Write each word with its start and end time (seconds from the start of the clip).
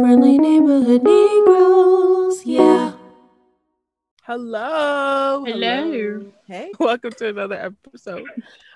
Friendly 0.00 0.38
neighborhood 0.38 1.02
Negroes, 1.02 2.46
yeah. 2.46 2.92
Hello. 4.22 5.44
Hello. 5.44 6.32
Hey. 6.46 6.70
Welcome 6.78 7.10
to 7.14 7.30
another 7.30 7.56
episode 7.56 8.24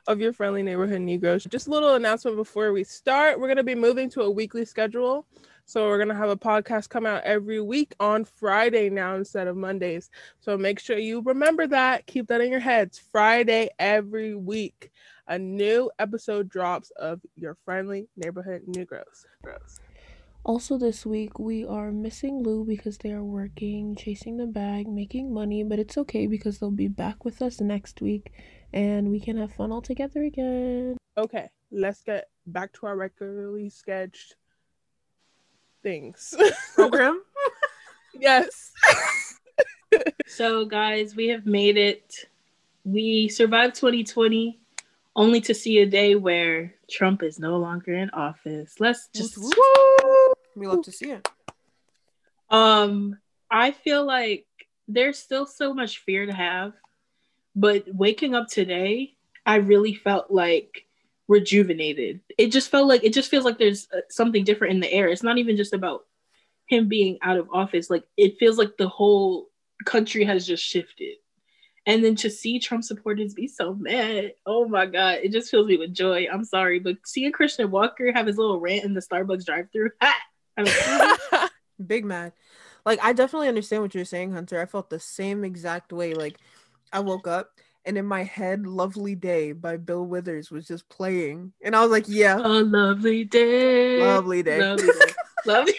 of 0.09 0.19
your 0.19 0.33
friendly 0.33 0.65
neighborhood 0.65 1.01
Negroes. 1.03 1.45
Just 1.45 1.69
a 1.69 1.71
little 1.71 1.95
announcement 1.95 2.37
before 2.37 2.73
we 2.73 2.83
start. 2.83 3.39
We're 3.39 3.47
going 3.47 3.57
to 3.59 3.63
be 3.63 3.77
moving 3.77 4.11
to 4.11 4.23
a 4.23 4.31
weekly 4.31 4.65
schedule. 4.65 5.25
So 5.65 5.87
we're 5.87 5.99
going 5.99 6.09
to 6.09 6.17
have 6.17 6.29
a 6.29 6.37
podcast 6.37 6.89
come 6.89 7.07
out 7.07 7.23
every 7.23 7.61
week 7.61 7.95
on 8.01 8.25
Friday 8.25 8.91
now 8.91 9.15
instead 9.15 9.47
of 9.47 9.57
Mondays. 9.57 10.11
So 10.41 10.59
make 10.59 10.81
sure 10.81 10.99
you 10.99 11.21
remember 11.21 11.69
that. 11.69 12.05
Keep 12.07 12.27
that 12.29 12.41
in 12.41 12.51
your 12.51 12.59
heads. 12.59 13.01
Friday 13.13 13.69
every 13.79 14.35
week. 14.35 14.91
A 15.29 15.39
new 15.39 15.89
episode 16.01 16.49
drops 16.49 16.91
of 16.97 17.21
your 17.37 17.57
friendly 17.65 18.09
neighborhood 18.17 18.63
Negroes. 18.67 19.25
Gross. 19.45 19.79
Also, 20.45 20.77
this 20.77 21.07
week 21.07 21.39
we 21.39 21.65
are 21.65 21.93
missing 21.93 22.43
Lou 22.43 22.65
because 22.65 22.99
they 22.99 23.13
are 23.13 23.23
working, 23.23 23.95
chasing 23.95 24.39
the 24.39 24.47
bag, 24.47 24.89
making 24.89 25.33
money, 25.33 25.63
but 25.63 25.79
it's 25.79 25.97
okay 25.97 26.27
because 26.27 26.59
they'll 26.59 26.73
be 26.73 26.89
back 26.89 27.25
with 27.25 27.41
us 27.41 27.61
next 27.61 28.03
week 28.03 28.33
and 28.73 29.09
we 29.09 29.21
can 29.21 29.37
have 29.37 29.53
fun 29.53 29.71
all 29.71 29.81
together 29.81 30.25
again. 30.25 30.97
Okay, 31.17 31.49
let's 31.71 32.03
get 32.03 32.29
back 32.47 32.73
to 32.73 32.87
our 32.87 32.97
regularly 32.97 33.69
sketched 33.69 34.35
things. 35.85 36.35
Program? 36.75 37.23
yes. 38.19 38.73
so, 40.27 40.65
guys, 40.65 41.15
we 41.15 41.29
have 41.29 41.47
made 41.47 41.77
it. 41.77 42.27
We 42.85 43.29
survived 43.29 43.77
2020 43.77 44.59
only 45.15 45.41
to 45.43 45.55
see 45.55 45.79
a 45.79 45.87
day 45.87 46.15
where 46.15 46.75
Trump 46.91 47.23
is 47.23 47.39
no 47.39 47.59
longer 47.59 47.95
in 47.95 48.11
office. 48.11 48.75
Let's 48.81 49.09
just 49.15 49.39
we 50.57 50.67
love 50.67 50.83
to 50.83 50.93
see 50.93 51.11
it. 51.11 51.29
Um, 52.51 53.19
I 53.51 53.73
feel 53.73 54.05
like 54.05 54.47
there's 54.89 55.19
still 55.19 55.47
so 55.47 55.73
much 55.73 55.99
fear 55.99 56.27
to 56.27 56.33
have, 56.33 56.73
but 57.57 57.85
waking 57.93 58.35
up 58.35 58.49
today, 58.49 59.15
I 59.47 59.57
really 59.57 59.95
felt 59.95 60.31
like 60.31 60.87
rejuvenated. 61.29 62.21
It 62.37 62.49
just 62.49 62.71
felt 62.71 62.89
like 62.89 63.05
it 63.05 63.15
just 63.15 63.31
feels 63.31 63.45
like 63.45 63.59
there's 63.59 63.89
uh, 63.95 64.01
something 64.11 64.45
different 64.45 64.75
in 64.75 64.81
the 64.81 64.93
air. 64.93 65.09
It's 65.09 65.23
not 65.23 65.39
even 65.39 65.57
just 65.57 65.73
about 65.73 66.05
him 66.69 66.89
being 66.89 67.19
out 67.23 67.39
of 67.39 67.49
office. 67.53 67.91
Like 67.91 68.05
it 68.17 68.39
feels 68.39 68.59
like 68.59 68.77
the 68.77 68.89
whole 68.89 69.49
country 69.85 70.25
has 70.25 70.47
just 70.47 70.63
shifted. 70.63 71.17
And 71.85 72.05
then 72.05 72.15
to 72.17 72.31
see 72.31 72.61
Trump 72.61 72.85
supporters 72.85 73.35
be 73.35 73.49
so 73.49 73.75
mad, 73.75 74.35
oh 74.47 74.69
my 74.69 74.87
God, 74.87 75.19
it 75.23 75.33
just 75.33 75.51
fills 75.51 75.67
me 75.67 75.77
with 75.77 75.93
joy. 75.93 76.29
I'm 76.33 76.45
sorry, 76.45 76.79
but 76.79 76.97
seeing 77.05 77.33
Christian 77.33 77.71
Walker 77.71 78.13
have 78.13 78.27
his 78.27 78.39
little 78.39 78.61
rant 78.61 78.85
in 78.85 78.95
the 78.95 79.01
Starbucks 79.01 79.45
drive 79.45 79.67
through, 79.73 79.91
big 81.87 82.05
mad. 82.05 82.33
Like, 82.87 83.01
I 83.03 83.13
definitely 83.13 83.49
understand 83.49 83.83
what 83.83 83.95
you're 83.95 84.05
saying, 84.05 84.33
Hunter. 84.33 84.61
I 84.61 84.67
felt 84.67 84.91
the 84.91 85.01
same 85.01 85.45
exact 85.45 85.93
way. 85.93 86.15
Like, 86.15 86.39
I 86.93 87.01
woke 87.01 87.27
up 87.27 87.51
and 87.85 87.99
in 87.99 88.07
my 88.07 88.23
head, 88.23 88.65
Lovely 88.65 89.17
Day 89.17 89.51
by 89.53 89.77
Bill 89.77 90.05
Withers 90.05 90.53
was 90.53 90.67
just 90.67 90.89
playing. 90.89 91.53
And 91.65 91.75
I 91.75 91.83
was 91.83 91.91
like, 91.91 92.05
yeah. 92.07 92.39
A 92.39 92.63
lovely 92.63 93.25
day. 93.25 94.01
Lovely 94.01 94.43
day. 94.45 94.61
Lovely 94.61 94.87
day. 94.87 95.13
lovely. 95.47 95.75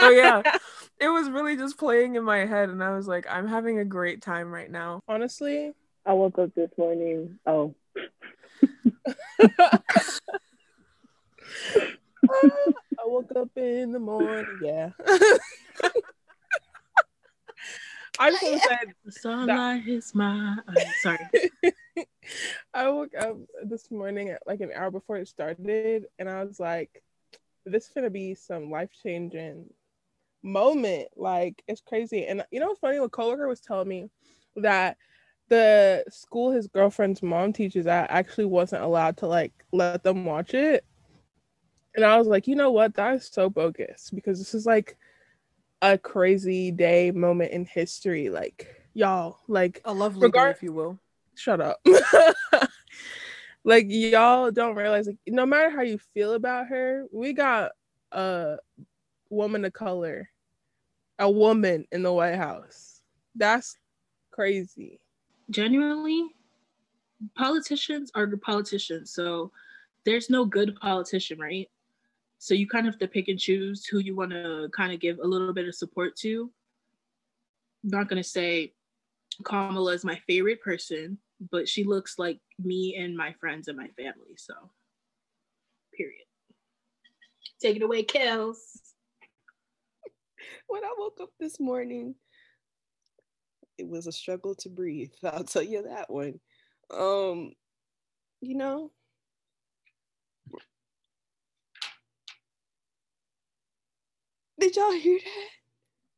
oh, 0.00 0.10
yeah 0.10 0.58
it 1.00 1.08
was 1.08 1.28
really 1.28 1.56
just 1.56 1.78
playing 1.78 2.14
in 2.16 2.24
my 2.24 2.46
head 2.46 2.68
and 2.70 2.82
I 2.82 2.90
was 2.96 3.06
like, 3.06 3.26
I'm 3.28 3.46
having 3.46 3.78
a 3.78 3.84
great 3.84 4.22
time 4.22 4.50
right 4.50 4.70
now. 4.70 5.00
Honestly, 5.08 5.72
I 6.04 6.12
woke 6.14 6.38
up 6.38 6.54
this 6.54 6.70
morning. 6.78 7.38
Oh. 7.46 7.74
I 12.28 13.04
woke 13.04 13.30
up 13.36 13.50
in 13.56 13.92
the 13.92 13.98
morning, 13.98 14.46
yeah. 14.62 14.90
I 18.18 18.30
just 18.30 18.42
want 18.42 18.62
to 18.62 18.68
say 18.68 18.78
the 19.04 19.12
sunlight 19.12 19.86
is 19.86 20.14
my 20.14 20.56
sorry. 21.02 21.18
I 22.74 22.88
woke 22.88 23.14
up 23.18 23.36
this 23.62 23.90
morning 23.90 24.30
at 24.30 24.40
like 24.46 24.62
an 24.62 24.70
hour 24.74 24.90
before 24.90 25.18
it 25.18 25.28
started 25.28 26.06
and 26.18 26.28
I 26.28 26.42
was 26.42 26.58
like, 26.58 27.02
this 27.66 27.84
is 27.84 27.90
gonna 27.94 28.08
be 28.08 28.34
some 28.34 28.70
life 28.70 28.88
changing 29.02 29.66
moment. 30.46 31.08
Like 31.16 31.62
it's 31.68 31.80
crazy. 31.80 32.26
And 32.26 32.44
you 32.50 32.60
know 32.60 32.68
what's 32.68 32.80
funny? 32.80 32.98
A 32.98 33.08
coworker 33.08 33.48
was 33.48 33.60
telling 33.60 33.88
me 33.88 34.10
that 34.56 34.96
the 35.48 36.04
school 36.08 36.50
his 36.50 36.66
girlfriend's 36.66 37.22
mom 37.22 37.52
teaches 37.52 37.86
at 37.86 38.10
actually 38.10 38.46
wasn't 38.46 38.82
allowed 38.82 39.16
to 39.18 39.26
like 39.26 39.52
let 39.72 40.02
them 40.02 40.24
watch 40.24 40.54
it. 40.54 40.84
And 41.94 42.04
I 42.04 42.18
was 42.18 42.26
like, 42.26 42.46
you 42.46 42.56
know 42.56 42.70
what? 42.70 42.94
That 42.94 43.14
is 43.14 43.28
so 43.32 43.48
bogus 43.48 44.10
because 44.14 44.38
this 44.38 44.54
is 44.54 44.66
like 44.66 44.96
a 45.82 45.96
crazy 45.96 46.70
day 46.70 47.10
moment 47.10 47.52
in 47.52 47.64
history. 47.64 48.28
Like 48.28 48.74
y'all, 48.94 49.38
like 49.48 49.80
a 49.84 49.92
lovely 49.92 50.22
regard- 50.22 50.54
day, 50.54 50.56
if 50.56 50.62
you 50.62 50.72
will. 50.72 50.98
Shut 51.34 51.60
up. 51.60 51.78
like 53.64 53.86
y'all 53.88 54.50
don't 54.50 54.74
realize 54.74 55.06
like 55.06 55.18
no 55.26 55.44
matter 55.44 55.68
how 55.68 55.82
you 55.82 55.98
feel 56.14 56.32
about 56.32 56.68
her, 56.68 57.04
we 57.12 57.34
got 57.34 57.72
a 58.12 58.56
woman 59.28 59.64
of 59.64 59.72
color 59.72 60.30
a 61.18 61.30
woman 61.30 61.86
in 61.92 62.02
the 62.02 62.12
White 62.12 62.36
House. 62.36 63.00
That's 63.34 63.76
crazy. 64.30 65.00
Genuinely, 65.50 66.28
politicians 67.36 68.10
are 68.14 68.26
the 68.26 68.38
politicians. 68.38 69.12
So 69.12 69.52
there's 70.04 70.30
no 70.30 70.44
good 70.44 70.76
politician, 70.76 71.38
right? 71.38 71.68
So 72.38 72.54
you 72.54 72.68
kind 72.68 72.86
of 72.86 72.94
have 72.94 73.00
to 73.00 73.08
pick 73.08 73.28
and 73.28 73.38
choose 73.38 73.86
who 73.86 73.98
you 73.98 74.14
want 74.14 74.30
to 74.32 74.68
kind 74.76 74.92
of 74.92 75.00
give 75.00 75.18
a 75.18 75.26
little 75.26 75.52
bit 75.52 75.68
of 75.68 75.74
support 75.74 76.16
to. 76.16 76.50
I'm 77.84 77.90
not 77.90 78.08
going 78.08 78.22
to 78.22 78.28
say 78.28 78.72
Kamala 79.44 79.92
is 79.92 80.04
my 80.04 80.20
favorite 80.26 80.60
person, 80.60 81.18
but 81.50 81.68
she 81.68 81.84
looks 81.84 82.18
like 82.18 82.40
me 82.62 82.96
and 82.96 83.16
my 83.16 83.34
friends 83.40 83.68
and 83.68 83.76
my 83.76 83.88
family. 83.88 84.36
So, 84.36 84.54
period. 85.94 86.24
Take 87.60 87.76
it 87.76 87.82
away, 87.82 88.04
Kels 88.04 88.85
when 90.66 90.84
I 90.84 90.94
woke 90.98 91.18
up 91.20 91.30
this 91.38 91.60
morning, 91.60 92.14
it 93.78 93.88
was 93.88 94.06
a 94.06 94.12
struggle 94.12 94.54
to 94.56 94.68
breathe. 94.68 95.12
I'll 95.24 95.44
tell 95.44 95.62
you 95.62 95.82
that 95.82 96.10
one. 96.10 96.40
Um, 96.90 97.52
you 98.40 98.56
know, 98.56 98.92
did 104.60 104.76
y'all 104.76 104.92
hear 104.92 105.18
that? 105.18 105.48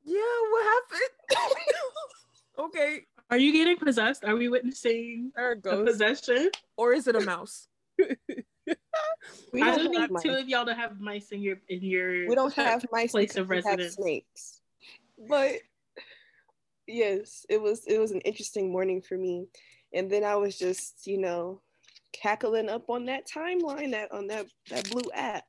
Yeah, 0.04 0.20
what 0.50 0.64
happened? 0.64 1.46
okay. 2.58 3.00
Are 3.30 3.38
you 3.38 3.52
getting 3.52 3.76
possessed? 3.76 4.24
Are 4.24 4.36
we 4.36 4.48
witnessing 4.48 5.32
a 5.36 5.54
possession? 5.56 6.50
Or 6.76 6.94
is 6.94 7.06
it 7.06 7.16
a 7.16 7.20
mouse? 7.20 7.68
we 9.53 9.62
I 9.62 9.76
don't 9.76 9.91
need 9.91 10.10
mice. 10.10 10.22
two 10.22 10.31
of 10.31 10.48
y'all 10.48 10.66
to 10.66 10.75
have 10.75 11.00
mice 11.00 11.31
in 11.31 11.42
your 11.42 11.56
in 11.69 11.82
your 11.82 12.28
we 12.28 12.34
don't 12.34 12.54
have 12.54 12.84
mice 12.92 13.12
place 13.12 13.36
of 13.36 13.50
residence. 13.50 13.94
snakes. 13.94 14.60
But 15.28 15.56
yes, 16.86 17.44
it 17.48 17.60
was 17.60 17.84
it 17.87 17.98
was 17.98 18.12
an 18.12 18.20
interesting 18.20 18.72
morning 18.72 19.03
for 19.03 19.16
me. 19.16 19.47
And 19.92 20.10
then 20.10 20.22
I 20.25 20.37
was 20.37 20.58
just, 20.58 21.06
you 21.06 21.19
know, 21.19 21.60
cackling 22.12 22.69
up 22.69 22.91
on 22.91 23.06
that 23.06 23.26
timeline 23.26 23.92
that 23.92 24.12
on 24.12 24.26
that 24.28 24.47
that 24.70 24.91
blue 24.91 25.10
app 25.14 25.44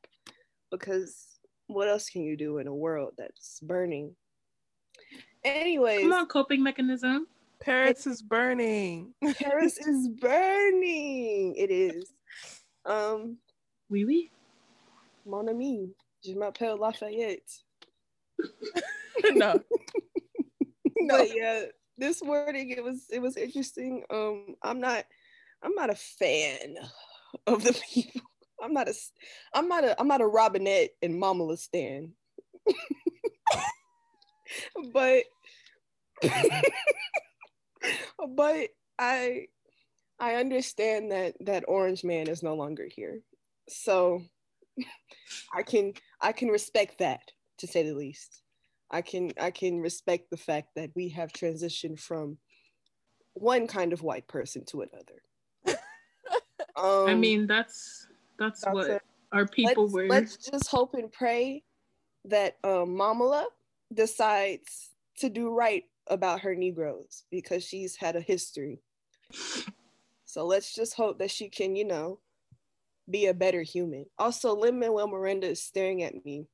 because 0.72 1.40
what 1.68 1.88
else 1.88 2.10
can 2.10 2.24
you 2.24 2.36
do 2.36 2.58
in 2.58 2.68
a 2.68 2.74
world 2.74 3.14
that's 3.18 3.60
burning? 3.62 4.16
Anyways, 5.44 6.02
come 6.02 6.14
on, 6.14 6.28
coping 6.28 6.64
mechanism. 6.64 7.28
Paris 7.62 8.08
is 8.08 8.22
burning. 8.22 9.14
Paris 9.38 9.78
is 9.78 10.08
burning. 10.08 11.56
It 11.56 11.72
is. 11.72 12.14
Um, 12.86 13.38
oui, 13.90 14.06
oui. 14.06 14.32
Mon 15.26 15.48
ami, 15.48 15.94
je 16.24 16.34
m'appelle 16.34 16.78
Lafayette. 16.78 17.64
no. 19.34 19.62
no. 20.98 21.18
But 21.18 21.36
yeah, 21.36 21.64
this 21.98 22.24
morning 22.24 22.70
it 22.72 22.84
was 22.84 23.06
it 23.12 23.22
was 23.22 23.38
interesting. 23.38 24.04
Um, 24.10 24.56
I'm 24.64 24.80
not 24.80 25.06
I'm 25.62 25.76
not 25.76 25.90
a 25.90 25.96
fan 25.96 26.78
of 27.48 27.64
the 27.64 27.74
people. 27.92 28.22
I'm 28.62 28.74
not 28.74 28.90
a 28.90 28.94
I'm 29.54 29.68
not 29.68 29.84
a 29.84 30.00
I'm 30.00 30.08
not 30.08 30.22
a 30.22 30.28
Robinette 30.28 30.92
and 31.02 31.18
Mama 31.20 31.56
Stan. 31.58 32.14
but 34.92 35.24
but 38.36 38.70
I 38.98 39.48
I 40.20 40.36
understand 40.36 41.12
that 41.12 41.36
that 41.42 41.66
orange 41.68 42.04
man 42.04 42.28
is 42.28 42.44
no 42.44 42.56
longer 42.56 42.88
here. 42.90 43.22
So 43.68 44.24
I 45.54 45.64
can 45.64 45.94
I 46.22 46.32
can 46.32 46.50
respect 46.50 47.00
that 47.00 47.32
to 47.60 47.68
say 47.68 47.84
the 47.84 47.94
least. 47.94 48.42
I 48.92 49.02
can 49.02 49.32
I 49.40 49.52
can 49.52 49.80
respect 49.80 50.30
the 50.30 50.38
fact 50.38 50.70
that 50.76 50.92
we 50.96 51.10
have 51.10 51.32
transitioned 51.32 52.00
from 52.00 52.38
one 53.34 53.68
kind 53.68 53.94
of 53.94 54.02
white 54.02 54.28
person 54.28 54.66
to 54.66 54.82
another. 54.82 55.22
um, 56.76 57.08
I 57.08 57.16
mean 57.16 57.48
that's 57.48 58.08
that's, 58.38 58.62
that's 58.62 58.74
what 58.74 58.90
it. 58.90 59.02
our 59.32 59.48
people 59.48 59.84
let's, 59.84 59.94
were. 59.94 60.08
Let's 60.08 60.38
just 60.38 60.68
hope 60.68 60.96
and 60.96 61.12
pray 61.12 61.64
that 62.26 62.58
um, 62.64 62.96
Mamala 62.96 63.46
decides 63.94 64.90
to 65.18 65.30
do 65.30 65.54
right 65.54 65.84
about 66.08 66.42
her 66.42 66.56
Negroes 66.56 67.24
because 67.30 67.64
she's 67.64 67.96
had 67.96 68.16
a 68.16 68.22
history. 68.22 68.82
So 70.30 70.46
let's 70.46 70.76
just 70.76 70.94
hope 70.94 71.18
that 71.18 71.32
she 71.32 71.50
can, 71.50 71.76
you 71.76 71.86
know, 71.86 72.20
be 73.10 73.26
a 73.26 73.34
better 73.34 73.64
human. 73.64 74.06
Also, 74.20 74.56
Lin 74.56 74.78
Manuel 74.78 75.08
Miranda 75.08 75.48
is 75.48 75.60
staring 75.60 76.04
at 76.04 76.24
me 76.24 76.46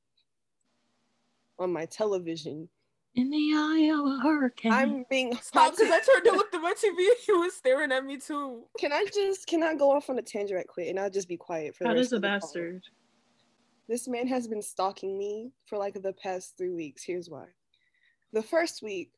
on 1.58 1.74
my 1.74 1.84
television. 1.84 2.70
In 3.16 3.28
the 3.28 3.52
eye 3.54 3.92
of 3.92 4.06
a 4.06 4.22
hurricane. 4.22 4.72
I'm 4.72 5.04
being 5.10 5.36
Stop, 5.42 5.76
because 5.76 5.90
I 5.90 6.00
turned 6.00 6.24
to 6.24 6.32
look 6.32 6.54
at 6.54 6.62
my 6.62 6.72
TV 6.72 6.88
and 6.96 7.16
he 7.26 7.32
was 7.32 7.54
staring 7.54 7.92
at 7.92 8.02
me 8.02 8.16
too. 8.16 8.64
Can 8.80 8.94
I 8.94 9.04
just 9.12 9.46
can 9.46 9.62
I 9.62 9.74
go 9.74 9.90
off 9.90 10.08
on 10.08 10.18
a 10.18 10.22
tangent 10.22 10.56
right 10.56 10.66
quick 10.66 10.88
and 10.88 10.98
I'll 10.98 11.10
just 11.10 11.28
be 11.28 11.36
quiet 11.36 11.76
for 11.76 11.84
the 11.84 11.90
How 11.90 11.94
rest 11.96 12.04
does 12.04 12.12
a 12.14 12.16
of 12.16 12.22
the 12.22 12.28
call? 12.28 12.38
bastard? 12.40 12.82
This 13.90 14.08
man 14.08 14.26
has 14.26 14.48
been 14.48 14.62
stalking 14.62 15.18
me 15.18 15.52
for 15.66 15.76
like 15.76 16.02
the 16.02 16.14
past 16.14 16.56
three 16.56 16.72
weeks. 16.72 17.04
Here's 17.04 17.28
why. 17.28 17.44
The 18.32 18.42
first 18.42 18.82
week, 18.82 19.12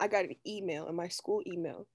I 0.00 0.08
got 0.08 0.24
an 0.24 0.34
email 0.44 0.88
in 0.88 0.96
my 0.96 1.06
school 1.06 1.40
email. 1.46 1.86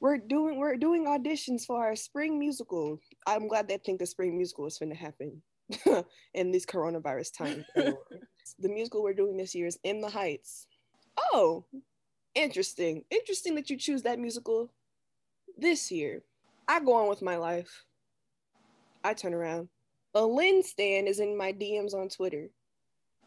We're 0.00 0.16
doing 0.16 0.58
we're 0.58 0.76
doing 0.76 1.06
auditions 1.06 1.66
for 1.66 1.84
our 1.84 1.94
spring 1.94 2.38
musical. 2.38 2.98
I'm 3.26 3.48
glad 3.48 3.68
they 3.68 3.76
think 3.76 3.98
the 3.98 4.06
spring 4.06 4.36
musical 4.36 4.66
is 4.66 4.78
going 4.78 4.90
to 4.90 4.96
happen 4.96 5.42
in 6.34 6.50
this 6.50 6.64
coronavirus 6.64 7.36
time. 7.36 7.64
the 7.74 8.68
musical 8.68 9.02
we're 9.02 9.12
doing 9.12 9.36
this 9.36 9.54
year 9.54 9.66
is 9.66 9.78
In 9.84 10.00
the 10.00 10.08
Heights. 10.08 10.66
Oh, 11.32 11.66
interesting. 12.34 13.04
Interesting 13.10 13.54
that 13.56 13.68
you 13.68 13.76
choose 13.76 14.02
that 14.02 14.18
musical 14.18 14.72
this 15.58 15.90
year. 15.92 16.22
I 16.66 16.80
go 16.80 16.94
on 16.94 17.08
with 17.08 17.20
my 17.20 17.36
life. 17.36 17.84
I 19.04 19.12
turn 19.12 19.34
around. 19.34 19.68
A 20.14 20.24
Lin 20.24 20.62
Stan 20.62 21.06
is 21.06 21.20
in 21.20 21.36
my 21.36 21.52
DMs 21.52 21.94
on 21.94 22.08
Twitter. 22.08 22.48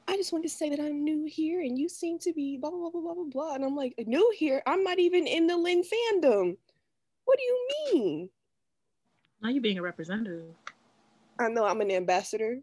I 0.08 0.18
just 0.18 0.34
want 0.34 0.44
to 0.44 0.50
say 0.50 0.70
that 0.70 0.80
I'm 0.80 1.04
new 1.04 1.26
here 1.26 1.62
and 1.62 1.78
you 1.78 1.88
seem 1.88 2.20
to 2.20 2.34
be 2.34 2.58
blah, 2.58 2.70
blah, 2.70 2.90
blah, 2.90 3.02
blah, 3.02 3.14
blah, 3.14 3.24
blah. 3.32 3.56
And 3.56 3.64
I'm 3.64 3.76
like, 3.76 3.94
new 4.06 4.34
here? 4.36 4.62
I'm 4.66 4.84
not 4.84 5.00
even 5.00 5.28
in 5.28 5.48
the 5.48 5.58
Lin 5.58 5.82
fandom. 5.82 6.58
What 7.26 7.38
do 7.38 7.44
you 7.44 7.68
mean? 7.94 8.30
Now 9.42 9.50
you 9.50 9.62
being 9.62 9.78
a 9.78 9.82
representative. 9.82 10.54
I 11.40 11.50
know 11.50 11.66
I'm 11.66 11.82
an 11.82 11.92
ambassador. 11.92 12.60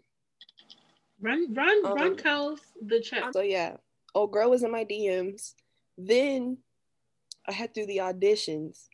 Run, 1.20 1.52
run, 1.52 1.84
Um, 1.84 1.94
run, 1.94 2.16
Kels, 2.16 2.60
the 2.80 3.00
check. 3.00 3.24
So 3.32 3.42
yeah, 3.42 3.76
old 4.14 4.32
girl 4.32 4.50
was 4.50 4.62
in 4.62 4.70
my 4.70 4.84
DMs. 4.84 5.54
Then 5.98 6.58
I 7.46 7.52
had 7.52 7.74
to 7.74 7.82
do 7.82 7.86
the 7.86 7.98
auditions. 7.98 8.88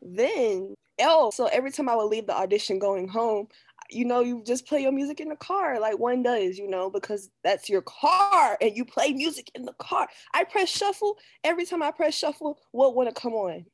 Then 0.00 0.74
oh, 1.00 1.30
so 1.30 1.46
every 1.46 1.72
time 1.72 1.88
I 1.88 1.96
would 1.96 2.04
leave 2.04 2.26
the 2.26 2.36
audition 2.36 2.78
going 2.78 3.08
home, 3.08 3.48
you 3.90 4.04
know, 4.04 4.20
you 4.20 4.42
just 4.46 4.66
play 4.66 4.82
your 4.82 4.92
music 4.92 5.20
in 5.20 5.28
the 5.28 5.36
car 5.36 5.78
like 5.80 5.98
one 5.98 6.22
does, 6.22 6.58
you 6.58 6.68
know, 6.68 6.90
because 6.90 7.30
that's 7.42 7.68
your 7.68 7.82
car 7.82 8.56
and 8.60 8.76
you 8.76 8.84
play 8.84 9.12
music 9.12 9.50
in 9.54 9.64
the 9.64 9.74
car. 9.74 10.08
I 10.32 10.44
press 10.44 10.68
shuffle. 10.68 11.18
Every 11.42 11.64
time 11.64 11.82
I 11.82 11.90
press 11.90 12.14
shuffle, 12.14 12.58
what 12.72 12.94
want 12.94 13.08
to 13.08 13.20
come 13.20 13.34
on? 13.34 13.64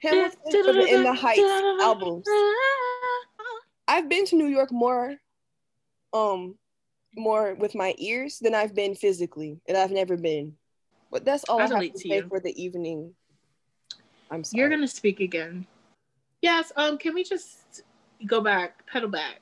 Hamilton 0.00 0.32
the 0.44 0.86
In 0.94 1.02
the 1.02 1.12
Heights 1.12 1.40
albums. 1.82 2.26
I've 3.88 4.08
been 4.08 4.26
to 4.26 4.36
New 4.36 4.46
York 4.46 4.70
more, 4.70 5.14
um, 6.12 6.56
more 7.16 7.54
with 7.54 7.74
my 7.74 7.94
ears 7.98 8.38
than 8.38 8.54
I've 8.54 8.74
been 8.74 8.94
physically, 8.94 9.60
and 9.66 9.76
I've 9.76 9.90
never 9.90 10.16
been. 10.16 10.54
But 11.10 11.24
that's 11.24 11.44
all 11.44 11.60
I, 11.60 11.64
I 11.64 11.68
have 11.68 11.80
to 11.80 11.90
to 11.90 11.98
say 11.98 12.16
you. 12.16 12.28
for 12.28 12.38
the 12.38 12.62
evening. 12.62 13.14
I'm 14.30 14.44
sorry. 14.44 14.60
You're 14.60 14.70
gonna 14.70 14.86
speak 14.86 15.20
again. 15.20 15.66
Yes. 16.42 16.70
Um. 16.76 16.98
Can 16.98 17.14
we 17.14 17.24
just 17.24 17.82
go 18.26 18.40
back, 18.40 18.86
pedal 18.86 19.08
back, 19.08 19.40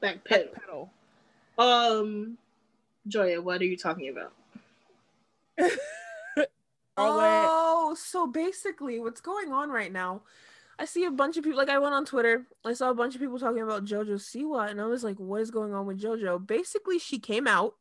back 0.00 0.24
pedal? 0.24 0.52
pedal. 0.54 0.90
Um, 1.58 2.38
Joya, 3.06 3.40
what 3.40 3.60
are 3.60 3.64
you 3.64 3.76
talking 3.76 4.08
about? 4.08 4.32
Oh, 7.00 7.94
so 7.96 8.26
basically, 8.26 8.98
what's 8.98 9.20
going 9.20 9.52
on 9.52 9.70
right 9.70 9.92
now? 9.92 10.22
I 10.80 10.84
see 10.84 11.04
a 11.04 11.10
bunch 11.10 11.36
of 11.36 11.44
people. 11.44 11.56
Like 11.58 11.68
I 11.68 11.78
went 11.78 11.94
on 11.94 12.04
Twitter, 12.04 12.44
I 12.64 12.72
saw 12.72 12.90
a 12.90 12.94
bunch 12.94 13.14
of 13.14 13.20
people 13.20 13.38
talking 13.38 13.62
about 13.62 13.84
JoJo 13.84 14.14
Siwa, 14.14 14.68
and 14.68 14.80
I 14.80 14.86
was 14.86 15.04
like, 15.04 15.16
"What 15.16 15.40
is 15.40 15.50
going 15.50 15.72
on 15.74 15.86
with 15.86 16.00
JoJo?" 16.00 16.46
Basically, 16.46 16.98
she 16.98 17.18
came 17.18 17.46
out. 17.46 17.74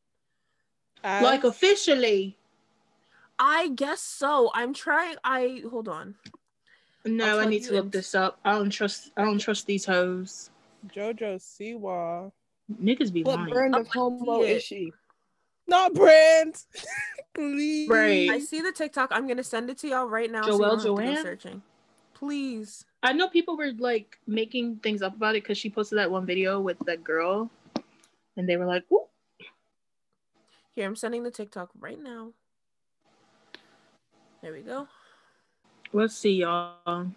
As- 1.03 1.23
Like 1.23 1.43
officially? 1.43 2.37
I 3.39 3.69
guess 3.69 4.01
so. 4.01 4.51
I'm 4.53 4.73
trying. 4.73 5.15
I 5.23 5.63
hold 5.69 5.87
on. 5.87 6.15
I'll 7.07 7.13
No, 7.13 7.39
I 7.39 7.45
need 7.45 7.63
to 7.63 7.73
look 7.73 7.91
this 7.91 8.13
up. 8.15 8.39
I 8.43 8.53
don't 8.53 8.69
trust. 8.69 9.11
I 9.17 9.23
don't 9.23 9.39
trust 9.39 9.65
these 9.65 9.85
hoes. 9.85 10.49
JoJo 10.93 11.37
Siwa. 11.37 12.31
Niggas 12.81 13.13
be 13.13 13.23
what 13.23 13.35
lying. 13.37 13.49
brand 13.49 13.75
Oh, 13.75 13.79
of 13.79 13.87
I 13.87 13.91
homo 13.93 14.41
see 14.41 14.47
it. 14.47 14.55
is 14.57 14.63
she? 14.63 14.93
Not 15.67 15.93
brand. 15.93 16.63
Please. 17.33 17.89
Right. 17.89 18.29
I 18.29 18.39
see 18.39 18.61
the 18.61 18.71
TikTok. 18.71 19.11
I'm 19.11 19.27
gonna 19.27 19.43
send 19.43 19.69
it 19.69 19.77
to 19.79 19.87
y'all 19.87 20.07
right 20.07 20.31
now. 20.31 20.43
so 20.43 20.51
you 20.51 20.57
Joelle 20.57 20.59
don't 20.59 20.69
have 20.71 20.79
to 20.79 20.87
go 20.87 20.95
Joanne? 20.95 21.23
searching. 21.23 21.61
Please. 22.13 22.85
I 23.03 23.13
know 23.13 23.29
people 23.29 23.55
were 23.57 23.71
like 23.77 24.17
making 24.27 24.77
things 24.77 25.01
up 25.01 25.15
about 25.15 25.35
it 25.35 25.43
because 25.43 25.57
she 25.57 25.69
posted 25.69 25.99
that 25.99 26.09
one 26.11 26.25
video 26.25 26.59
with 26.59 26.77
that 26.85 27.03
girl, 27.03 27.49
and 28.35 28.49
they 28.49 28.57
were 28.57 28.65
like, 28.65 28.83
Ooh. 28.91 29.05
Here, 30.75 30.85
I'm 30.85 30.95
sending 30.95 31.23
the 31.23 31.31
TikTok 31.31 31.69
right 31.79 32.01
now. 32.01 32.31
There 34.41 34.53
we 34.53 34.61
go. 34.61 34.87
"Let's 35.93 36.15
see, 36.15 36.35
y'all." 36.35 36.75
One. 36.85 37.15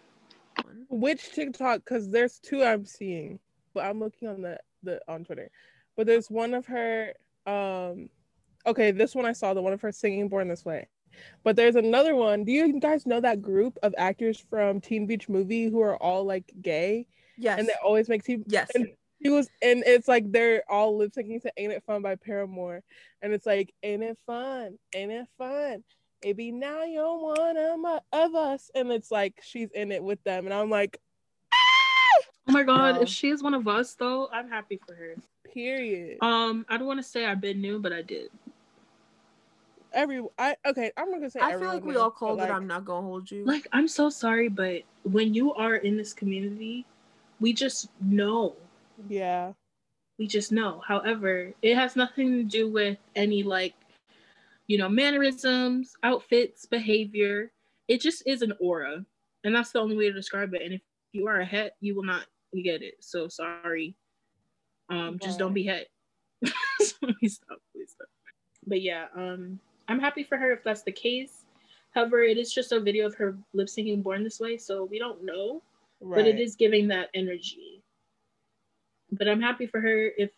Which 0.88 1.32
TikTok? 1.32 1.84
Because 1.84 2.08
there's 2.10 2.38
two 2.38 2.62
I'm 2.62 2.84
seeing, 2.84 3.38
but 3.74 3.84
I'm 3.84 4.00
looking 4.00 4.28
on 4.28 4.42
the 4.42 4.58
the 4.82 5.00
on 5.08 5.24
Twitter. 5.24 5.50
But 5.96 6.06
there's 6.06 6.30
one 6.30 6.54
of 6.54 6.66
her. 6.66 7.14
Um, 7.46 8.08
okay, 8.66 8.90
this 8.90 9.14
one 9.14 9.26
I 9.26 9.32
saw 9.32 9.54
the 9.54 9.62
one 9.62 9.72
of 9.72 9.80
her 9.82 9.92
singing 9.92 10.28
"Born 10.28 10.48
This 10.48 10.64
Way." 10.64 10.88
But 11.42 11.56
there's 11.56 11.76
another 11.76 12.14
one. 12.14 12.44
Do 12.44 12.52
you 12.52 12.78
guys 12.80 13.06
know 13.06 13.20
that 13.20 13.42
group 13.42 13.78
of 13.82 13.94
actors 13.98 14.42
from 14.48 14.80
Teen 14.80 15.06
Beach 15.06 15.28
Movie 15.28 15.66
who 15.66 15.80
are 15.80 15.96
all 15.96 16.24
like 16.24 16.50
gay 16.62 17.06
Yes. 17.40 17.58
and 17.58 17.68
they 17.68 17.74
always 17.82 18.08
make 18.08 18.22
teen 18.22 18.44
yes. 18.46 18.70
and 18.74 18.88
he 19.18 19.30
was 19.30 19.48
and 19.62 19.82
it's 19.86 20.06
like 20.08 20.30
they're 20.30 20.62
all 20.68 20.96
lip 20.96 21.12
syncing 21.12 21.40
to 21.42 21.52
Ain't 21.56 21.72
It 21.72 21.82
Fun 21.84 22.02
by 22.02 22.16
Paramore. 22.16 22.82
And 23.22 23.32
it's 23.32 23.46
like, 23.46 23.74
Ain't 23.82 24.02
it 24.02 24.18
fun? 24.26 24.78
Ain't 24.94 25.10
it 25.10 25.26
fun? 25.38 25.82
Maybe 26.22 26.52
now 26.52 26.84
you're 26.84 27.18
one 27.18 27.56
of, 27.56 27.80
my, 27.80 28.00
of 28.12 28.34
us. 28.34 28.70
And 28.74 28.90
it's 28.90 29.10
like 29.10 29.40
she's 29.42 29.70
in 29.72 29.90
it 29.92 30.02
with 30.02 30.22
them. 30.24 30.44
And 30.44 30.54
I'm 30.54 30.70
like, 30.70 30.98
Oh 32.48 32.52
my 32.52 32.62
god, 32.62 32.96
No. 32.96 33.02
if 33.02 33.08
she 33.08 33.28
is 33.30 33.42
one 33.42 33.54
of 33.54 33.68
us 33.68 33.94
though, 33.94 34.28
I'm 34.32 34.48
happy 34.48 34.80
for 34.86 34.94
her. 34.94 35.14
period. 35.52 36.18
Um, 36.20 36.66
I 36.68 36.76
don't 36.78 36.86
want 36.86 36.98
to 36.98 37.04
say 37.04 37.24
I've 37.24 37.40
been 37.40 37.60
new, 37.60 37.78
but 37.78 37.92
I 37.92 38.02
did. 38.02 38.30
Every 39.92 40.22
I 40.38 40.56
okay, 40.66 40.92
I'm 40.96 41.10
gonna 41.10 41.30
say 41.30 41.40
I 41.40 41.52
feel 41.52 41.68
like 41.68 41.84
we 41.84 41.92
knew, 41.92 42.00
all 42.00 42.10
but, 42.10 42.16
called 42.16 42.38
like, 42.38 42.48
it. 42.48 42.52
I'm 42.52 42.66
not 42.66 42.84
gonna 42.84 43.06
hold 43.06 43.30
you. 43.30 43.44
Like, 43.44 43.66
I'm 43.72 43.88
so 43.88 44.08
sorry, 44.08 44.48
but 44.48 44.82
when 45.04 45.34
you 45.34 45.52
are 45.54 45.76
in 45.76 45.96
this 45.96 46.12
community, 46.12 46.86
we 47.40 47.52
just 47.52 47.88
know. 48.00 48.54
Yeah. 49.08 49.52
We 50.18 50.26
just 50.26 50.52
know. 50.52 50.82
However, 50.86 51.52
it 51.62 51.74
has 51.76 51.96
nothing 51.96 52.30
to 52.36 52.42
do 52.44 52.68
with 52.68 52.98
any 53.16 53.42
like, 53.42 53.74
you 54.70 54.78
know, 54.78 54.88
mannerisms, 54.88 55.94
outfits, 56.04 56.64
behavior. 56.64 57.50
It 57.88 58.00
just 58.00 58.22
is 58.24 58.42
an 58.42 58.52
aura, 58.60 59.04
and 59.42 59.52
that's 59.52 59.72
the 59.72 59.80
only 59.80 59.96
way 59.96 60.04
to 60.04 60.12
describe 60.12 60.54
it. 60.54 60.62
And 60.62 60.74
if 60.74 60.80
you 61.10 61.26
are 61.26 61.40
a 61.40 61.44
het, 61.44 61.72
you 61.80 61.96
will 61.96 62.04
not 62.04 62.26
get 62.54 62.80
it. 62.80 62.94
So 63.00 63.26
sorry. 63.26 63.96
Um, 64.88 65.18
just 65.20 65.40
don't 65.40 65.54
be 65.54 65.64
het. 65.64 65.88
please 66.44 67.34
stop, 67.34 67.58
please 67.72 67.90
stop. 67.90 68.06
But 68.64 68.80
yeah, 68.80 69.06
um, 69.16 69.58
I'm 69.88 69.98
happy 69.98 70.22
for 70.22 70.38
her 70.38 70.52
if 70.52 70.62
that's 70.62 70.84
the 70.84 70.92
case. 70.92 71.46
However, 71.90 72.22
it 72.22 72.38
is 72.38 72.54
just 72.54 72.70
a 72.70 72.78
video 72.78 73.06
of 73.06 73.16
her 73.16 73.36
lip 73.52 73.66
syncing 73.66 74.04
"Born 74.04 74.22
This 74.22 74.38
Way," 74.38 74.56
so 74.56 74.84
we 74.84 75.00
don't 75.00 75.24
know 75.24 75.62
Right. 76.00 76.16
but 76.16 76.26
it 76.26 76.40
is 76.40 76.56
giving 76.56 76.88
that 76.88 77.10
energy 77.12 77.82
but 79.12 79.28
i'm 79.28 79.40
happy 79.40 79.66
for 79.66 79.82
her 79.82 80.10
if 80.16 80.30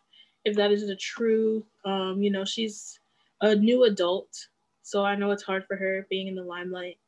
if 0.45 0.57
that 0.57 0.73
is 0.73 0.89
the 0.89 0.97
truth 0.97 1.63
um 1.85 2.21
you 2.21 2.33
know 2.33 2.45
she's 2.45 2.99
a 3.43 3.55
new 3.55 3.85
adult 3.85 4.49
so 4.83 5.05
i 5.05 5.15
know 5.15 5.31
it's 5.31 5.43
hard 5.43 5.65
for 5.67 5.77
her 5.77 6.07
being 6.09 6.27
in 6.29 6.35
the 6.35 6.43
limelight 6.43 6.99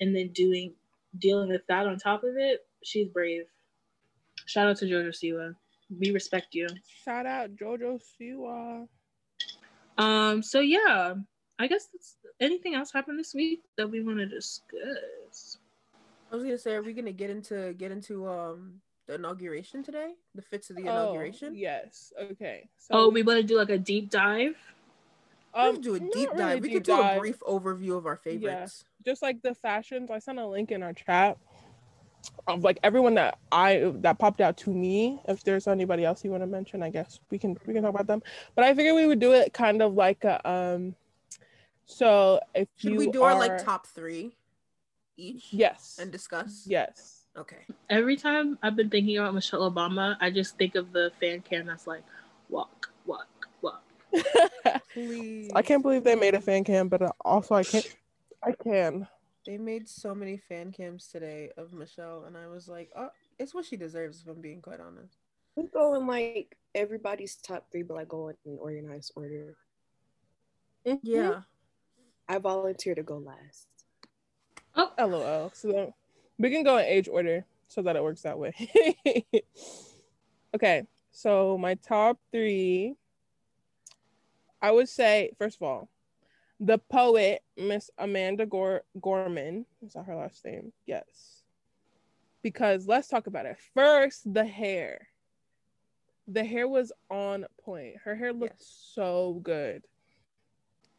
and 0.00 0.14
then 0.14 0.28
doing 0.28 0.72
dealing 1.18 1.48
with 1.48 1.62
that 1.68 1.86
on 1.86 1.96
top 1.98 2.22
of 2.22 2.36
it 2.36 2.66
she's 2.84 3.08
brave 3.08 3.44
shout 4.46 4.66
out 4.68 4.76
to 4.76 4.84
jojo 4.84 5.08
siwa 5.10 5.54
we 5.98 6.10
respect 6.10 6.54
you 6.54 6.68
Shout 7.02 7.24
out 7.24 7.56
Jojo 7.56 7.98
Siwa. 7.98 8.86
um 9.96 10.42
so 10.42 10.60
yeah 10.60 11.14
i 11.58 11.66
guess 11.66 11.86
that's 11.86 12.16
anything 12.40 12.74
else 12.74 12.92
happened 12.92 13.18
this 13.18 13.34
week 13.34 13.62
that 13.78 13.88
we 13.90 14.02
want 14.02 14.18
to 14.18 14.26
discuss 14.26 15.58
I 16.30 16.34
was 16.36 16.44
gonna 16.44 16.58
say, 16.58 16.74
are 16.74 16.82
we 16.82 16.92
gonna 16.92 17.10
get 17.10 17.30
into 17.30 17.72
get 17.72 17.90
into 17.90 18.28
um 18.28 18.82
the 19.06 19.14
inauguration 19.14 19.82
today? 19.82 20.12
The 20.34 20.42
fits 20.42 20.68
of 20.68 20.76
the 20.76 20.82
inauguration? 20.82 21.48
Oh, 21.48 21.56
inauguration? 21.56 21.56
yes. 21.56 22.12
Okay. 22.32 22.68
So 22.76 22.88
oh 22.92 23.08
we 23.08 23.22
want 23.22 23.40
to 23.40 23.46
do 23.46 23.56
like 23.56 23.70
a 23.70 23.78
deep 23.78 24.10
dive 24.10 24.54
We 24.76 24.77
um, 25.54 25.74
could 25.76 25.82
do 25.84 25.94
a 25.94 26.00
not 26.00 26.12
deep 26.12 26.28
really 26.30 26.38
dive. 26.38 26.62
we 26.62 26.68
deep 26.68 26.76
could 26.78 26.82
do 26.84 26.96
dive. 26.96 27.16
a 27.16 27.20
brief 27.20 27.40
overview 27.40 27.96
of 27.96 28.06
our 28.06 28.16
favorites. 28.16 28.84
Yeah. 29.04 29.10
just 29.12 29.22
like 29.22 29.42
the 29.42 29.54
fashions. 29.54 30.10
I 30.10 30.18
sent 30.18 30.38
a 30.38 30.46
link 30.46 30.70
in 30.70 30.82
our 30.82 30.92
chat. 30.92 31.38
of 32.46 32.64
like 32.64 32.78
everyone 32.82 33.14
that 33.14 33.38
I 33.52 33.92
that 33.96 34.18
popped 34.18 34.40
out 34.40 34.56
to 34.58 34.70
me. 34.74 35.20
If 35.28 35.44
there's 35.44 35.66
anybody 35.68 36.04
else 36.04 36.24
you 36.24 36.30
want 36.30 36.42
to 36.42 36.46
mention, 36.46 36.82
I 36.82 36.90
guess 36.90 37.20
we 37.30 37.38
can 37.38 37.56
we 37.66 37.74
can 37.74 37.82
talk 37.82 37.94
about 37.94 38.06
them. 38.06 38.22
But 38.54 38.64
I 38.64 38.74
figured 38.74 38.94
we 38.94 39.06
would 39.06 39.20
do 39.20 39.32
it 39.32 39.52
kind 39.52 39.82
of 39.82 39.94
like 39.94 40.24
a 40.24 40.48
um. 40.48 40.94
So 41.86 42.40
if 42.54 42.68
Should 42.76 42.92
you 42.92 42.98
we 42.98 43.10
do 43.10 43.22
are, 43.22 43.32
our 43.32 43.38
like 43.38 43.64
top 43.64 43.86
three 43.86 44.36
each? 45.16 45.52
yes 45.52 45.98
And 46.00 46.12
discuss? 46.12 46.64
yes 46.66 47.14
Okay. 47.36 47.58
Every 47.88 48.16
time 48.16 48.58
I've 48.62 48.74
been 48.74 48.90
thinking 48.90 49.16
about 49.18 49.32
Michelle 49.32 49.70
Obama, 49.70 50.16
I 50.20 50.28
just 50.30 50.58
think 50.58 50.74
of 50.74 50.92
the 50.92 51.12
fan 51.20 51.40
cam 51.40 51.66
that's 51.66 51.86
like, 51.86 52.02
walk, 52.48 52.48
walk, 52.48 52.87
walk. 52.87 52.87
Please. 54.92 55.50
I 55.54 55.62
can't 55.62 55.82
believe 55.82 56.04
they 56.04 56.14
made 56.14 56.34
a 56.34 56.40
fan 56.40 56.64
cam, 56.64 56.88
but 56.88 57.02
uh, 57.02 57.12
also 57.24 57.54
I 57.54 57.64
can't. 57.64 57.96
I 58.42 58.52
can. 58.52 59.06
They 59.46 59.58
made 59.58 59.88
so 59.88 60.14
many 60.14 60.36
fan 60.36 60.72
cams 60.72 61.08
today 61.08 61.50
of 61.56 61.72
Michelle, 61.72 62.24
and 62.26 62.36
I 62.36 62.46
was 62.48 62.68
like, 62.68 62.90
oh, 62.96 63.08
it's 63.38 63.54
what 63.54 63.64
she 63.64 63.76
deserves, 63.76 64.22
if 64.22 64.28
I'm 64.28 64.40
being 64.40 64.60
quite 64.60 64.80
honest. 64.80 65.16
We 65.56 65.66
go 65.68 65.94
in 65.94 66.06
like 66.06 66.56
everybody's 66.74 67.36
top 67.36 67.66
three, 67.72 67.82
but 67.82 67.94
like 67.94 68.08
go 68.08 68.28
in 68.28 68.58
organized 68.58 69.12
order. 69.16 69.56
Mm-hmm. 70.86 70.98
Yeah. 71.02 71.40
I 72.28 72.38
volunteer 72.38 72.94
to 72.94 73.02
go 73.02 73.18
last. 73.18 73.68
Oh, 74.76 74.92
LOL. 74.98 75.50
So 75.54 75.72
then 75.72 75.92
we 76.38 76.50
can 76.50 76.62
go 76.62 76.76
in 76.78 76.84
age 76.84 77.08
order 77.08 77.44
so 77.68 77.82
that 77.82 77.96
it 77.96 78.02
works 78.02 78.22
that 78.22 78.38
way. 78.38 78.52
okay, 80.54 80.86
so 81.10 81.58
my 81.58 81.74
top 81.74 82.18
three, 82.30 82.94
I 84.60 84.70
would 84.72 84.88
say 84.88 85.30
first 85.38 85.56
of 85.56 85.62
all, 85.62 85.88
the 86.60 86.78
poet 86.78 87.42
Miss 87.56 87.90
Amanda 87.98 88.44
Gor- 88.46 88.82
Gorman 89.00 89.64
is 89.84 89.92
that 89.92 90.04
her 90.04 90.16
last 90.16 90.44
name? 90.44 90.72
Yes. 90.86 91.42
Because 92.42 92.86
let's 92.86 93.08
talk 93.08 93.26
about 93.26 93.46
it. 93.46 93.56
First, 93.74 94.32
the 94.32 94.44
hair. 94.44 95.08
The 96.26 96.44
hair 96.44 96.68
was 96.68 96.92
on 97.10 97.46
point. 97.64 97.96
Her 98.04 98.14
hair 98.14 98.32
looked 98.32 98.60
Yes. 98.60 98.90
so 98.94 99.40
good. 99.42 99.82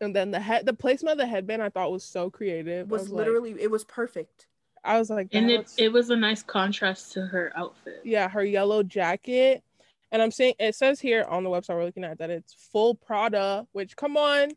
And 0.01 0.16
then 0.16 0.32
the 0.32 0.39
head, 0.39 0.66
the 0.66 0.74
placement 0.74 1.13
of 1.13 1.18
the 1.18 1.28
headband, 1.28 1.62
I 1.62 1.70
thought 1.70 1.92
was 1.92 2.04
so 2.06 2.30
creative. 2.30 2.88
It 2.88 2.92
I 2.92 2.94
was 2.94 3.10
like- 3.10 3.25
literally, 3.25 3.56
it 3.62 3.70
was 3.70 3.84
perfect. 3.84 4.48
I 4.84 4.98
was 4.98 5.10
like, 5.10 5.28
and 5.34 5.51
it, 5.51 5.58
looks- 5.58 5.75
it 5.78 5.92
was 5.92 6.10
a 6.10 6.16
nice 6.16 6.42
contrast 6.42 7.12
to 7.13 7.25
her 7.25 7.51
outfit. 7.56 8.00
yeah, 8.06 8.30
her 8.30 8.44
yellow 8.46 8.82
jacket. 8.82 9.62
And 10.12 10.22
I'm 10.22 10.32
saying 10.32 10.56
it 10.60 10.75
says 10.75 11.00
here 11.00 11.25
on 11.30 11.44
the 11.44 11.50
website 11.50 11.75
we're 11.75 11.86
looking 11.86 12.04
at 12.04 12.18
that 12.18 12.30
it's 12.30 12.54
full 12.54 12.96
Prada, 12.96 13.68
which 13.74 13.96
come 13.96 14.18
on, 14.18 14.50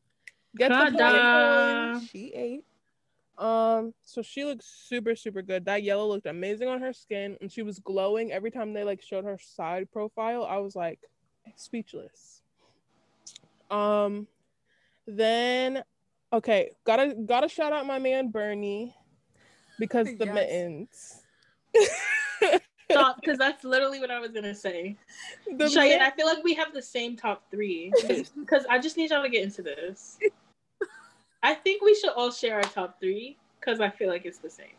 get 0.56 0.68
the 0.70 0.90
Prada. 0.90 1.30
point. 1.32 2.10
She 2.10 2.32
ate. 2.34 2.64
Um, 3.38 3.92
so 4.02 4.22
she 4.22 4.44
looks 4.44 4.66
super, 4.66 5.16
super 5.16 5.42
good. 5.42 5.64
That 5.64 5.82
yellow 5.82 6.06
looked 6.06 6.26
amazing 6.26 6.68
on 6.68 6.80
her 6.80 6.92
skin, 6.92 7.36
and 7.40 7.50
she 7.50 7.62
was 7.62 7.78
glowing 7.78 8.30
every 8.32 8.50
time 8.50 8.72
they 8.72 8.84
like 8.84 9.02
showed 9.02 9.24
her 9.24 9.38
side 9.38 9.90
profile. 9.90 10.44
I 10.44 10.58
was 10.58 10.76
like 10.76 11.00
speechless. 11.56 12.42
Um, 13.70 14.26
then 15.06 15.82
okay, 16.32 16.70
gotta 16.84 17.14
gotta 17.26 17.48
shout 17.48 17.72
out 17.72 17.86
my 17.86 17.98
man 17.98 18.30
Bernie 18.30 18.94
because 19.78 20.08
the 20.18 20.26
Yes. 20.26 20.34
mittens. 20.34 21.22
Stop, 22.92 23.16
because 23.20 23.38
that's 23.38 23.64
literally 23.64 24.00
what 24.00 24.10
I 24.10 24.18
was 24.18 24.30
gonna 24.30 24.54
say. 24.54 24.96
The 25.56 25.68
Cheyenne, 25.68 25.98
mitt- 25.98 26.02
I 26.02 26.10
feel 26.10 26.26
like 26.26 26.42
we 26.44 26.54
have 26.54 26.72
the 26.72 26.82
same 26.82 27.16
top 27.16 27.44
three. 27.50 27.92
Because 28.38 28.64
I 28.70 28.78
just 28.78 28.96
need 28.96 29.10
y'all 29.10 29.22
to 29.22 29.28
get 29.28 29.42
into 29.42 29.62
this. 29.62 30.18
I 31.42 31.54
think 31.54 31.82
we 31.82 31.94
should 31.94 32.10
all 32.10 32.30
share 32.30 32.56
our 32.56 32.62
top 32.62 33.00
three 33.00 33.36
because 33.58 33.80
I 33.80 33.90
feel 33.90 34.08
like 34.08 34.24
it's 34.26 34.38
the 34.38 34.50
same. 34.50 34.76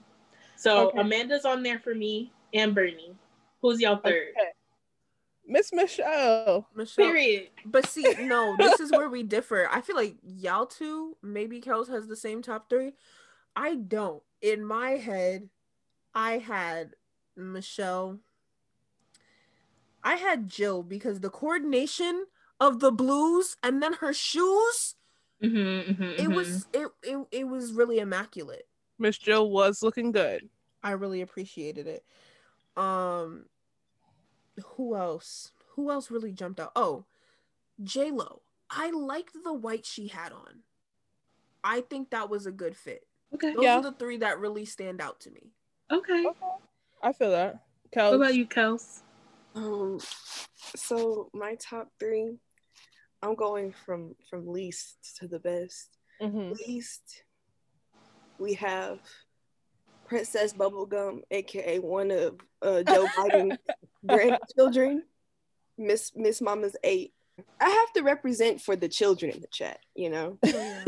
So 0.56 0.88
Okay. 0.90 1.00
Amanda's 1.00 1.46
on 1.46 1.62
there 1.64 1.80
for 1.80 1.94
me 1.94 2.32
and 2.54 2.74
Bernie. 2.74 3.16
Who's 3.62 3.82
y'all 3.82 3.98
third? 3.98 4.30
Okay. 4.38 4.50
Miss 5.46 5.74
Michelle. 5.74 6.68
Michelle. 6.74 7.06
Period. 7.06 7.50
But 7.66 7.88
see, 7.88 8.06
no, 8.22 8.56
this 8.58 8.80
is 8.80 8.92
where 8.92 9.10
we 9.16 9.24
differ. 9.24 9.68
I 9.70 9.82
feel 9.82 9.96
like 9.96 10.16
y'all 10.24 10.66
two, 10.66 11.18
maybe 11.22 11.60
Kels 11.60 11.90
has 11.90 12.08
the 12.08 12.16
same 12.16 12.42
top 12.42 12.70
three. 12.70 12.94
I 13.56 13.76
don't. 13.76 14.24
In 14.42 14.64
my 14.66 14.92
head, 14.92 15.50
I 16.16 16.38
had 16.38 16.94
Michelle. 17.36 18.20
I 20.04 20.16
had 20.16 20.48
Jill 20.50 20.84
because 20.84 21.20
the 21.22 21.30
coordination 21.30 22.26
of 22.60 22.80
the 22.80 22.92
blues 22.92 23.58
and 23.64 23.82
then 23.82 23.94
her 23.94 24.14
shoes, 24.14 24.96
Mm-hmm, 25.42 26.04
it 26.18 26.32
was 26.32 26.66
it, 26.74 26.88
it 27.04 27.18
it 27.32 27.44
was 27.46 27.74
really 27.74 28.00
immaculate. 28.00 28.66
Miss 28.98 29.18
Jill 29.18 29.50
was 29.50 29.84
looking 29.84 30.12
good. 30.14 30.48
I 30.82 30.92
really 30.92 31.22
appreciated 31.22 31.86
it. 31.88 32.06
Um 32.78 33.46
who 34.76 34.96
else? 34.96 35.52
Who 35.76 35.92
else 35.92 36.10
really 36.12 36.32
jumped 36.32 36.60
out? 36.62 36.72
Oh, 36.76 37.06
J 37.84 38.12
Lo. 38.12 38.42
I 38.70 38.92
liked 38.92 39.36
the 39.44 39.54
white 39.54 39.86
she 39.86 40.08
had 40.08 40.32
on. 40.32 40.60
I 41.64 41.82
think 41.82 42.10
that 42.12 42.30
was 42.30 42.46
a 42.46 42.52
good 42.52 42.76
fit. 42.78 43.06
Okay. 43.34 43.54
Those 43.54 43.64
Yeah. 43.64 43.80
are 43.80 43.84
the 43.84 43.92
three 43.94 44.18
that 44.18 44.40
really 44.40 44.66
stand 44.66 45.02
out 45.02 45.20
to 45.22 45.32
me. 45.32 45.52
Okay. 45.92 46.26
I 47.04 47.12
feel 47.12 47.32
that. 47.32 47.60
What 47.94 48.14
about 48.14 48.36
you, 48.36 48.48
Kels? 48.48 49.02
Um, 49.56 50.00
so 50.76 51.30
my 51.34 51.56
top 51.56 51.90
three, 52.00 52.38
I'm 53.22 53.36
going 53.36 53.74
from 53.86 54.16
from 54.30 54.48
least 54.48 55.18
to 55.20 55.28
the 55.28 55.40
best. 55.40 55.90
Mhm. 56.22 56.58
Least, 56.66 57.24
we 58.40 58.54
have 58.56 59.00
Princess 60.06 60.54
Bubblegum, 60.54 61.22
aka 61.30 61.80
one 61.80 62.10
of 62.10 62.40
uh, 62.62 62.84
Joe 62.84 63.06
Biden's 63.18 63.58
grandchildren, 64.08 65.04
Miss 65.78 66.14
Miss 66.16 66.42
Mama's 66.42 66.76
eight. 66.84 67.14
I 67.60 67.70
have 67.70 67.94
to 67.94 68.04
represent 68.04 68.62
for 68.62 68.76
the 68.76 68.88
children 68.88 69.32
in 69.32 69.42
the 69.42 69.48
chat, 69.48 69.80
you 69.96 70.10
know. 70.10 70.38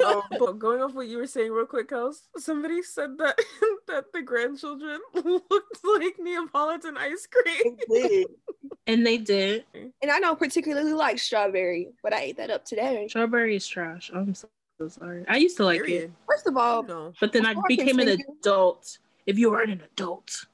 um, 0.06 0.22
but 0.40 0.60
going 0.60 0.82
off 0.82 0.94
what 0.94 1.08
you 1.08 1.18
were 1.18 1.28
saying 1.28 1.52
real 1.52 1.66
quick, 1.66 1.90
Kels, 1.90 2.18
somebody 2.38 2.82
said 2.84 3.18
that 3.18 3.40
that 3.88 4.06
the 4.14 4.22
grandchildren 4.22 5.00
looked 5.14 5.80
like 5.84 6.16
Neapolitan 6.20 6.98
ice 6.98 7.28
cream. 7.32 7.78
It 7.80 8.10
did. 8.10 8.28
And 8.88 9.06
they 9.06 9.18
did. 9.18 9.66
And 9.74 10.12
I 10.12 10.20
don't 10.20 10.38
particularly 10.38 10.94
like 10.94 11.18
strawberry, 11.18 11.90
but 12.04 12.14
I 12.14 12.20
ate 12.22 12.38
that 12.38 12.52
up 12.52 12.66
today. 12.66 13.08
Strawberry 13.10 13.56
is 13.56 13.68
trash. 13.68 14.12
I'm 14.14 14.36
so, 14.36 14.48
so 14.80 14.88
sorry. 14.90 15.26
I 15.28 15.38
used 15.38 15.58
to 15.58 15.66
like 15.66 15.88
it, 15.88 16.12
First 16.28 16.46
of 16.46 16.58
all, 16.58 16.84
No. 16.84 17.14
but 17.20 17.32
then 17.32 17.46
I 17.46 17.54
Before 17.54 17.64
I 17.66 17.68
became 17.68 18.00
an 18.00 18.18
adult. 18.40 19.00
If 19.26 19.40
you 19.40 19.50
weren't 19.50 19.72
an 19.72 19.82
adult, 19.82 20.46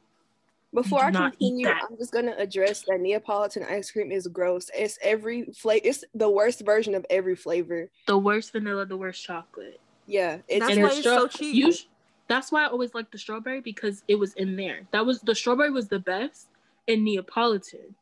Before 0.73 1.03
I 1.03 1.11
continue. 1.11 1.67
I'm 1.67 1.97
just 1.97 2.13
gonna 2.13 2.35
address 2.37 2.83
that 2.87 2.99
Neapolitan 3.01 3.63
ice 3.63 3.91
cream 3.91 4.11
is 4.11 4.27
gross. 4.27 4.69
It's 4.73 4.97
every 5.01 5.45
flavor. 5.53 5.81
It's 5.83 6.05
the 6.15 6.29
worst 6.29 6.61
version 6.65 6.95
of 6.95 7.05
every 7.09 7.35
flavor. 7.35 7.89
the 8.07 8.17
worst 8.17 8.53
vanilla, 8.53 8.85
the 8.85 8.95
worst 8.97 9.23
chocolate. 9.23 9.79
Yeah, 10.07 10.37
it's 10.47 10.65
That's 10.65 10.77
why 10.77 10.89
the 10.89 10.95
it's 10.95 11.03
so 11.03 11.27
cheap. 11.27 11.55
You 11.55 11.73
sh- 11.73 11.87
that's 12.27 12.51
why 12.51 12.63
I 12.63 12.67
always 12.67 12.93
liked 12.93 13.11
the 13.11 13.17
strawberry 13.17 13.59
because 13.59 14.03
it 14.07 14.15
was 14.15 14.33
in 14.35 14.55
there. 14.55 14.81
That 14.91 15.05
was 15.05 15.19
the 15.21 15.35
strawberry 15.35 15.71
was 15.71 15.89
the 15.89 15.99
best 15.99 16.47
in 16.87 17.03
Neapolitan. 17.03 17.95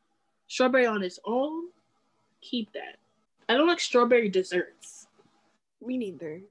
Strawberry 0.47 0.85
on 0.85 1.01
its 1.01 1.19
own, 1.25 1.69
keep 2.41 2.71
that. 2.73 2.97
I 3.47 3.55
don't 3.55 3.67
like 3.67 3.79
strawberry 3.79 4.29
desserts. 4.29 5.07
me 5.83 5.97
neither. 5.97 6.41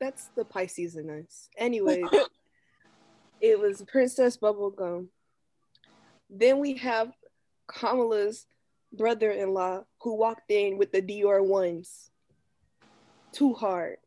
That's 0.00 0.26
the 0.36 0.44
Pisces 0.44 0.94
in 0.96 1.10
us. 1.10 1.48
Anyway, 1.56 2.02
it 3.40 3.58
was 3.58 3.82
Princess 3.82 4.36
Bubblegum. 4.36 5.06
Then 6.32 6.58
we 6.58 6.76
have 6.78 7.12
Kamala's 7.68 8.46
brother-in-law 8.92 9.84
who 10.00 10.16
walked 10.16 10.50
in 10.50 10.78
with 10.78 10.90
the 10.90 11.02
Dior 11.02 11.44
ones. 11.44 12.10
Too 13.32 13.52
hard. 13.52 13.98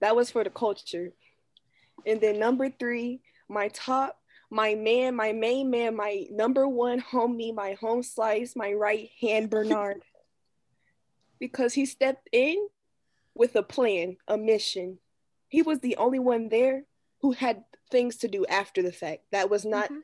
That 0.00 0.16
was 0.16 0.30
for 0.30 0.44
the 0.44 0.50
culture. 0.50 1.12
And 2.04 2.20
then 2.20 2.38
number 2.38 2.68
three, 2.68 3.20
my 3.48 3.68
top, 3.68 4.18
my 4.50 4.74
man, 4.74 5.14
my 5.14 5.32
main 5.32 5.70
man, 5.70 5.96
my 5.96 6.26
number 6.30 6.68
one 6.68 7.00
homie, 7.00 7.54
my 7.54 7.76
home 7.80 8.02
slice, 8.02 8.54
my 8.54 8.72
right 8.72 9.08
hand 9.20 9.48
Bernard. 9.48 10.02
because 11.38 11.74
he 11.74 11.86
stepped 11.86 12.28
in 12.32 12.68
with 13.34 13.54
a 13.56 13.62
plan, 13.62 14.16
a 14.26 14.36
mission. 14.36 14.98
He 15.48 15.62
was 15.62 15.80
the 15.80 15.96
only 15.96 16.18
one 16.18 16.48
there 16.48 16.84
who 17.20 17.32
had 17.32 17.64
things 17.90 18.16
to 18.18 18.28
do 18.28 18.44
after 18.46 18.82
the 18.82 18.92
fact. 18.92 19.22
That 19.32 19.48
was 19.50 19.64
not, 19.64 19.90
Mhm. 19.90 20.02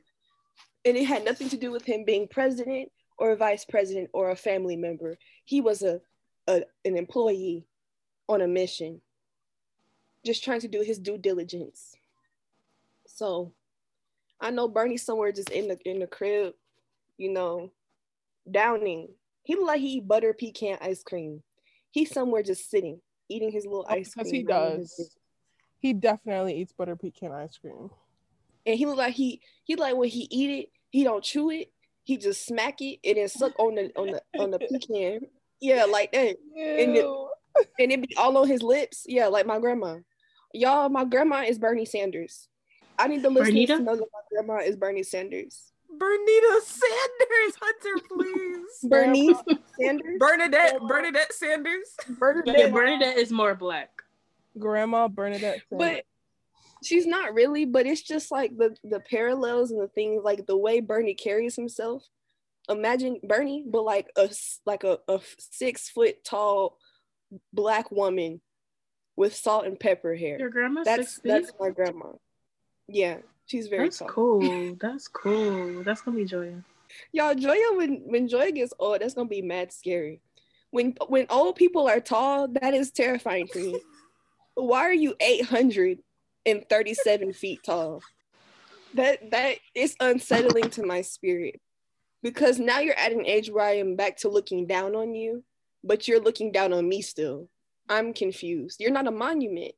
And 0.84 0.96
it 0.96 1.04
had 1.04 1.24
nothing 1.24 1.48
to 1.50 1.56
do 1.56 1.70
with 1.70 1.84
him 1.84 2.04
being 2.04 2.28
president 2.28 2.90
or 3.18 3.32
a 3.32 3.36
vice 3.36 3.64
president 3.64 4.10
or 4.12 4.30
a 4.30 4.36
family 4.36 4.76
member. 4.76 5.16
He 5.44 5.60
was 5.60 5.82
a, 5.82 6.00
a 6.48 6.62
an 6.84 6.96
employee 6.96 7.66
on 8.28 8.40
a 8.40 8.48
mission, 8.48 9.00
just 10.24 10.42
trying 10.44 10.60
to 10.60 10.68
do 10.68 10.80
his 10.82 10.98
due 10.98 11.18
diligence. 11.18 11.94
So, 13.06 13.52
I 14.40 14.50
know 14.50 14.68
Bernie 14.68 14.96
somewhere 14.96 15.32
just 15.32 15.50
in 15.50 15.68
the 15.68 15.78
in 15.84 16.00
the 16.00 16.06
crib, 16.06 16.54
you 17.18 17.32
know, 17.32 17.70
downing. 18.50 19.08
He 19.44 19.54
look 19.56 19.66
like 19.66 19.80
he 19.80 19.94
eat 19.94 20.08
butter 20.08 20.32
pecan 20.32 20.78
ice 20.80 21.02
cream. 21.02 21.42
He's 21.90 22.10
somewhere 22.12 22.42
just 22.42 22.70
sitting, 22.70 23.00
eating 23.28 23.50
his 23.50 23.64
little 23.64 23.86
Oh, 23.88 23.92
ice 23.92 24.14
because 24.14 24.30
cream. 24.30 24.42
he 24.42 24.46
does. 24.46 25.16
He 25.78 25.92
definitely 25.92 26.56
eats 26.60 26.72
butter 26.72 26.96
pecan 26.96 27.32
ice 27.32 27.58
cream. 27.58 27.90
And 28.66 28.76
he 28.76 28.87
look 28.87 28.99
like 28.99 29.14
he 29.14 29.40
he 29.64 29.76
like 29.76 29.97
when 29.97 30.09
he 30.09 30.26
eat 30.31 30.62
it, 30.62 30.69
he 30.90 31.04
don't 31.04 31.25
chew 31.25 31.50
it, 31.50 31.73
he 32.04 32.16
just 32.16 32.47
smack 32.47 32.81
it 32.81 32.99
and 33.04 33.16
then 33.16 33.28
suck 33.28 33.59
on 33.59 33.75
the 33.75 33.92
on 33.97 34.09
the 34.09 34.23
on 34.40 34.50
the 34.50 34.59
pecan. 34.59 35.21
Yeah, 35.61 35.85
like 35.85 36.12
that. 36.12 36.37
And 36.57 36.97
it, 36.97 37.07
and 37.78 37.92
it 37.92 38.09
be 38.09 38.16
all 38.16 38.37
on 38.38 38.49
his 38.49 38.62
lips. 38.62 39.04
Yeah, 39.07 39.28
like 39.28 39.47
my 39.47 39.59
grandma. 39.59 39.99
Y'all, 40.52 40.88
my 40.88 41.04
grandma 41.04 41.42
is 41.42 41.59
Bernie 41.59 41.85
Sanders. 41.85 42.49
I 42.99 43.09
need 43.09 43.23
the 43.23 43.31
listeners 43.31 43.66
to 43.66 43.78
know 43.78 43.97
that 43.97 44.07
my 44.12 44.21
grandma 44.31 44.62
is 44.62 44.76
Bernie 44.76 45.02
Sanders. 45.02 45.73
Bernita 45.99 46.61
Sanders, 46.62 47.59
Hunter, 47.61 48.07
please. 48.09 48.66
Bernice 48.90 49.37
Sanders. 49.78 50.19
Bernadette, 50.19 50.81
Bernadette 50.88 51.33
Sanders. 51.33 51.97
Bernadette. 52.19 52.59
Yeah, 52.59 52.69
Bernadette 52.71 53.19
is 53.19 53.31
more 53.31 53.54
black. 53.54 53.90
Grandma 54.59 55.09
Bernadette. 55.09 55.62
Sanders. 55.69 56.02
but 56.02 56.04
she's 56.82 57.06
not 57.06 57.34
really 57.34 57.64
but 57.64 57.86
it's 57.86 58.02
just 58.02 58.30
like 58.30 58.56
the 58.56 58.74
the 58.84 59.00
parallels 59.00 59.70
and 59.70 59.80
the 59.80 59.88
things 59.88 60.22
like 60.24 60.46
the 60.46 60.56
way 60.56 60.80
bernie 60.80 61.14
carries 61.14 61.56
himself 61.56 62.04
imagine 62.68 63.18
bernie 63.22 63.64
but 63.66 63.82
like 63.82 64.08
a 64.16 64.28
like 64.66 64.84
a, 64.84 64.98
a 65.08 65.20
six 65.38 65.88
foot 65.88 66.22
tall 66.24 66.76
black 67.52 67.90
woman 67.90 68.40
with 69.16 69.34
salt 69.34 69.66
and 69.66 69.78
pepper 69.78 70.14
hair. 70.14 70.38
Your 70.38 70.48
grandma? 70.48 70.82
grandma's 70.82 70.84
that's 70.84 71.08
six 71.14 71.20
feet. 71.20 71.28
that's 71.28 71.52
my 71.60 71.70
grandma 71.70 72.12
yeah 72.88 73.18
she's 73.46 73.68
very 73.68 73.84
That's 73.84 73.98
tall 73.98 74.08
cool. 74.08 74.76
That's 74.80 75.08
cool. 75.08 75.82
That's 75.84 76.00
gonna 76.02 76.16
be 76.16 76.24
Joya. 76.24 76.62
y'all 77.12 77.34
joya 77.34 77.76
when 77.76 78.02
when 78.06 78.28
joya 78.28 78.52
gets 78.52 78.72
old 78.78 79.00
that's 79.00 79.14
gonna 79.14 79.28
be 79.28 79.42
mad 79.42 79.72
scary 79.72 80.20
when 80.70 80.94
when 81.08 81.26
old 81.30 81.56
people 81.56 81.88
are 81.88 82.00
tall 82.00 82.48
that 82.48 82.74
is 82.74 82.90
terrifying 82.90 83.46
to 83.48 83.58
me 83.58 83.80
why 84.54 84.80
are 84.80 84.92
you 84.92 85.14
837 86.46 87.32
feet 87.32 87.61
tall. 87.64 88.02
That 88.94 89.30
that 89.30 89.56
is 89.75 89.96
unsettling 90.00 90.70
to 90.70 90.84
my 90.84 91.02
spirit. 91.02 91.61
Because 92.22 92.58
now 92.58 92.80
you're 92.80 92.99
at 92.99 93.12
an 93.12 93.26
age 93.26 93.50
where 93.50 93.64
i 93.64 93.72
am 93.76 93.96
back 93.96 94.16
to 94.18 94.28
looking 94.28 94.66
down 94.66 94.94
on 94.94 95.14
you 95.14 95.42
but 95.84 96.06
you're 96.06 96.20
looking 96.20 96.52
down 96.52 96.72
on 96.72 96.88
me 96.88 97.02
still. 97.02 97.49
I'm 97.88 98.12
confused. 98.14 98.76
You're 98.80 98.92
not 98.92 99.08
a 99.08 99.11
monument. 99.11 99.72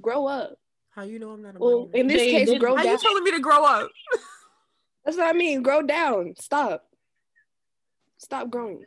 Grow 0.00 0.26
up. 0.26 0.58
How 0.90 1.02
you 1.02 1.20
know 1.20 1.30
I'm 1.30 1.42
not 1.42 1.54
a 1.54 1.58
well 1.60 1.86
monument? 1.86 1.94
in 1.94 2.06
this 2.08 2.16
They 2.18 2.30
case 2.32 2.48
did- 2.50 2.58
grow 2.60 2.74
How 2.74 2.82
down. 2.82 2.92
you 2.92 2.98
telling 2.98 3.22
me 3.22 3.30
to 3.32 3.38
grow 3.40 3.64
up? 3.64 3.90
that's 5.04 5.16
what 5.16 5.28
i 5.28 5.32
mean. 5.32 5.62
Grow 5.62 5.82
down. 5.82 6.34
Stop. 6.40 6.84
Stop 8.16 8.50
growing. 8.50 8.84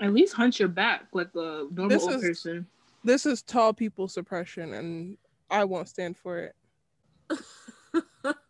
At 0.00 0.14
least 0.14 0.32
hunch 0.34 0.58
your 0.60 0.68
back 0.68 1.06
like 1.12 1.28
a 1.34 1.66
normal 1.70 1.88
This 1.88 2.02
old 2.04 2.14
is- 2.14 2.22
person. 2.22 2.66
This 3.04 3.26
is 3.26 3.42
tall 3.42 3.72
people 3.72 4.08
suppression, 4.08 4.74
and 4.74 5.16
I 5.50 5.64
won't 5.64 5.88
stand 5.88 6.16
for 6.16 6.38
it. 6.38 6.54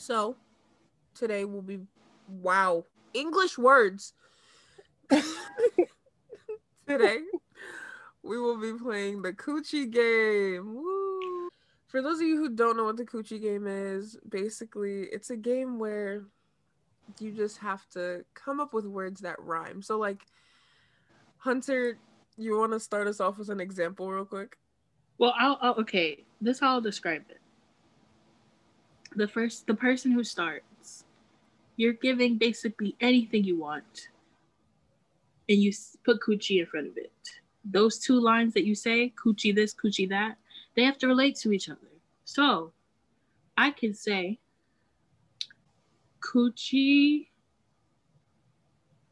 So, 0.00 0.34
today 1.14 1.44
will 1.44 1.60
be 1.60 1.80
wow 2.26 2.86
English 3.12 3.58
words. 3.58 4.14
today, 6.88 7.18
we 8.22 8.38
will 8.38 8.58
be 8.58 8.72
playing 8.82 9.20
the 9.20 9.34
Coochie 9.34 9.90
game. 9.90 10.74
Woo. 10.74 11.50
For 11.86 12.00
those 12.00 12.18
of 12.18 12.26
you 12.26 12.38
who 12.38 12.48
don't 12.48 12.78
know 12.78 12.84
what 12.84 12.96
the 12.96 13.04
Coochie 13.04 13.42
game 13.42 13.66
is, 13.66 14.16
basically, 14.26 15.02
it's 15.12 15.28
a 15.28 15.36
game 15.36 15.78
where 15.78 16.24
you 17.18 17.32
just 17.32 17.58
have 17.58 17.86
to 17.90 18.24
come 18.32 18.58
up 18.58 18.72
with 18.72 18.86
words 18.86 19.20
that 19.20 19.38
rhyme. 19.38 19.82
So, 19.82 19.98
like, 19.98 20.24
Hunter, 21.36 21.98
you 22.40 22.58
want 22.58 22.72
to 22.72 22.80
start 22.80 23.06
us 23.06 23.20
off 23.20 23.38
with 23.38 23.50
an 23.50 23.60
example, 23.60 24.10
real 24.10 24.24
quick? 24.24 24.56
Well, 25.18 25.34
I'll, 25.38 25.58
I'll 25.60 25.74
okay. 25.74 26.24
This 26.40 26.60
how 26.60 26.70
I'll 26.74 26.80
describe 26.80 27.22
it. 27.28 27.40
The 29.16 29.28
first, 29.28 29.66
the 29.66 29.74
person 29.74 30.12
who 30.12 30.24
starts, 30.24 31.04
you're 31.76 31.92
giving 31.92 32.38
basically 32.38 32.96
anything 33.00 33.44
you 33.44 33.58
want, 33.58 34.08
and 35.48 35.58
you 35.58 35.72
put 36.04 36.20
coochie 36.20 36.60
in 36.60 36.66
front 36.66 36.86
of 36.86 36.96
it. 36.96 37.12
Those 37.64 37.98
two 37.98 38.20
lines 38.20 38.54
that 38.54 38.64
you 38.64 38.74
say, 38.74 39.12
coochie 39.22 39.54
this, 39.54 39.74
coochie 39.74 40.08
that, 40.08 40.36
they 40.76 40.84
have 40.84 40.96
to 40.98 41.08
relate 41.08 41.36
to 41.36 41.52
each 41.52 41.68
other. 41.68 41.78
So, 42.24 42.72
I 43.58 43.72
can 43.72 43.92
say, 43.92 44.38
coochie, 46.20 47.26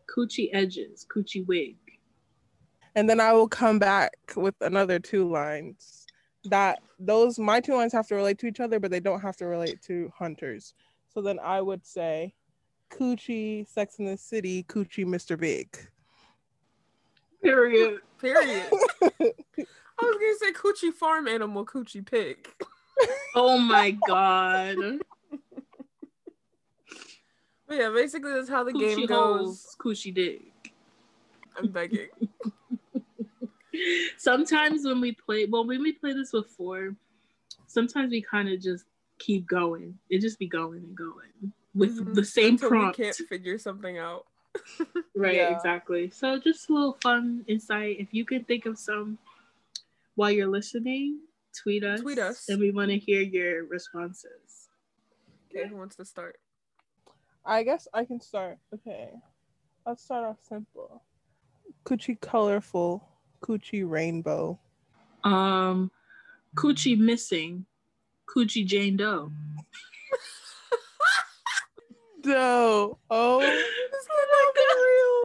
coochie 0.06 0.50
edges, 0.52 1.06
coochie 1.14 1.46
wig. 1.46 1.76
And 2.94 3.08
then 3.08 3.20
I 3.20 3.32
will 3.32 3.48
come 3.48 3.78
back 3.78 4.16
with 4.36 4.54
another 4.60 4.98
two 4.98 5.28
lines. 5.28 6.06
That 6.44 6.80
those 6.98 7.38
my 7.38 7.60
two 7.60 7.74
lines 7.74 7.92
have 7.92 8.06
to 8.08 8.14
relate 8.14 8.38
to 8.38 8.46
each 8.46 8.60
other, 8.60 8.80
but 8.80 8.90
they 8.90 9.00
don't 9.00 9.20
have 9.20 9.36
to 9.38 9.46
relate 9.46 9.82
to 9.82 10.10
hunters. 10.16 10.74
So 11.12 11.20
then 11.20 11.38
I 11.42 11.60
would 11.60 11.84
say, 11.84 12.34
Coochie, 12.90 13.66
Sex 13.66 13.98
in 13.98 14.06
the 14.06 14.16
City, 14.16 14.62
Coochie, 14.64 15.04
Mr. 15.04 15.38
Big. 15.38 15.76
Period. 17.42 18.00
Period. 18.20 18.66
I 20.00 20.04
was 20.04 20.16
gonna 20.16 20.38
say 20.38 20.52
coochie 20.52 20.92
farm 20.92 21.28
animal, 21.28 21.66
coochie 21.66 22.08
pig. 22.08 22.48
Oh 23.34 23.58
my 23.58 23.92
god. 24.06 24.76
But 27.68 27.76
yeah, 27.76 27.90
basically 27.90 28.32
that's 28.32 28.48
how 28.48 28.64
the 28.64 28.72
game 28.72 29.06
goes. 29.06 29.36
holes, 29.38 29.76
coochie 29.78 30.14
dick. 30.14 30.40
I'm 31.56 31.70
begging. 31.70 32.08
Sometimes 34.16 34.84
when 34.84 35.00
we 35.00 35.12
play, 35.12 35.46
well, 35.46 35.66
when 35.66 35.82
we 35.82 35.92
play 35.92 36.12
this 36.12 36.30
before, 36.32 36.94
sometimes 37.66 38.10
we 38.10 38.22
kind 38.22 38.48
of 38.48 38.60
just 38.60 38.84
keep 39.18 39.46
going. 39.46 39.98
It 40.10 40.20
just 40.20 40.38
be 40.38 40.46
going 40.46 40.84
and 40.84 40.96
going 40.96 41.52
with 41.74 41.98
Mhm. 41.98 42.14
the 42.14 42.24
same 42.24 42.54
Until 42.54 42.68
prompt. 42.70 42.98
We 42.98 43.04
can't 43.04 43.16
figure 43.28 43.58
something 43.58 43.98
out. 43.98 44.26
Right, 45.14 45.36
Yeah. 45.36 45.48
exactly. 45.56 46.10
So 46.10 46.38
just 46.38 46.68
a 46.68 46.72
little 46.72 46.92
fun 47.02 47.44
insight. 47.48 47.98
If 47.98 48.14
you 48.14 48.24
can 48.24 48.44
think 48.44 48.66
of 48.66 48.78
some 48.78 49.18
while 50.14 50.30
you're 50.30 50.46
listening, 50.46 51.20
tweet 51.60 51.82
us. 51.82 52.00
Tweet 52.02 52.18
us. 52.18 52.48
And 52.48 52.60
we 52.60 52.70
want 52.70 52.90
to 52.90 52.98
hear 52.98 53.20
your 53.20 53.64
responses. 53.64 54.68
Okay, 55.50 55.66
who 55.68 55.76
wants 55.76 55.96
to 55.96 56.04
start? 56.04 56.38
I 57.44 57.64
guess 57.64 57.88
I 57.92 58.04
can 58.04 58.20
start. 58.20 58.58
Okay. 58.72 59.10
Let's 59.86 60.04
start 60.04 60.24
off 60.24 60.38
simple. 60.48 61.02
Coochie 61.84 62.20
colorful, 62.20 63.08
coochie 63.40 63.88
rainbow. 63.88 64.58
Um, 65.24 65.90
Coochie 66.54 66.98
missing, 66.98 67.64
Coochie 68.26 68.66
Jane 68.66 68.96
Doe. 68.96 69.30
Doe. 72.22 72.98
Oh 73.10 73.40
This 73.40 74.06
cannot 74.06 74.54
be 74.54 74.60
real. 74.76 75.22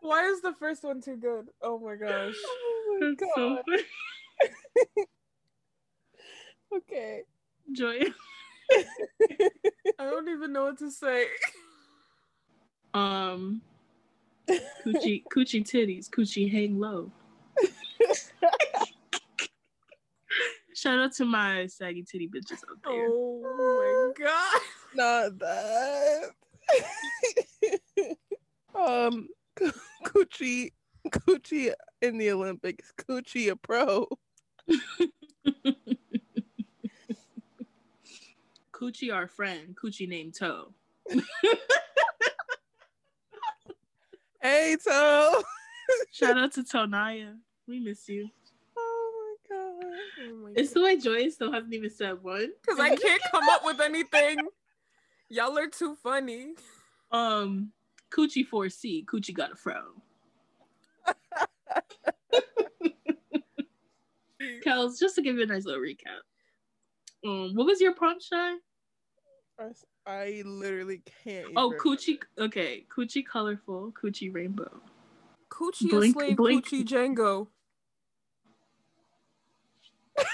Why 0.00 0.26
is 0.28 0.40
the 0.40 0.54
first 0.58 0.82
one 0.84 1.00
too 1.00 1.16
good? 1.16 1.48
Oh 1.62 1.78
my 1.78 1.94
gosh. 1.96 2.34
Oh 2.44 2.98
my 3.00 3.14
That's 3.18 3.34
so 3.34 3.62
Okay. 6.76 7.22
Joy. 7.72 8.00
I 9.98 10.04
don't 10.04 10.28
even 10.28 10.52
know 10.52 10.64
what 10.64 10.78
to 10.78 10.90
say. 10.90 11.26
Um, 12.94 13.62
Coochie 14.84 15.22
Coochie 15.32 15.64
titties, 15.64 16.08
Coochie 16.10 16.50
hang 16.50 16.78
low. 16.78 17.10
Shout 20.74 20.98
out 20.98 21.12
to 21.14 21.24
my 21.24 21.66
saggy 21.66 22.02
titty 22.02 22.28
bitches 22.28 22.64
out 22.68 22.78
there. 22.84 23.08
Oh 23.08 24.12
my 24.18 24.24
god. 24.24 24.60
Not 24.94 25.38
that. 25.38 26.30
um, 28.74 29.28
Coochie, 30.04 30.72
Coochie 31.08 31.72
in 32.00 32.18
the 32.18 32.30
Olympics. 32.32 32.92
Coochie 32.98 33.50
a 33.50 33.56
pro. 33.56 34.08
Coochie 38.72 39.14
our 39.14 39.28
friend, 39.28 39.76
Coochie 39.80 40.08
named 40.08 40.34
Toe. 40.34 40.72
Hey, 44.42 44.76
Toe. 44.84 45.42
Shout 46.12 46.36
out 46.36 46.52
to 46.54 46.64
Tonaya. 46.64 47.36
We 47.68 47.78
miss 47.78 48.08
you. 48.08 48.28
Oh 48.76 49.36
my 49.48 49.56
god. 49.56 49.84
Oh 50.24 50.36
my 50.42 50.50
It's 50.56 50.72
the 50.72 50.82
way 50.82 50.98
Joy 50.98 51.28
still 51.28 51.52
hasn't 51.52 51.72
even 51.72 51.90
said 51.90 52.20
one. 52.22 52.50
Because 52.60 52.80
I 52.80 52.96
can't 52.96 53.22
come 53.30 53.48
up 53.48 53.64
with 53.64 53.80
anything. 53.80 54.38
Y'all 55.28 55.56
are 55.56 55.68
too 55.68 55.94
funny. 56.02 56.54
Um, 57.12 57.70
Coochie 58.10 58.44
4C, 58.48 59.04
Coochie 59.04 59.32
got 59.32 59.52
a 59.52 59.56
fro. 59.56 59.80
Kels, 64.66 64.98
just 64.98 65.14
to 65.14 65.22
give 65.22 65.36
you 65.36 65.44
a 65.44 65.46
nice 65.46 65.66
little 65.66 65.80
recap. 65.80 66.22
Um, 67.24 67.54
what 67.54 67.66
was 67.66 67.80
your 67.80 67.94
prompt, 67.94 68.24
Shy? 68.24 68.54
I, 70.06 70.10
I 70.10 70.42
literally 70.44 71.02
can't. 71.24 71.46
Oh, 71.56 71.68
even- 71.68 71.78
Coochie. 71.78 72.18
Okay, 72.38 72.84
Coochie 72.94 73.24
colorful, 73.26 73.92
Coochie 74.00 74.34
rainbow. 74.34 74.80
Coochie 75.50 75.90
Blink, 75.90 76.16
a 76.16 76.18
slave, 76.20 76.36
blink. 76.36 76.66
Coochie 76.66 76.84
Django. 76.86 77.48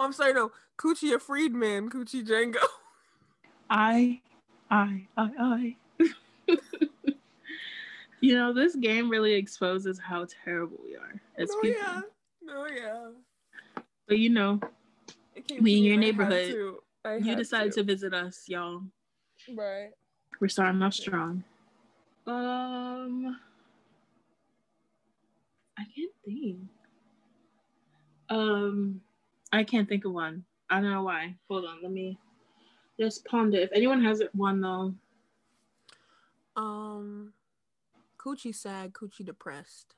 I'm 0.00 0.12
sorry, 0.12 0.32
no. 0.32 0.52
Coochie 0.78 1.14
a 1.14 1.18
freedman, 1.18 1.90
Coochie 1.90 2.24
Django. 2.26 2.56
I, 3.70 4.20
I, 4.70 5.06
I, 5.16 5.30
I. 5.38 5.76
you 8.20 8.34
know, 8.34 8.52
this 8.52 8.76
game 8.76 9.08
really 9.10 9.34
exposes 9.34 9.98
how 9.98 10.26
terrible 10.44 10.78
we 10.84 10.96
are 10.96 11.20
as 11.38 11.48
no, 11.50 11.60
people. 11.62 11.80
yeah. 11.82 12.00
No, 12.42 12.66
yeah. 12.66 13.08
But 14.06 14.18
you 14.18 14.30
know, 14.30 14.60
We 15.60 15.78
in 15.78 15.84
your 15.84 15.94
and 15.94 16.02
I 16.04 16.06
neighborhood. 16.06 16.76
To. 17.06 17.12
I 17.12 17.16
you 17.16 17.24
had 17.24 17.38
decided 17.38 17.72
to 17.72 17.82
visit 17.82 18.12
us, 18.14 18.44
y'all. 18.46 18.82
Right. 19.56 19.90
We're 20.40 20.48
starting 20.48 20.82
off 20.82 20.94
strong. 20.94 21.44
Um, 22.26 23.38
I 25.78 25.84
can't 25.94 26.12
think. 26.24 26.58
Um, 28.28 29.00
I 29.52 29.62
can't 29.64 29.88
think 29.88 30.04
of 30.04 30.12
one. 30.12 30.44
I 30.68 30.80
don't 30.80 30.90
know 30.90 31.04
why. 31.04 31.36
Hold 31.48 31.64
on, 31.64 31.78
let 31.82 31.92
me 31.92 32.18
just 32.98 33.24
ponder. 33.26 33.58
If 33.58 33.70
anyone 33.72 34.02
has 34.04 34.22
one 34.32 34.60
though, 34.60 34.94
Um, 36.56 37.32
Coochie 38.18 38.54
sad, 38.54 38.92
Coochie 38.92 39.24
depressed. 39.24 39.94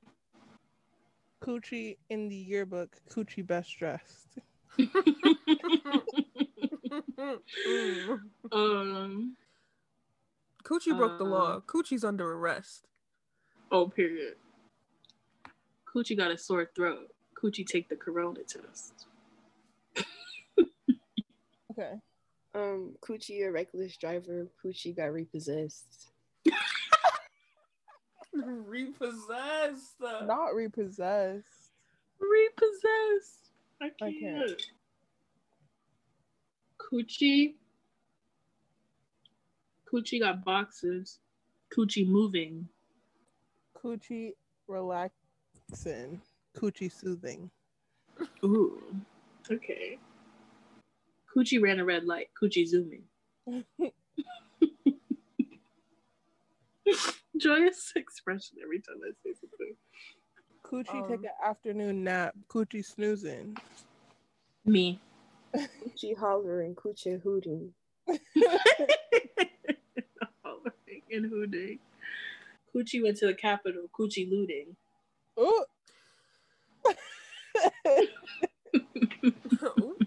Coochie 1.42 1.96
in 2.10 2.28
the 2.28 2.36
yearbook. 2.36 2.96
Coochie 3.10 3.46
best 3.46 3.78
dressed. 3.78 4.38
Um, 8.52 9.36
Coochie 10.64 10.96
broke 10.96 11.18
the 11.18 11.24
Uh, 11.24 11.28
law. 11.28 11.60
Coochie's 11.60 12.04
under 12.04 12.32
arrest. 12.32 12.86
oh, 13.70 13.88
period. 13.88 14.36
Coochie 15.86 16.16
got 16.16 16.30
a 16.30 16.38
sore 16.38 16.70
throat. 16.74 17.10
Coochie 17.40 17.66
take 17.66 17.88
the 17.88 17.96
corona 17.96 18.40
test. 18.44 19.06
Okay. 21.70 21.94
Um, 22.56 22.96
Coochie 23.00 23.46
a 23.46 23.52
reckless 23.52 23.96
driver. 23.96 24.48
Coochie 24.64 24.96
got 24.96 25.12
repossessed. 25.12 26.10
Repossessed. 28.32 29.94
Not 30.24 30.54
repossessed. 30.54 31.70
Repossessed. 32.18 33.50
I 33.80 33.90
I 34.02 34.12
can't. 34.20 34.62
Coochie. 36.90 37.54
Coochie 39.92 40.20
got 40.20 40.44
boxes. 40.44 41.18
Coochie 41.76 42.06
moving. 42.06 42.68
Coochie 43.76 44.32
relaxing. 44.66 46.20
Coochie 46.56 46.90
soothing. 46.92 47.50
Ooh. 48.44 48.82
Okay. 49.50 49.98
Coochie 51.34 51.60
ran 51.62 51.78
a 51.80 51.84
red 51.84 52.04
light. 52.04 52.28
Coochie 52.40 52.66
zooming. 52.66 53.04
Joyous 57.36 57.92
expression 57.94 58.56
every 58.62 58.80
time 58.80 58.96
I 59.04 59.12
say 59.22 59.34
something. 59.38 59.76
Coochie 60.64 61.02
Um, 61.02 61.08
take 61.08 61.24
an 61.24 61.30
afternoon 61.44 62.02
nap. 62.04 62.34
Coochie 62.48 62.84
snoozing. 62.84 63.56
Me. 64.64 65.00
Coochie 65.56 66.16
hollering. 66.16 66.74
Coochie 66.74 67.20
hooting. 67.22 67.72
Hollering 70.44 71.02
and 71.10 71.26
hooting. 71.26 71.78
Coochie 72.74 73.02
went 73.02 73.16
to 73.18 73.26
the 73.26 73.34
capital, 73.34 73.84
Coochie 73.98 74.30
looting. 74.30 74.76
Ooh. 75.38 75.64
Ooh. 79.62 79.96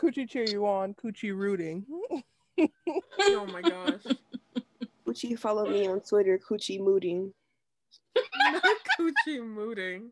Coochie 0.00 0.28
cheer 0.28 0.44
you 0.44 0.66
on. 0.66 0.94
Coochie 0.94 1.36
rooting. 1.36 1.86
oh 2.58 3.46
my 3.46 3.62
gosh. 3.62 4.02
Coochie 5.06 5.38
follow 5.38 5.66
me 5.66 5.86
on 5.88 6.00
Twitter. 6.00 6.38
Coochie 6.38 6.80
mooting. 6.80 7.32
Coochie 8.98 9.40
mooting. 9.42 10.10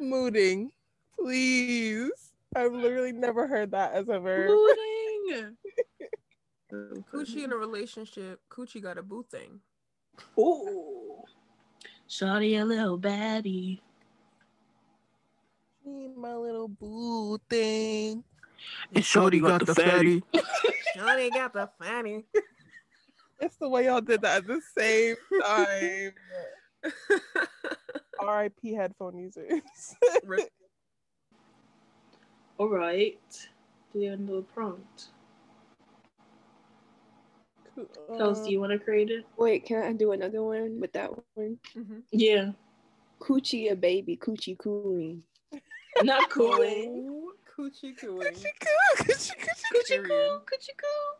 Mooting. 0.00 0.70
Please. 1.18 2.33
I've 2.54 2.72
literally 2.72 3.12
never 3.12 3.46
heard 3.46 3.72
that 3.72 3.92
as 3.94 4.08
a 4.08 4.18
verb. 4.20 4.50
Looting. 4.50 5.56
Coochie 6.72 7.44
in 7.44 7.52
a 7.52 7.56
relationship. 7.56 8.40
Coochie 8.50 8.82
got 8.82 8.98
a 8.98 9.02
boo 9.02 9.24
thing. 9.30 9.60
Ooh. 10.38 11.22
Shawty 12.08 12.60
a 12.60 12.64
little 12.64 12.98
baddie. 12.98 13.80
Me, 15.84 16.08
My 16.16 16.34
little 16.34 16.68
boo 16.68 17.38
thing. 17.48 18.24
And 18.94 19.04
Shorty 19.04 19.40
got 19.40 19.66
the 19.66 19.74
fatty. 19.74 20.22
Shawty 20.96 21.30
got 21.30 21.52
the 21.52 21.68
fatty. 21.80 22.24
It's 23.40 23.56
the 23.56 23.68
way 23.68 23.86
y'all 23.86 24.00
did 24.00 24.22
that 24.22 24.38
at 24.38 24.46
the 24.46 24.60
same 24.76 25.16
time. 25.44 26.12
R.I.P. 28.20 28.72
headphone 28.74 29.18
users. 29.18 29.60
Rip. 32.58 32.60
All 32.60 32.68
right. 32.68 33.48
Do 33.92 33.98
you 34.00 34.10
have 34.10 34.20
another 34.20 34.42
prompt? 34.42 35.06
Kels, 37.76 38.40
Uh, 38.40 38.44
do 38.44 38.50
you 38.52 38.60
want 38.60 38.72
to 38.72 38.78
create 38.78 39.10
it? 39.10 39.24
Wait, 39.36 39.64
can 39.66 39.82
I 39.82 39.92
do 39.92 40.12
another 40.12 40.42
one 40.42 40.78
with 40.80 40.92
that 40.92 41.10
one? 41.34 41.58
Mhm. 41.76 42.02
Yeah. 42.12 42.52
Coochie 43.20 43.70
a 43.72 43.76
baby. 43.76 44.16
Coochie 44.16 44.56
cooing. 44.58 45.22
Not 46.02 46.30
cooling. 46.30 47.06
Oh, 47.08 47.32
Coochie 47.56 47.96
cooing. 47.98 48.32
Coochie 48.32 48.52
coo, 48.60 49.04
coochie 49.04 49.36
coochie 49.38 49.72
Coochie 49.72 49.88
Period. 49.88 50.08
cool. 50.08 50.42
Coochie 50.46 50.76
cool. 50.76 51.12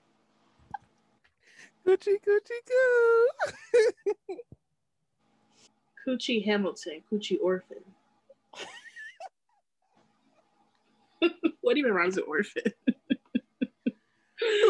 coochie 1.86 2.18
coochie 2.20 2.62
coo. 2.68 4.36
Coochie 6.06 6.44
Hamilton. 6.44 7.02
Coochie 7.10 7.38
Orphan. 7.42 7.82
What 11.64 11.76
even 11.78 11.92
rhymes 11.92 12.16
with 12.16 12.26
orphan? 12.28 12.62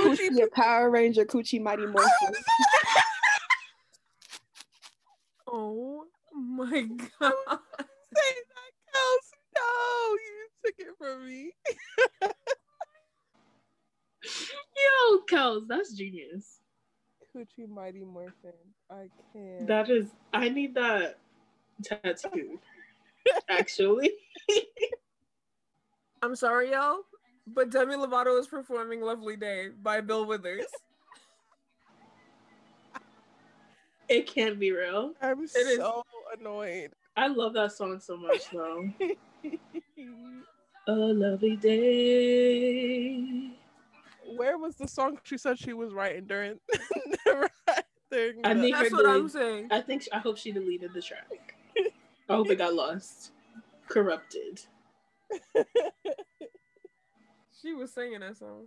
Coochie 0.03 0.43
a 0.43 0.47
Power 0.49 0.91
Ranger. 0.91 1.25
Coochie 1.25 1.61
Mighty 1.61 1.83
oh, 1.85 1.89
Morphin. 1.89 2.35
Oh 5.49 6.05
my 6.33 6.83
god. 6.83 7.09
Say 7.21 8.33
that, 8.51 8.73
Kels. 8.91 9.27
No, 9.57 9.63
you 10.15 10.49
took 10.65 10.75
it 10.79 10.95
from 10.97 11.27
me. 11.27 11.53
Yo, 14.77 15.21
Kels, 15.31 15.67
that's 15.69 15.93
genius. 15.93 16.61
Coochie 17.35 17.69
Mighty 17.69 18.05
Morphin. 18.05 18.53
I 18.91 19.09
can't. 19.33 19.67
That 19.67 19.91
is, 19.91 20.09
I 20.33 20.49
need 20.49 20.75
that 20.77 21.19
tattoo, 21.83 22.61
Actually, 23.49 24.13
I'm 26.25 26.35
sorry, 26.35 26.71
y'all, 26.71 27.01
but 27.47 27.71
Demi 27.71 27.97
Lovato 27.97 28.39
is 28.41 28.47
performing 28.47 29.03
"Lovely 29.03 29.37
Day" 29.37 29.69
by 29.83 30.01
Bill 30.01 30.25
Withers. 30.25 30.65
it 34.09 34.27
can't 34.27 34.59
be 34.59 34.73
real. 34.73 35.13
I'm 35.21 35.45
is- 35.45 35.53
so 35.53 36.03
annoyed. 36.39 36.93
I 37.15 37.27
love 37.29 37.53
that 37.53 37.73
song 37.73 38.01
so 38.01 38.17
much, 38.17 38.49
though. 38.51 38.89
A 40.89 40.93
lovely 40.93 41.57
day. 41.57 43.51
Where 44.37 44.57
was 44.59 44.77
the 44.77 44.89
song 44.89 45.19
she 45.25 45.37
said 45.37 45.59
she 45.59 45.75
was 45.75 45.93
writing 45.93 46.25
during? 46.25 46.59
during 47.27 47.51
I 48.45 48.55
the- 48.55 48.61
think- 48.63 48.77
That's 48.77 48.91
her 48.91 48.97
what 48.97 49.07
I'm 49.07 49.29
saying. 49.29 49.69
I 49.71 49.83
think 49.83 50.09
I 50.11 50.21
hope 50.21 50.39
she 50.39 50.53
deleted 50.53 50.95
the 50.95 51.03
track. 51.03 51.55
I 52.31 52.35
hope 52.35 52.49
it 52.51 52.57
got 52.57 52.73
lost, 52.73 53.33
corrupted. 53.89 54.63
She 57.63 57.73
was 57.73 57.95
singing 57.95 58.21
that 58.21 58.37
song. 58.37 58.67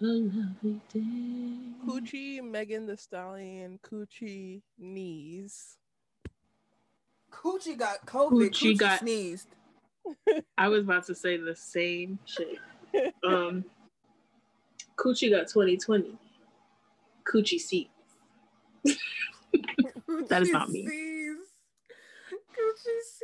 A 0.00 0.04
lovely 0.04 0.80
day. 0.92 1.74
Coochie 1.86 2.42
Megan 2.42 2.86
Thee 2.86 2.96
Stallion. 2.96 3.78
Coochie 3.88 4.62
knees. 4.78 5.76
Coochie 7.30 7.78
got 7.78 8.04
COVID. 8.04 8.48
Coochie 8.50 8.72
Coochie, 8.72 8.78
got- 8.78 8.98
sneezed. 8.98 9.46
I 10.58 10.66
was 10.68 10.82
about 10.82 11.06
to 11.06 11.14
say 11.14 11.36
the 11.36 11.54
same 11.54 12.18
shit. 12.24 12.58
Um, 13.24 13.64
Coochie 14.96 15.30
got 15.30 15.46
2020. 15.48 16.16
Coochie 17.30 17.60
seat. 17.60 17.90
That 20.28 20.42
is 20.42 20.50
not 20.50 20.68
me. 20.70 20.84
Coochie 20.84 21.34
sees. 23.04 23.22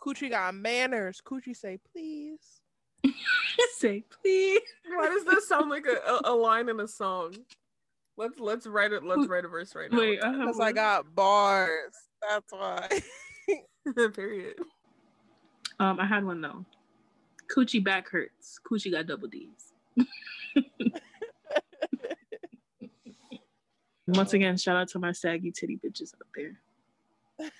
Coochie 0.00 0.30
got 0.30 0.54
manners. 0.54 1.20
Coochie 1.24 1.56
say 1.56 1.78
please. 1.92 2.60
Say 3.76 4.04
please. 4.22 4.60
Why 4.88 5.08
does 5.08 5.24
this 5.24 5.48
sound 5.48 5.70
like 5.70 5.86
a, 5.86 5.98
a, 6.10 6.32
a 6.32 6.34
line 6.34 6.68
in 6.68 6.80
a 6.80 6.88
song? 6.88 7.34
Let's 8.16 8.38
let's 8.40 8.66
write 8.66 8.92
it. 8.92 9.04
Let's 9.04 9.28
write 9.28 9.44
a 9.44 9.48
verse 9.48 9.74
right 9.76 9.90
now. 9.90 9.98
Wait, 9.98 10.20
I 10.22 10.28
have 10.30 10.40
Because 10.40 10.58
I 10.60 10.64
one. 10.64 10.74
got 10.74 11.14
bars. 11.14 11.92
That's 12.28 12.52
why. 12.52 12.88
Period. 14.14 14.56
Um, 15.78 16.00
I 16.00 16.06
had 16.06 16.24
one 16.24 16.40
though. 16.40 16.64
Coochie 17.54 17.82
back 17.82 18.08
hurts. 18.08 18.58
Coochie 18.68 18.90
got 18.90 19.06
double 19.06 19.28
D's. 19.28 19.72
Once 24.08 24.32
again, 24.32 24.56
shout 24.56 24.76
out 24.76 24.88
to 24.88 24.98
my 24.98 25.12
saggy 25.12 25.52
titty 25.52 25.78
bitches 25.78 26.12
out 26.14 26.26
there. 26.34 27.50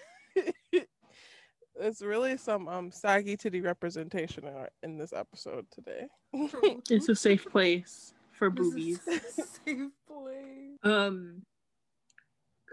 It's 1.80 2.02
really 2.02 2.36
some 2.36 2.68
um 2.68 2.90
saggy 2.90 3.36
titty 3.36 3.60
representation 3.60 4.46
in, 4.46 4.54
our, 4.54 4.68
in 4.82 4.98
this 4.98 5.12
episode 5.12 5.66
today. 5.70 6.06
It's 6.90 7.08
a 7.08 7.14
safe 7.14 7.46
place 7.50 8.14
for 8.32 8.50
This 8.50 8.66
is 8.66 8.72
boobies. 8.72 9.00
a 9.08 9.20
safe 9.42 9.90
place. 10.06 10.78
Um, 10.82 11.42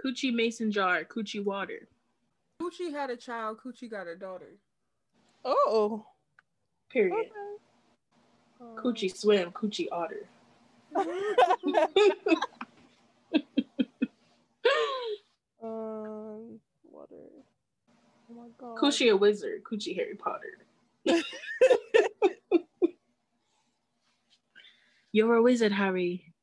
coochie 0.04 0.34
mason 0.34 0.72
jar, 0.72 1.04
coochie 1.04 1.44
water. 1.44 1.88
Coochie 2.62 2.92
had 2.92 3.10
a 3.10 3.18
child. 3.18 3.58
Coochie 3.64 3.90
got 3.90 4.08
a 4.08 4.16
daughter. 4.16 4.56
oh, 5.44 6.06
Period. 6.90 7.14
okay. 7.14 7.30
Um, 8.62 8.76
Coochie 8.78 9.14
swim, 9.16 9.52
coochie 9.52 9.88
otter. 9.92 10.28
um, 10.96 11.04
water. 15.62 16.35
Oh 18.46 18.52
god. 18.58 18.78
Coochie 18.78 19.12
a 19.12 19.18
wizard, 19.18 19.64
coochie 19.64 19.96
Harry 19.96 20.16
Potter. 20.16 20.60
You're 25.12 25.36
a 25.36 25.42
wizard, 25.42 25.72
Harry. 25.72 26.34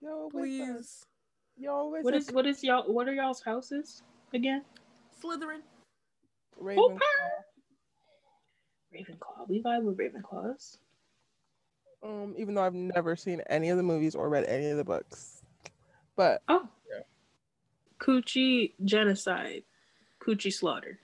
Yo, 0.00 0.28
please. 0.30 0.64
Please. 0.64 1.04
Yo, 1.56 1.88
wizard. 1.88 2.04
What 2.04 2.14
is 2.14 2.30
what 2.32 2.46
is 2.46 2.62
y'all 2.64 2.90
what 2.92 3.08
are 3.08 3.12
y'all's 3.14 3.42
houses 3.42 4.02
again? 4.32 4.62
Slytherin. 5.22 5.60
Ravenclaw. 6.60 6.98
Ravenclaw. 8.94 9.48
We 9.48 9.62
vibe 9.62 9.82
with 9.82 9.98
Ravenclaws. 9.98 10.78
Um, 12.02 12.34
even 12.38 12.54
though 12.54 12.62
I've 12.62 12.74
never 12.74 13.16
seen 13.16 13.42
any 13.48 13.70
of 13.70 13.76
the 13.76 13.82
movies 13.82 14.14
or 14.14 14.28
read 14.28 14.44
any 14.44 14.70
of 14.70 14.76
the 14.76 14.84
books, 14.84 15.42
but 16.16 16.42
Oh. 16.48 16.68
Yeah. 16.88 17.02
Coochie 17.98 18.72
genocide. 18.84 19.64
Coochie 20.26 20.52
slaughter. 20.52 20.98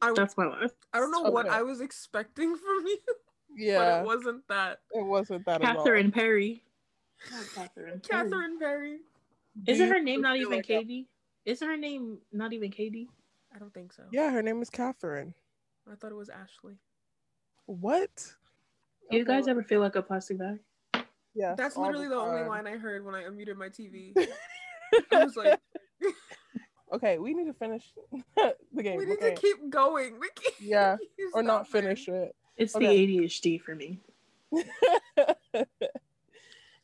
I, 0.00 0.12
That's 0.14 0.36
my 0.36 0.46
life. 0.46 0.70
I 0.92 0.98
don't 0.98 1.10
know 1.10 1.22
what 1.30 1.48
I 1.48 1.62
was 1.62 1.80
expecting 1.80 2.56
from 2.56 2.86
you, 2.86 2.98
yeah, 3.56 3.78
but 3.78 4.00
it 4.00 4.06
wasn't 4.06 4.48
that. 4.48 4.78
it 4.92 5.04
wasn't 5.04 5.44
that 5.46 5.60
at 5.62 5.76
all. 5.76 5.84
Catherine 5.84 6.12
Perry. 6.12 6.62
Not 7.32 7.44
Catherine. 7.54 8.00
Perry. 8.00 8.00
Catherine 8.22 8.58
Perry. 8.60 8.98
Isn't 9.66 9.88
her 9.90 10.00
name 10.00 10.20
not 10.20 10.36
even 10.36 10.50
like 10.52 10.66
that- 10.68 10.80
Katie? 10.82 11.08
Isn't 11.44 11.66
her 11.66 11.76
name 11.76 12.18
not 12.30 12.52
even 12.52 12.70
Katie? 12.70 13.08
I 13.54 13.58
don't 13.58 13.72
think 13.72 13.92
so. 13.92 14.02
Yeah, 14.12 14.30
her 14.30 14.42
name 14.42 14.60
is 14.62 14.70
Catherine. 14.70 15.34
I 15.90 15.94
thought 15.96 16.12
it 16.12 16.16
was 16.16 16.28
Ashley. 16.28 16.76
What? 17.66 18.34
Do 19.10 19.16
you 19.16 19.22
Okay, 19.22 19.32
guys 19.32 19.48
ever 19.48 19.62
feel 19.62 19.80
like 19.80 19.96
a 19.96 20.02
plastic 20.02 20.38
bag? 20.38 20.58
Yeah. 21.34 21.54
That's 21.56 21.76
literally 21.76 22.08
the, 22.08 22.16
only 22.16 22.42
line 22.46 22.66
I 22.66 22.76
heard 22.76 23.04
when 23.04 23.14
I 23.14 23.22
unmuted 23.22 23.56
my 23.56 23.68
TV. 23.68 24.12
I 25.12 25.24
was 25.24 25.36
like, 25.36 25.58
Okay, 26.92 27.18
we 27.18 27.34
need 27.34 27.46
to 27.46 27.52
finish 27.52 27.92
the 28.36 28.82
game. 28.82 28.98
we 28.98 29.06
need 29.06 29.18
okay? 29.18 29.34
to 29.34 29.40
keep 29.40 29.68
going. 29.70 30.18
We 30.18 30.28
can't 30.34 30.54
Yeah, 30.60 30.96
keep 31.16 31.28
or 31.34 31.42
not 31.42 31.66
stopping. 31.68 31.82
finish 31.82 32.08
it. 32.08 32.34
It's 32.56 32.74
Okay. 32.74 33.06
the 33.06 33.18
ADHD 33.20 33.60
for 33.60 33.74
me. 33.74 34.00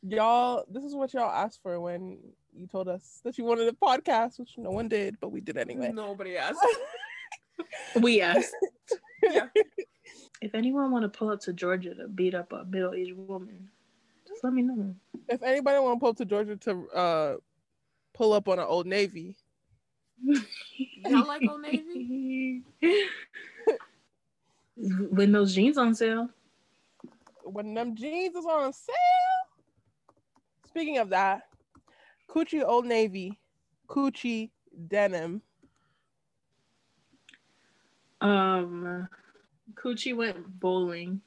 y'all, 0.03 0.65
this 0.71 0.85
is 0.85 0.95
what 0.95 1.13
y'all 1.15 1.31
asked 1.31 1.61
for 1.63 1.81
when 1.81 2.19
you 2.57 2.67
told 2.67 2.89
us 2.89 3.21
that 3.25 3.39
you 3.39 3.45
wanted 3.45 3.69
a 3.69 3.73
podcast, 3.73 4.39
which 4.39 4.55
no 4.59 4.71
one 4.71 4.89
did, 4.89 5.19
but 5.21 5.31
we 5.31 5.41
did 5.41 5.57
anyway. 5.57 5.91
Nobody 5.93 6.37
asked. 6.37 6.59
We 8.01 8.21
asked. 8.21 8.55
yeah. 9.23 9.49
If 10.41 10.55
anyone 10.55 10.91
want 10.91 11.05
to 11.05 11.09
pull 11.09 11.31
up 11.31 11.41
to 11.43 11.53
Georgia 11.53 11.95
to 11.95 12.09
beat 12.09 12.35
up 12.35 12.53
a 12.53 12.65
middle 12.65 12.93
aged 12.95 13.17
woman, 13.17 13.69
just 14.29 14.45
let 14.45 14.53
me 14.53 14.63
know. 14.63 14.95
If 15.29 15.43
anybody 15.43 15.79
want 15.79 15.97
to 15.97 16.01
pull 16.01 16.11
up 16.11 16.17
to 16.19 16.25
Georgia 16.25 16.57
to 16.57 16.89
uh 16.91 17.37
pull 18.13 18.33
up 18.33 18.49
on 18.49 18.59
an 18.59 18.67
old 18.67 18.87
navy, 18.87 19.37
Y'all 20.23 21.27
like 21.27 21.43
Old 21.49 21.63
Navy? 21.63 22.63
when 24.77 25.33
those 25.33 25.55
jeans 25.55 25.79
on 25.79 25.95
sale. 25.95 26.29
when 27.45 27.75
them 27.75 27.95
jeans 27.95 28.35
is 28.35 28.47
on 28.47 28.73
sale. 28.73 28.95
Speaking 30.67 30.99
of 30.99 31.11
that, 31.11 31.43
Coochie 32.29 32.65
Old 32.65 32.87
Navy, 32.87 33.39
Coochie 33.89 34.51
denim. 34.89 35.43
Um, 38.21 39.09
Coochie 39.75 40.17
went 40.17 40.59
bowling. 40.59 41.21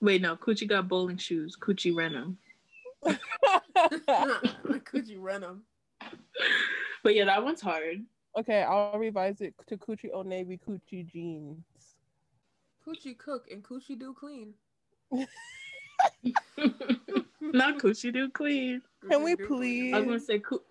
Wait, 0.00 0.22
no, 0.22 0.36
Coochie 0.36 0.68
got 0.68 0.88
bowling 0.88 1.18
shoes. 1.18 1.56
Coochie 1.60 1.94
ran 1.94 2.12
them. 2.12 2.38
Could 4.84 5.08
you 5.08 5.20
rent 5.20 5.42
them? 5.42 5.62
But 7.02 7.14
yeah, 7.14 7.24
that 7.26 7.42
one's 7.44 7.60
hard. 7.60 8.04
okay, 8.38 8.62
I'll 8.62 8.98
revise 8.98 9.40
it 9.40 9.54
to 9.68 9.76
Coochie 9.76 10.10
Old 10.12 10.26
Navy, 10.26 10.58
Coochie 10.66 11.06
jeans. 11.10 11.64
Coochie 12.86 13.16
cook 13.18 13.46
and 13.50 13.62
Coochie 13.62 13.98
do 13.98 14.12
clean. 14.14 14.54
Not 17.40 17.78
Coochie 17.78 18.12
do 18.12 18.28
clean. 18.30 18.82
Can 19.08 19.22
we 19.22 19.34
please- 19.36 19.94
I 19.94 19.98
was 19.98 20.06
gonna 20.06 20.20
say 20.20 20.38
Coo- 20.40 20.62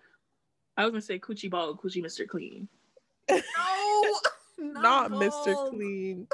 I 0.76 0.84
was 0.84 0.92
gonna 0.92 1.02
say 1.02 1.18
Coochie 1.18 1.50
ball, 1.50 1.74
Coochie 1.74 2.02
Mister 2.02 2.24
Clean. 2.26 2.66
clean? 3.28 3.42
No, 4.58 4.80
Not 4.80 5.10
Mr. 5.10 5.68
Clean. 5.70 6.26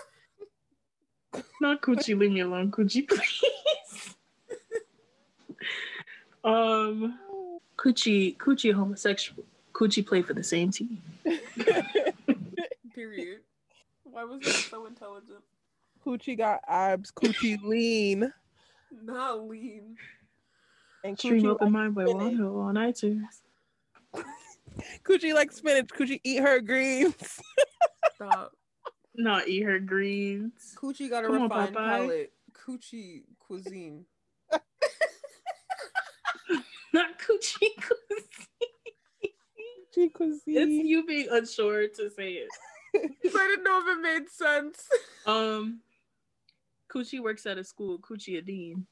Not 1.60 1.80
Coochie, 1.82 2.16
leave 2.18 2.30
me 2.32 2.40
alone, 2.40 2.70
Coochie, 2.70 3.08
please. 3.08 4.14
um, 6.44 7.18
Coochie, 7.76 8.36
Coochie 8.36 8.72
homosexual. 8.72 9.44
Coochie 9.76 10.06
play 10.06 10.22
for 10.22 10.32
the 10.34 10.42
same 10.42 10.70
team. 10.70 11.02
Period. 12.94 13.40
Why 14.04 14.24
was 14.24 14.40
that 14.40 14.54
so 14.54 14.86
intelligent? 14.86 15.42
Coochie 16.04 16.38
got 16.38 16.60
abs, 16.66 17.10
Coochie 17.12 17.60
lean, 17.64 18.32
Not 19.02 19.46
lean. 19.46 19.96
and 21.04 21.18
Stream 21.18 21.42
Coochie 21.42 21.48
open 21.50 21.72
mind 21.72 21.94
by 21.94 22.04
spinach. 22.04 22.22
one 22.22 22.36
Hill 22.36 22.58
on 22.60 22.74
iTunes. 22.76 23.24
Coochie 25.04 25.34
like 25.34 25.52
spinach. 25.52 25.88
Coochie 25.88 26.20
eat 26.24 26.40
her 26.42 26.60
greens. 26.60 27.40
Stop. 28.14 28.52
Not 29.14 29.48
eat 29.48 29.62
her 29.62 29.78
greens. 29.78 30.74
Coochie 30.80 31.10
got 31.10 31.24
a 31.24 31.28
Come 31.28 31.42
refined 31.42 31.74
Popeye. 31.74 31.88
palate. 31.98 32.32
Coochie 32.52 33.24
cuisine. 33.38 34.06
Not 36.92 37.18
Coochie 37.18 37.74
Coochie. 37.80 38.66
Coochie 39.96 40.12
cuisine. 40.12 40.56
It's 40.56 40.86
you 40.88 41.04
being 41.06 41.28
unsure 41.30 41.88
to 41.88 42.10
say 42.10 42.32
it. 42.32 42.48
I 42.94 43.08
didn't 43.48 43.64
know 43.64 43.80
if 43.86 43.96
it 43.98 44.00
made 44.00 44.28
sense. 44.30 44.88
Um, 45.26 45.80
Coochie 46.92 47.20
works 47.22 47.46
at 47.46 47.58
a 47.58 47.64
school. 47.64 47.98
Coochie 47.98 48.38
a 48.38 48.42
dean. 48.42 48.86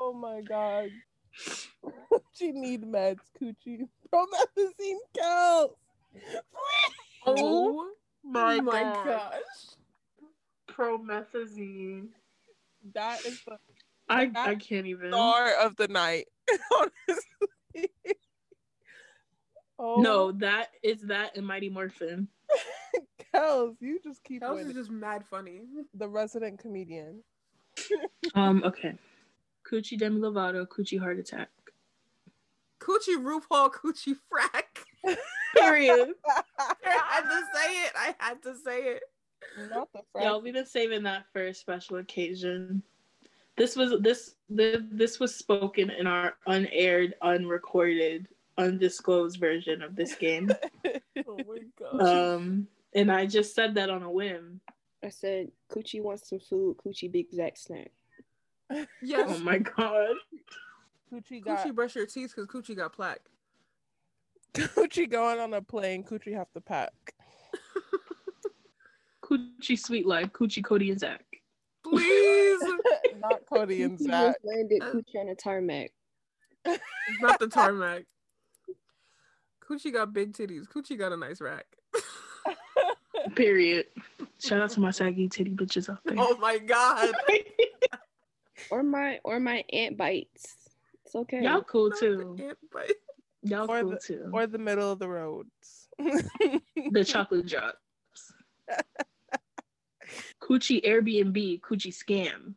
Oh 0.00 0.12
my 0.12 0.40
god. 0.40 0.90
Coochie 2.12 2.52
need 2.52 2.82
meds, 2.84 3.20
Coochie. 3.40 3.88
Promethazine 4.12 4.98
counts. 5.18 5.74
Oh 7.26 7.90
my, 8.24 8.60
my 8.60 8.82
god. 8.82 9.06
gosh. 9.06 9.76
Promethazine. 10.68 12.08
That 12.94 13.24
is 13.24 13.40
the 13.46 13.58
I 14.08 14.26
That 14.26 14.48
I 14.48 14.54
can't 14.56 14.86
even. 14.86 15.10
star 15.12 15.52
of 15.62 15.76
the 15.76 15.88
night. 15.88 16.26
Honestly. 16.78 17.90
Oh 19.78 20.00
No, 20.00 20.32
that 20.32 20.68
is 20.82 21.02
that 21.02 21.36
in 21.36 21.44
Mighty 21.44 21.68
Morphin. 21.68 22.28
Kels, 23.34 23.76
you 23.80 23.98
just 24.02 24.22
keep 24.22 24.40
That 24.40 24.54
was 24.54 24.66
with 24.66 24.76
just 24.76 24.90
mad 24.90 25.24
funny. 25.28 25.62
the 25.94 26.08
resident 26.08 26.58
comedian. 26.58 27.22
Um, 28.34 28.62
okay. 28.64 28.94
Coochie 29.70 29.98
Demi 29.98 30.18
Lovato, 30.18 30.66
Coochie 30.66 30.98
Heart 30.98 31.18
Attack. 31.18 31.50
Coochie 32.80 33.16
RuPaul, 33.16 33.70
Coochie 33.70 34.16
Frack. 34.32 35.16
Period. 35.56 36.14
I 36.26 36.72
had 37.08 37.22
to 37.22 37.42
say 37.54 37.72
it. 37.84 37.92
I 37.94 38.14
had 38.18 38.42
to 38.42 38.56
say 38.56 38.78
it. 38.80 39.02
Not 39.70 39.88
the 39.92 40.00
Y'all, 40.20 40.40
we've 40.40 40.54
been 40.54 40.66
saving 40.66 41.02
that 41.04 41.26
for 41.32 41.46
a 41.46 41.54
special 41.54 41.98
occasion. 41.98 42.82
This 43.56 43.76
was 43.76 44.00
this 44.00 44.34
the 44.50 44.84
this 44.90 45.20
was 45.20 45.34
spoken 45.34 45.90
in 45.90 46.06
our 46.06 46.34
unaired, 46.46 47.14
unrecorded, 47.22 48.26
undisclosed 48.58 49.38
version 49.38 49.82
of 49.82 49.96
this 49.96 50.14
game. 50.14 50.50
Oh 51.26 51.38
my 51.48 51.58
gosh. 51.78 52.08
um, 52.08 52.66
and 52.94 53.10
I 53.10 53.24
just 53.26 53.54
said 53.54 53.76
that 53.76 53.88
on 53.88 54.02
a 54.02 54.10
whim. 54.10 54.60
I 55.02 55.08
said, 55.08 55.50
Coochie 55.72 56.02
wants 56.02 56.28
some 56.28 56.40
food. 56.40 56.76
Coochie 56.76 57.10
Big 57.10 57.32
Zack 57.32 57.56
snack. 57.56 57.90
yes. 59.02 59.30
Oh 59.32 59.38
my 59.38 59.58
god. 59.58 60.16
Coochie 61.12 61.42
got 61.42 61.58
Coochie 61.58 61.74
brush 61.74 61.94
your 61.94 62.06
teeth 62.06 62.32
because 62.34 62.46
Coochie 62.48 62.76
got 62.76 62.92
plaque. 62.92 63.22
Coochie 64.54 65.08
going 65.08 65.38
on 65.40 65.54
a 65.54 65.62
plane. 65.62 66.04
Coochie 66.04 66.34
have 66.34 66.50
to 66.52 66.60
pack. 66.60 66.92
Coochie 69.22 69.78
Suite 69.78 70.06
Life, 70.06 70.30
Coochie 70.32 70.62
Cody 70.64 70.90
and 70.90 71.00
Zack. 71.00 71.24
Please. 71.84 72.60
Not 73.18 73.46
Cody 73.50 73.82
and 73.82 73.98
Coochie 73.98 74.06
Zack. 74.06 74.34
just 74.34 74.44
landed 74.44 74.80
Coochie 74.82 75.20
on 75.20 75.28
a 75.28 75.34
tarmac. 75.34 75.90
Not 77.20 77.38
the 77.40 77.48
tarmac. 77.48 78.04
Coochie 79.68 79.92
got 79.92 80.12
big 80.12 80.32
titties. 80.32 80.66
Coochie 80.68 80.98
got 80.98 81.12
a 81.12 81.16
nice 81.16 81.40
rack. 81.40 81.66
Period. 83.36 83.86
Shout 84.38 84.60
out 84.60 84.70
to 84.70 84.80
my 84.80 84.90
saggy 84.90 85.28
titty 85.28 85.52
bitches 85.52 85.88
out 85.90 85.98
there. 86.04 86.14
Oh 86.18 86.36
my 86.38 86.58
god. 86.58 87.12
Or 88.70 88.82
my 88.82 89.20
or 89.24 89.38
my 89.40 89.62
aunt 89.74 89.98
bites. 89.98 90.54
It's 91.04 91.14
okay. 91.14 91.42
Y'all 91.42 91.62
cool 91.62 91.90
too. 91.90 92.34
the 92.38 92.44
ant 92.46 92.58
bite. 92.72 92.92
Y'all 93.42 93.70
Or 93.70 93.80
cool 93.82 93.90
the- 93.90 93.98
too. 93.98 94.30
Or 94.32 94.46
the 94.46 94.56
middle 94.58 94.90
of 94.90 94.98
the 94.98 95.08
roads. 95.08 95.88
the 95.98 97.04
chocolate 97.06 97.46
drops. 97.46 97.76
Coochie 100.40 100.82
Airbnb, 100.86 101.60
Coochie 101.60 101.92
scam. 101.94 102.54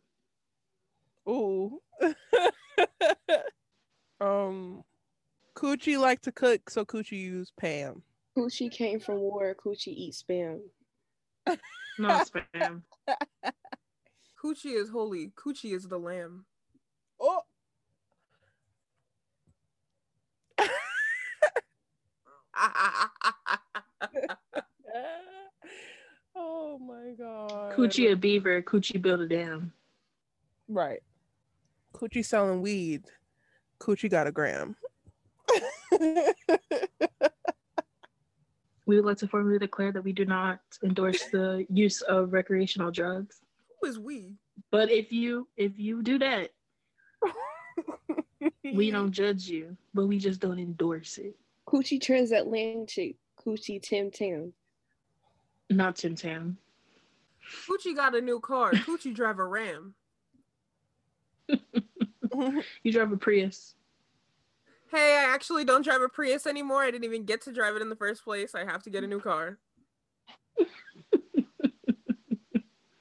Ooh. 1.27 1.81
um, 4.21 4.83
Coochie 5.57 5.99
like 5.99 6.21
to 6.21 6.31
cook, 6.31 6.69
so 6.69 6.85
Coochie 6.85 7.19
use 7.19 7.51
Pam. 7.59 8.03
Coochie 8.37 8.71
came 8.71 8.99
from 8.99 9.17
war. 9.17 9.55
Coochie 9.55 9.87
eat 9.87 10.13
spam. 10.13 10.59
No 11.97 12.09
spam. 12.23 12.83
Coochie 14.43 14.79
is 14.79 14.89
holy. 14.89 15.31
Coochie 15.35 15.73
is 15.73 15.87
the 15.87 15.97
lamb. 15.97 16.45
Oh. 17.19 17.41
oh 26.35 26.77
my 26.77 27.13
god. 27.17 27.73
Coochie 27.73 28.11
a 28.11 28.15
beaver, 28.15 28.61
Coochie 28.61 29.01
build 29.01 29.21
a 29.21 29.27
dam. 29.27 29.73
Right. 30.67 31.01
Coochie 31.95 32.23
selling 32.23 32.61
weed. 32.61 33.05
Coochie 33.79 34.11
got 34.11 34.27
a 34.27 34.31
gram. 34.31 34.75
We 38.87 38.95
would 38.95 39.05
like 39.05 39.17
to 39.17 39.27
formally 39.27 39.59
declare 39.59 39.91
that 39.91 40.03
we 40.03 40.13
do 40.13 40.23
not 40.23 40.59
endorse 40.81 41.25
the 41.25 41.65
use 41.69 42.01
of 42.01 42.31
recreational 42.31 42.89
drugs. 42.89 43.41
Who 43.81 43.89
is 43.89 43.99
we? 43.99 44.35
But 44.71 44.89
if 44.89 45.11
you 45.11 45.47
if 45.57 45.77
you 45.77 46.01
do 46.01 46.17
that, 46.19 46.51
we 48.73 48.89
don't 48.91 49.11
judge 49.11 49.47
you, 49.47 49.75
but 49.93 50.07
we 50.07 50.17
just 50.17 50.39
don't 50.39 50.57
endorse 50.57 51.17
it. 51.17 51.35
Coochie 51.67 52.01
transatlantic. 52.01 53.17
Coochie 53.45 53.81
Tim 53.81 54.09
Tam. 54.09 54.53
Not 55.69 55.97
Tim 55.97 56.15
Tam. 56.15 56.57
Coochie 57.67 57.95
got 57.95 58.15
a 58.15 58.21
new 58.21 58.39
car. 58.39 58.71
Coochie 58.71 59.13
drive 59.13 59.39
a 59.39 59.45
ram. 59.45 59.95
You 62.83 62.91
drive 62.91 63.11
a 63.11 63.17
Prius. 63.17 63.75
Hey, 64.89 65.17
I 65.17 65.33
actually 65.33 65.65
don't 65.65 65.83
drive 65.83 66.01
a 66.01 66.07
Prius 66.07 66.47
anymore. 66.47 66.83
I 66.83 66.91
didn't 66.91 67.03
even 67.03 67.25
get 67.25 67.41
to 67.41 67.51
drive 67.51 67.75
it 67.75 67.81
in 67.81 67.89
the 67.89 67.95
first 67.95 68.23
place. 68.23 68.55
I 68.55 68.63
have 68.63 68.83
to 68.83 68.89
get 68.89 69.03
a 69.03 69.07
new 69.07 69.19
car. 69.19 69.57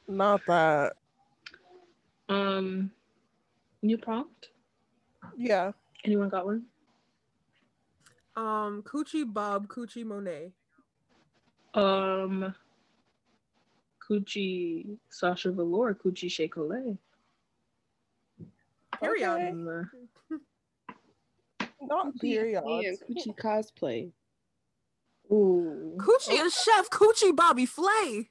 Not 0.09 0.40
that. 0.49 0.94
Um, 2.29 2.90
new 3.83 3.99
prompt. 3.99 4.49
Yeah. 5.37 5.72
Anyone 6.05 6.29
got 6.29 6.46
one? 6.46 6.64
Um, 8.35 8.83
Coochie 8.83 9.33
Bob, 9.33 9.68
Coochie 9.68 10.05
Monet. 10.05 10.53
Um, 11.75 12.55
Coochie 14.09 14.96
Sasha 15.09 15.53
Velour, 15.53 15.94
Coochie 15.94 16.31
Shea 16.31 16.49
Coulee. 16.49 16.99
Period. 19.01 19.29
Okay. 19.29 19.88
Not 21.81 22.15
Coochie 22.15 22.21
period. 22.21 22.65
and 22.65 22.99
Coochie 23.01 23.37
cosplay. 23.37 24.11
ooh. 25.31 25.97
Coochie 25.99 26.39
and 26.41 26.53
Chef 26.53 26.89
Coochie 26.91 27.35
Bobby 27.35 27.67
Flay. 27.67 28.31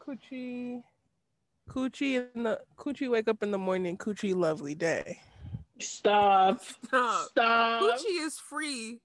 Coochie. 0.00 0.82
Coochie 1.68 2.26
in 2.34 2.42
the 2.44 2.60
Coochie 2.76 3.10
wake 3.10 3.28
up 3.28 3.42
in 3.42 3.50
the 3.50 3.58
morning. 3.58 3.96
Coochie 3.98 4.34
lovely 4.34 4.74
day. 4.74 5.20
Stop. 5.80 6.62
Stop. 6.62 7.28
Stop. 7.28 7.82
Coochie 7.82 8.26
is 8.26 8.38
free. 8.38 9.00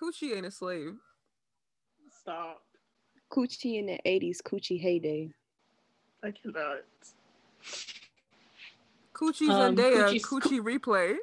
Coochie 0.00 0.36
ain't 0.36 0.46
a 0.46 0.50
slave. 0.50 0.94
Stop. 2.20 2.62
Coochie 3.32 3.78
in 3.78 3.86
the 3.86 3.98
80s. 4.06 4.38
Coochie 4.42 4.80
heyday. 4.80 5.30
I 6.22 6.30
cannot. 6.32 6.82
Coochie 9.14 9.48
Um, 9.50 9.76
Zendaya, 9.76 10.10
Coochie's- 10.10 10.26
Coochie 10.26 10.60
replay. 10.60 11.16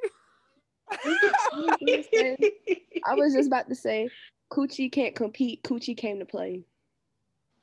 I 3.05 3.15
was 3.15 3.33
just 3.33 3.47
about 3.47 3.67
to 3.69 3.75
say, 3.75 4.09
Coochie 4.51 4.91
can't 4.91 5.15
compete. 5.15 5.63
Coochie 5.63 5.97
came 5.97 6.19
to 6.19 6.25
play. 6.25 6.63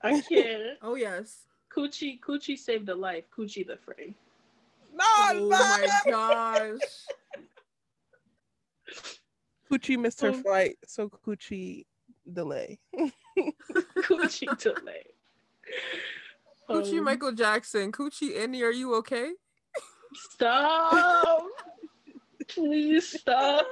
I 0.02 0.20
can't. 0.20 0.78
Oh 0.82 0.94
yes. 0.96 1.42
Coochie 1.74 2.18
Coochie 2.20 2.58
saved 2.58 2.88
a 2.88 2.94
life. 2.94 3.24
Coochie 3.36 3.66
the 3.66 3.76
Free. 3.76 4.14
Not 4.94 5.36
Oh 5.36 5.48
my 5.48 5.86
that. 5.86 6.02
gosh. 6.06 6.80
Coochie 9.70 9.98
missed 9.98 10.20
her 10.20 10.30
Um, 10.30 10.42
flight, 10.42 10.76
so 10.86 11.08
Coochie 11.08 11.86
delay. 12.30 12.78
Coochie 13.98 14.58
delay. 14.58 15.06
Coochie 16.72 16.98
Um, 16.98 17.04
Michael 17.04 17.32
Jackson. 17.32 17.92
Coochie 17.92 18.38
Annie, 18.38 18.62
are 18.62 18.70
you 18.72 18.94
okay? 18.96 19.32
Stop. 20.14 21.44
Please 22.48 23.18
stop. 23.20 23.66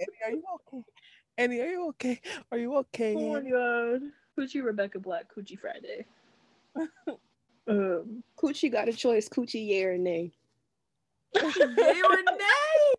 Annie, 0.00 0.20
are 0.24 0.30
you 0.32 0.42
okay? 0.54 0.82
Annie, 1.38 1.60
are 1.60 1.66
you 1.66 1.88
okay? 1.88 2.20
Are 2.52 2.58
you 2.58 2.76
okay? 2.76 3.14
Oh 3.16 3.32
my 3.34 3.50
god. 3.50 4.00
Coochie 4.38 4.64
Rebecca 4.64 4.98
Black, 4.98 5.26
Coochie 5.34 5.58
Friday. 5.58 6.06
um, 7.68 8.22
Coochie 8.38 8.70
got 8.72 8.88
a 8.88 8.92
choice. 8.92 9.28
Coochie 9.28 9.66
yeah 9.68 9.86
or 9.86 9.98
nay. 9.98 10.32
Yay 11.36 11.42
or 11.42 12.22
nay? 12.38 12.94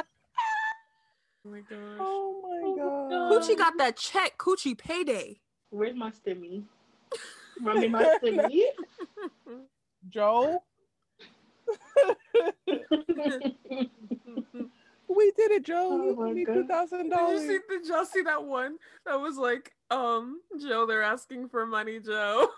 Oh 0.00 1.50
my 1.50 1.60
gosh. 1.60 1.98
Oh 1.98 2.40
my 2.42 2.60
Oh 2.64 3.08
god. 3.08 3.32
Coochie 3.32 3.56
got 3.56 3.78
that 3.78 3.96
check. 3.96 4.36
Coochie 4.38 4.76
payday. 4.76 5.40
where's 5.70 5.94
my 5.96 6.10
stimmy? 6.10 6.64
Run 7.62 7.80
me 7.80 7.88
my 7.88 8.18
stimmy. 8.22 8.62
Joe, 10.08 10.62
we 15.08 15.32
did 15.36 15.50
it, 15.50 15.64
Joe. 15.64 15.88
Oh 15.90 16.04
you 16.04 16.16
my 16.16 16.28
owe 16.28 16.32
me 16.32 16.44
God. 16.44 16.54
two 16.54 16.66
thousand 16.66 16.98
Did 16.98 17.04
you 17.06 17.10
dollars. 17.10 17.40
see? 17.40 17.58
Did 17.68 17.86
y'all 17.86 18.04
see 18.04 18.22
that 18.22 18.44
one? 18.44 18.76
That 19.06 19.20
was 19.20 19.36
like, 19.36 19.72
um, 19.90 20.40
Joe, 20.60 20.86
they're 20.86 21.02
asking 21.02 21.48
for 21.48 21.66
money, 21.66 21.98
Joe. 22.00 22.48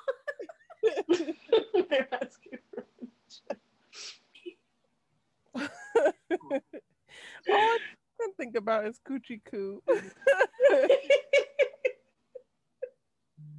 They're 1.08 2.08
asking 2.12 2.58
for- 2.72 2.84
All 5.60 5.68
I 7.48 7.78
can 8.20 8.32
think 8.38 8.56
about 8.56 8.86
is 8.86 8.98
Coochie 9.08 9.40
Coo. 9.50 9.82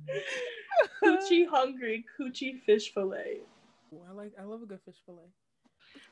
Coochie 1.04 1.48
hungry, 1.48 2.06
Coochie 2.20 2.62
fish 2.62 2.94
fillet. 2.94 3.40
Ooh, 3.94 4.02
I 4.10 4.14
like. 4.14 4.34
I 4.40 4.44
love 4.44 4.62
a 4.62 4.66
good 4.66 4.80
fish 4.86 4.96
fillet. 5.06 5.30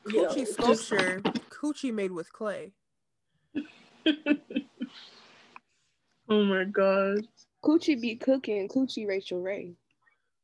Yo, 0.07 0.25
Coochie 0.25 0.35
just- 0.35 0.53
sculpture. 0.53 1.21
Coochie 1.49 1.93
made 1.93 2.11
with 2.11 2.31
clay. 2.31 2.71
oh 6.29 6.43
my 6.43 6.63
god. 6.65 7.27
Coochie 7.63 7.99
be 7.99 8.15
cooking. 8.15 8.67
Coochie 8.69 9.07
Rachael 9.07 9.41
Ray. 9.41 9.73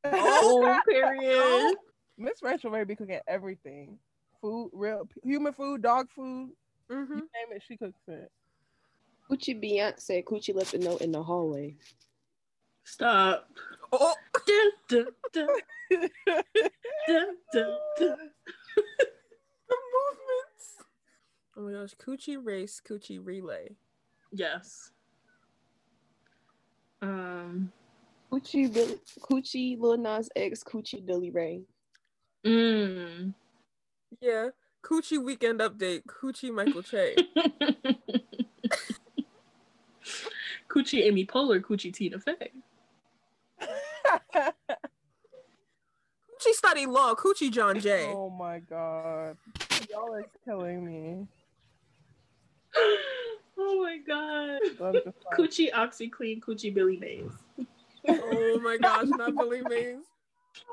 Oh, 0.03 0.80
period. 0.88 1.76
Miss 2.17 2.41
Rachael 2.41 2.72
Ray 2.72 2.84
be 2.84 2.95
cooking 2.95 3.19
everything. 3.28 3.97
Food, 4.41 4.72
real 4.74 5.07
human 5.24 5.53
food, 5.53 5.82
dog 5.82 6.09
food. 6.09 6.51
Mm-hmm. 6.91 7.13
You 7.13 7.19
name 7.19 7.55
it, 7.55 7.63
she 7.67 7.78
cooks 7.78 8.01
it. 8.07 8.32
Coochie 9.30 9.59
Beyonce. 9.61 10.24
Coochie 10.24 10.53
left 10.55 10.74
a 10.74 10.78
note 10.78 11.01
in 11.01 11.11
the 11.11 11.24
hallway. 11.24 11.76
Stop. 12.86 13.49
Oh, 13.91 14.13
Dun, 14.45 14.71
dun, 14.88 15.07
dun, 15.33 15.47
dun, 15.89 16.09
dun, 17.07 17.27
dun. 17.51 17.77
the 17.97 18.29
movements. 19.93 20.77
Oh 21.57 21.61
my 21.61 21.71
gosh, 21.73 21.95
Coochie 21.95 22.38
race, 22.43 22.79
Coochie 22.88 23.19
relay. 23.23 23.75
Yes. 24.31 24.91
Um. 27.01 27.71
Coochie 28.31 28.71
Billy, 28.71 28.99
Coochie 29.21 29.79
Lil 29.79 29.97
Nas 29.97 30.29
X. 30.36 30.63
Coochie 30.63 31.03
Billy 31.05 31.31
Ray. 31.31 31.63
Mm. 32.45 33.33
Yeah, 34.21 34.49
Coochie 34.83 35.23
weekend 35.23 35.59
update. 35.59 36.03
Coochie 36.05 36.51
Michael 36.53 36.83
Che. 36.83 37.15
Coochie 40.69 41.03
Amy 41.07 41.25
Poehler, 41.25 41.61
Coochie 41.61 41.93
Tina 41.93 42.19
Fey. 42.19 42.51
Coochie 46.76 46.88
law. 46.88 47.13
Coochie 47.15 47.51
John 47.51 47.80
Jay. 47.80 48.11
oh 48.13 48.30
my 48.30 48.59
god. 48.59 49.38
Y'all 49.89 50.13
are 50.13 50.26
killing 50.43 50.86
me. 50.86 51.28
oh 53.57 53.84
my 53.84 53.97
god. 54.05 54.59
I'm 54.84 54.93
just 54.93 55.07
Coochie 55.38 55.71
OxiClean, 55.71 56.39
Coochie 56.41 56.73
Billy 56.73 56.97
Mays. 56.97 57.32
Oh 58.07 58.59
my 58.61 58.78
gosh, 58.82 59.07
not 59.07 59.36
Billy 59.36 59.61
Mays. 59.61 59.97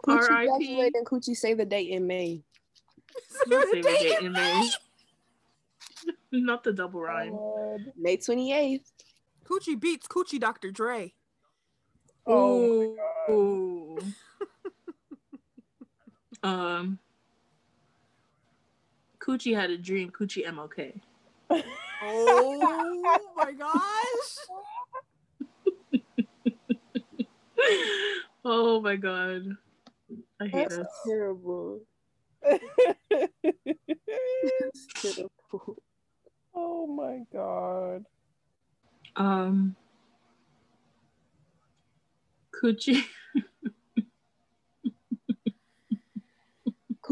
Coochie 0.07 0.31
R.I.P. 0.31 0.47
graduated 0.47 0.95
and 0.95 1.07
Coochie 1.07 1.37
save 1.37 1.59
the 1.59 1.65
date 1.65 1.91
in 1.91 2.07
May. 2.07 2.43
Not 3.47 3.67
Save 3.71 3.83
the 3.85 3.91
Date 3.91 4.23
in 4.23 4.33
May. 4.33 4.71
Not 6.33 6.65
the 6.65 6.73
double 6.73 7.03
rhyme. 7.03 7.33
God. 7.33 7.93
May 7.97 8.17
28th. 8.17 8.81
Coochie 9.45 9.79
beats 9.79 10.07
Coochie 10.07 10.41
Dr. 10.41 10.71
Dre. 10.71 11.13
Oh 12.27 12.97
my 13.29 13.35
Ooh. 13.35 13.99
Um, 16.43 16.99
Coochie 19.19 19.55
had 19.55 19.71
a 19.71 19.79
dream. 19.79 20.11
Coochie 20.11 20.47
MLK. 20.47 21.01
Oh 22.05 23.31
my 23.37 23.53
gosh. 23.53 24.39
oh 28.45 28.81
my 28.81 28.97
god, 28.97 29.57
I 30.41 30.47
hate 30.47 30.71
That's 30.71 30.79
us. 30.79 30.87
terrible. 31.07 31.81
terrible. 34.95 35.77
oh 36.55 36.87
my 36.87 37.21
god. 37.33 38.05
Um, 39.15 39.77
Coochie. 42.53 43.05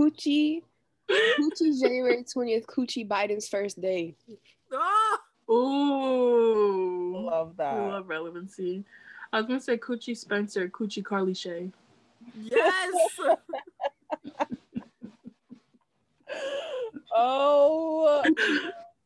Coochie. 0.01 0.63
Coochie 1.11 1.81
January 1.81 2.25
20th. 2.25 2.65
Coochie 2.67 3.07
Biden's 3.07 3.49
first 3.49 3.81
day. 3.81 4.15
Ah, 4.73 5.19
Ooh, 5.53 7.27
Love 7.27 7.57
that. 7.57 7.77
love 7.77 8.09
relevancy. 8.09 8.85
I 9.33 9.39
was 9.39 9.47
gonna 9.47 9.61
say 9.61 9.77
Coochie 9.77 10.17
Spencer, 10.17 10.69
Coochie 10.69 11.05
Carly 11.05 11.35
Shay. 11.35 11.71
yes. 12.41 13.19
Oh, 17.13 18.23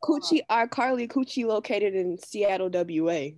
Coochie 0.02 0.40
R. 0.50 0.68
Carly 0.68 1.08
Coochie 1.08 1.46
located 1.46 1.94
in 1.94 2.18
Seattle, 2.18 2.68
WA. 2.68 2.82
Seattle 2.84 3.32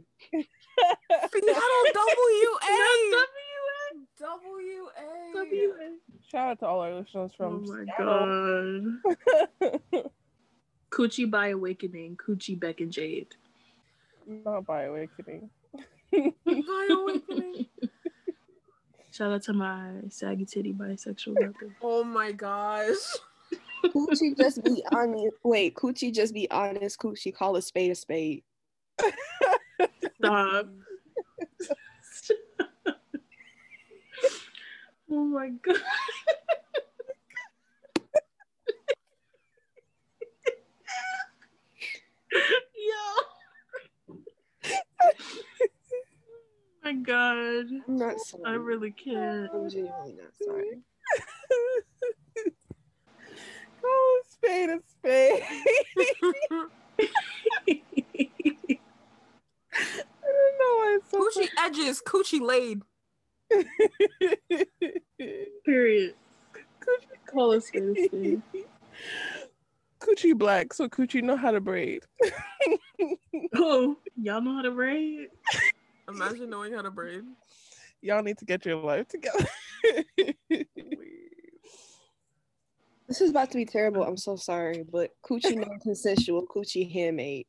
WA. 1.94 2.59
Not 3.11 3.28
WA. 4.20 4.92
WA. 5.40 5.88
Shout 6.31 6.49
out 6.51 6.59
to 6.61 6.66
all 6.66 6.81
our 6.81 6.95
listeners 6.95 7.33
from 7.37 7.64
Oh 7.64 7.66
from 7.66 7.87
my 7.87 7.87
Seattle. 7.97 8.99
god. 9.93 10.11
Coochie 10.91 11.31
by 11.31 11.49
Awakening, 11.49 12.16
Coochie 12.16 12.59
Beck 12.59 12.81
and 12.81 12.93
Jade. 12.93 13.35
Not 14.27 14.64
by 14.66 14.85
awakening. 14.85 15.51
My 16.12 16.89
awakening. 16.91 17.66
Shout 19.12 19.33
out 19.33 19.43
to 19.45 19.53
my 19.53 19.91
saggy 20.09 20.45
titty 20.45 20.72
bisexual 20.72 21.35
brother. 21.35 21.77
Oh 21.83 22.03
my 22.05 22.33
gosh. 22.33 22.97
Coochie 23.85 24.37
just 24.39 24.62
be 24.64 24.83
honest. 24.93 25.37
Wait, 25.45 25.74
Coochie 25.74 26.14
just 26.14 26.35
be 26.35 26.51
honest. 26.51 26.99
Coochie 26.99 27.35
call 27.35 27.57
a 27.57 27.62
spade 27.62 27.91
a 27.91 27.95
spade. 27.95 28.43
Stop. 30.18 30.66
Oh 35.11 35.24
my 35.24 35.48
god. 35.48 35.76
Yo. 42.76 43.04
Oh 45.02 45.11
my 46.84 46.92
god. 46.92 47.66
I'm 47.88 47.96
not 47.96 48.20
sorry. 48.20 48.42
I 48.46 48.52
really 48.52 48.90
can't. 48.90 49.50
I'm 49.52 49.68
genuinely 49.68 50.14
not 50.14 50.32
sorry. 50.44 50.82
oh, 53.84 54.22
spade 54.28 54.70
a 54.70 54.80
spade. 54.88 55.42
I 59.78 60.28
don't 60.32 60.59
know 60.59 60.72
why 60.76 60.98
it's 60.98 61.11
so 61.11 61.18
Coochie 61.18 61.48
edges. 61.59 62.02
Coochie 62.07 62.40
laid. 62.40 62.82
Period. 65.64 66.14
Coochie, 66.80 67.30
call 67.30 67.53
us 67.53 67.70
Thursday. 67.70 68.38
Coochie 70.01 70.36
black, 70.36 70.72
so 70.72 70.88
Coochie 70.88 71.22
know 71.22 71.36
how 71.36 71.51
to 71.51 71.61
braid. 71.61 72.03
Oh, 73.55 73.99
y'all 74.16 74.40
know 74.40 74.55
how 74.55 74.62
to 74.62 74.70
braid? 74.70 75.28
Imagine 76.09 76.49
knowing 76.49 76.72
how 76.72 76.80
to 76.80 76.90
braid. 76.90 77.22
Y'all 78.01 78.22
need 78.22 78.38
to 78.38 78.47
get 78.47 78.64
your 78.64 78.76
life 78.76 79.07
together. 79.09 79.47
This 83.09 83.20
is 83.20 83.30
about 83.30 83.51
to 83.53 83.57
be 83.57 83.64
terrible. 83.64 84.03
I'm 84.03 84.16
so 84.16 84.36
sorry, 84.36 84.84
but 84.90 85.11
Coochie 85.22 85.57
non-consensual. 85.57 86.47
Coochie 86.47 86.90
handmade. 86.90 87.47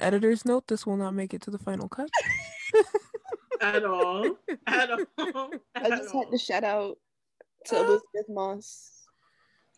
Editor's 0.00 0.44
note: 0.44 0.66
This 0.66 0.86
will 0.86 0.96
not 0.96 1.14
make 1.14 1.32
it 1.32 1.42
to 1.42 1.50
the 1.50 1.58
final 1.58 1.88
cut. 1.88 2.10
At 3.60 3.84
all. 3.84 4.36
At 4.66 4.90
all. 4.90 5.50
I 5.74 5.88
just 5.90 6.14
all. 6.14 6.22
had 6.22 6.30
to 6.30 6.38
shout 6.38 6.64
out 6.64 6.96
to 7.66 7.76
Elisabeth 7.84 8.28
Moss 8.28 9.06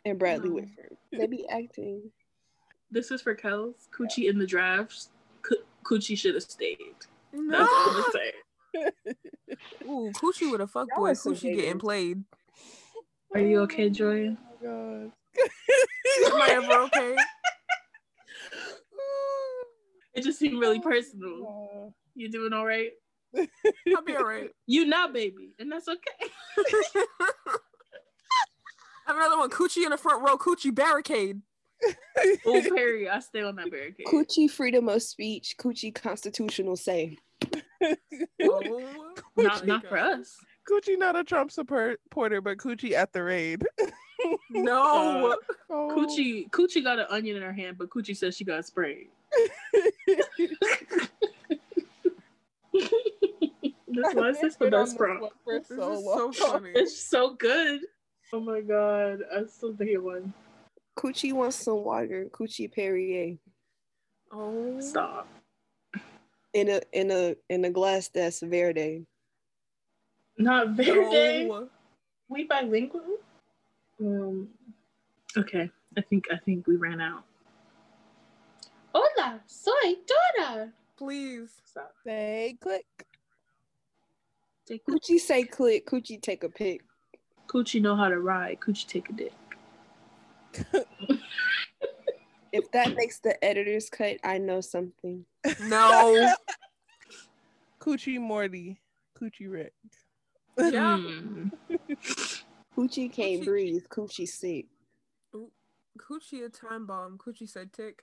and 0.05 0.19
Bradley 0.19 0.49
No. 0.49 0.55
Whitford. 0.57 0.97
They 1.13 1.27
be 1.27 1.47
acting. 1.49 2.11
This 2.91 3.11
is 3.11 3.21
for 3.21 3.35
Kels. 3.35 3.75
Coochie 3.97 4.29
in 4.31 4.39
the 4.39 4.47
drafts. 4.47 5.11
Co- 5.43 5.57
Coochie 5.85 6.17
should 6.19 6.35
have 6.35 6.43
stayed. 6.45 6.79
No. 7.33 7.59
That's 7.59 7.73
all 7.73 7.97
I'm 7.97 8.13
saying. 8.13 8.33
Ooh, 9.85 10.13
Coochie 10.13 10.51
with 10.51 10.61
a 10.61 10.67
fuck 10.67 10.89
boy. 10.97 11.13
Coochie 11.13 11.55
getting 11.57 11.79
played. 11.79 12.25
Are 13.35 13.41
you 13.41 13.61
okay, 13.63 13.91
Joy? 13.91 14.35
Oh 14.37 14.57
god. 14.63 15.13
Am 16.33 16.43
I 16.43 16.49
ever 16.53 16.73
okay? 16.85 17.15
It 20.15 20.25
just 20.25 20.39
seemed 20.39 20.59
really 20.59 20.79
oh 20.79 20.89
personal. 20.89 21.43
god. 21.43 21.93
You 22.15 22.31
doing 22.31 22.53
all 22.53 22.67
right? 22.67 22.91
I'll 23.37 24.03
be 24.05 24.17
alright. 24.17 24.51
You 24.67 24.85
not, 24.87 25.13
baby, 25.13 25.51
and 25.59 25.71
that's 25.71 25.89
okay. 25.89 26.31
I 29.07 29.13
have 29.13 29.17
another 29.17 29.39
one. 29.39 29.51
Coochie 29.51 29.85
in 29.85 29.91
the 29.91 29.97
front 29.97 30.23
row. 30.23 30.37
Coochie 30.37 30.75
barricade. 30.75 31.41
Oh, 32.45 32.63
Perry, 32.75 33.09
I 33.09 33.21
stay 33.21 33.43
on 33.43 33.57
that 33.57 33.71
barricade. 33.71 34.07
Coochie 34.07 34.51
freedom 34.51 34.89
of 34.89 35.03
speech. 35.03 35.55
Coochie 35.59 35.95
constitutional 35.95 36.77
say. 36.77 37.17
Oh, 38.43 38.83
Not, 39.37 39.67
not 39.67 39.87
for 39.87 39.97
us. 39.97 40.37
Coochie 40.71 40.99
not 40.99 41.17
a 41.17 41.25
Trump 41.25 41.51
supporter, 41.51 42.41
but 42.43 42.59
Coochie 42.59 42.93
at 42.93 43.13
the 43.13 43.23
raid. 43.23 43.65
No. 44.51 45.37
Oh. 45.71 45.93
Coochie, 45.95 46.51
Coochie 46.51 46.83
got 46.83 46.99
an 46.99 47.07
onion 47.09 47.37
in 47.37 47.43
her 47.43 47.53
hand, 47.53 47.79
but 47.79 47.89
Coochie 47.89 48.17
says 48.17 48.37
she 48.37 48.43
got 48.43 48.67
sprayed. 48.67 49.07
That's 53.91 54.15
why 54.15 54.29
it's 54.31 54.41
just 54.41 54.59
the 54.59 54.71
best 54.71 54.93
this 54.93 54.99
prompt. 54.99 55.35
for 55.45 55.59
This 55.59 55.69
so 55.69 55.93
is 55.93 56.05
long. 56.05 56.33
so 56.33 56.47
funny. 56.51 56.71
It's 56.75 56.99
so 56.99 57.35
good. 57.35 57.81
Oh 58.33 58.41
my 58.41 58.61
god, 58.61 59.21
I 59.35 59.45
still 59.47 59.75
think 59.77 59.91
it 59.91 59.99
one. 60.03 60.33
Coochie 60.99 61.33
wants 61.33 61.57
some 61.57 61.85
water. 61.85 62.27
Coochie 62.31 62.71
Perrier 62.73 63.39
Oh. 64.33 64.79
Stop. 64.81 65.27
in 66.53 66.69
a 66.69 66.81
in 66.93 67.11
a 67.11 67.35
in 67.49 67.65
a 67.65 67.71
glass 67.71 68.09
that's 68.09 68.41
Verde. 68.41 69.07
Not 70.37 70.71
Verde. 70.71 71.47
No. 71.49 71.69
We 72.29 72.45
bilingual. 72.45 73.03
Um. 74.01 74.49
Okay, 75.37 75.71
I 75.97 76.01
think 76.03 76.27
I 76.31 76.37
think 76.45 76.67
we 76.67 76.77
ran 76.77 77.01
out. 77.01 77.25
Hola, 78.95 79.41
soy 79.47 79.95
Dora. 80.07 80.73
Please. 80.97 81.51
Stop. 81.65 81.95
Say 82.05 82.57
click. 82.61 82.85
Take 84.69 84.85
Coochie 84.87 85.19
say 85.19 85.45
click. 85.45 85.87
Coochie 85.87 86.21
take 86.21 86.45
a 86.45 86.49
pic. 86.51 86.83
Coochie 87.47 87.81
know 87.81 87.97
how 87.97 88.09
to 88.09 88.21
ride. 88.21 88.59
Coochie 88.61 88.87
take 88.87 89.09
a 89.09 89.13
dick. 89.15 89.33
If 92.51 92.71
that 92.73 92.97
makes 92.97 93.21
the 93.21 93.43
editor's 93.45 93.91
cut, 93.91 94.17
I 94.25 94.39
know 94.39 94.63
something. 94.63 95.27
No. 95.65 96.33
Coochie 97.81 98.19
Morty. 98.19 98.81
Coochie 99.21 99.51
Rick. 99.51 99.75
Yeah. 100.57 100.97
Coochie 102.75 103.13
can't 103.13 103.43
Coochie- 103.43 103.45
breathe. 103.45 103.83
Coochie 103.91 104.27
sick. 104.27 104.67
Coochie 105.35 106.47
a 106.47 106.49
time 106.49 106.87
bomb. 106.87 107.19
Coochie 107.19 107.49
said 107.49 107.73
tick. 107.73 108.03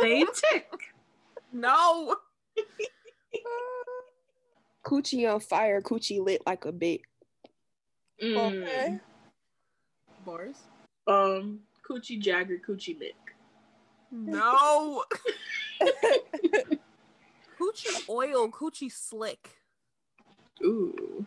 They 0.00 0.24
tick. 0.34 0.70
No. 1.52 2.16
Coochie 4.84 5.32
on 5.32 5.40
fire, 5.40 5.80
coochie 5.80 6.20
lit 6.24 6.42
like 6.46 6.64
a 6.64 6.72
bit. 6.72 7.00
Mm. 8.22 8.62
Okay. 8.62 9.00
Bars. 10.24 10.56
Um, 11.06 11.60
coochie 11.88 12.20
jagger, 12.20 12.58
coochie 12.66 12.98
lick. 12.98 13.14
No. 14.10 15.04
coochie 17.58 18.08
oil, 18.08 18.48
coochie 18.50 18.92
slick. 18.92 19.56
Ooh. 20.62 21.26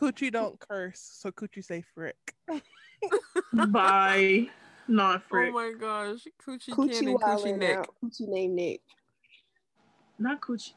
Coochie 0.00 0.30
don't 0.30 0.58
curse, 0.60 1.00
so 1.00 1.30
Coochie 1.30 1.64
say 1.64 1.82
frick. 1.94 2.34
Bye. 3.52 4.48
Not 4.86 5.22
frick. 5.28 5.50
Oh 5.50 5.52
my 5.52 5.72
gosh. 5.78 6.26
Coochie, 6.44 6.70
Coochie 6.70 6.92
Cannon, 6.92 7.14
Coochie 7.16 7.22
wildin' 7.22 7.58
Nick. 7.58 7.76
out. 7.78 7.94
Coochie 8.02 8.28
named 8.28 8.54
Nick. 8.54 8.80
Not 10.18 10.40
coochie. 10.40 10.72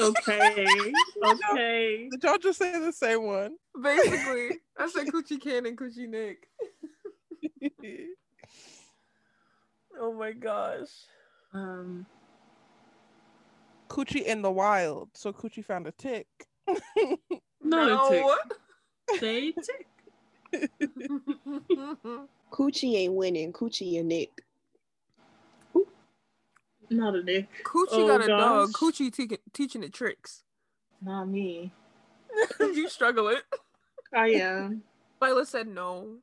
Okay. 0.00 0.66
Okay. 1.24 2.08
Did 2.10 2.22
y'all 2.24 2.38
just 2.38 2.58
say 2.58 2.78
the 2.80 2.92
same 2.92 3.24
one? 3.24 3.56
Basically, 3.80 4.58
I 4.76 4.88
said 4.88 5.06
Coochie 5.12 5.40
Can 5.40 5.66
and 5.66 5.78
Coochie 5.78 6.08
Nick. 6.08 6.48
Oh 10.00 10.12
my 10.12 10.32
gosh. 10.32 10.88
Um. 11.52 12.06
Coochie 13.88 14.24
in 14.24 14.40
the 14.40 14.50
wild, 14.50 15.10
so 15.12 15.34
Coochie 15.34 15.64
found 15.64 15.86
a 15.86 15.92
tick. 15.92 16.26
Not 17.60 17.90
a 17.90 18.08
tick. 18.08 19.20
Say 19.20 19.52
tick. 19.52 20.70
Coochie 22.50 22.96
ain't 22.96 23.12
winning. 23.12 23.52
Coochie 23.52 24.00
and 24.00 24.08
Nick. 24.08 24.30
Not 26.90 27.14
a 27.16 27.22
nick. 27.22 27.48
Coochie 27.64 27.86
Oh, 27.92 28.06
got 28.06 28.24
a 28.24 28.26
dog. 28.26 28.72
Coochie 28.72 29.12
te- 29.12 29.38
teaching 29.52 29.82
it 29.82 29.92
tricks. 29.92 30.42
Not 31.00 31.24
me. 31.26 31.72
you 32.60 32.88
struggle 32.88 33.28
struggling. 33.30 33.36
I 34.14 34.28
am. 34.30 34.82
Violet 35.20 35.48
said 35.48 35.68
no. 35.68 36.16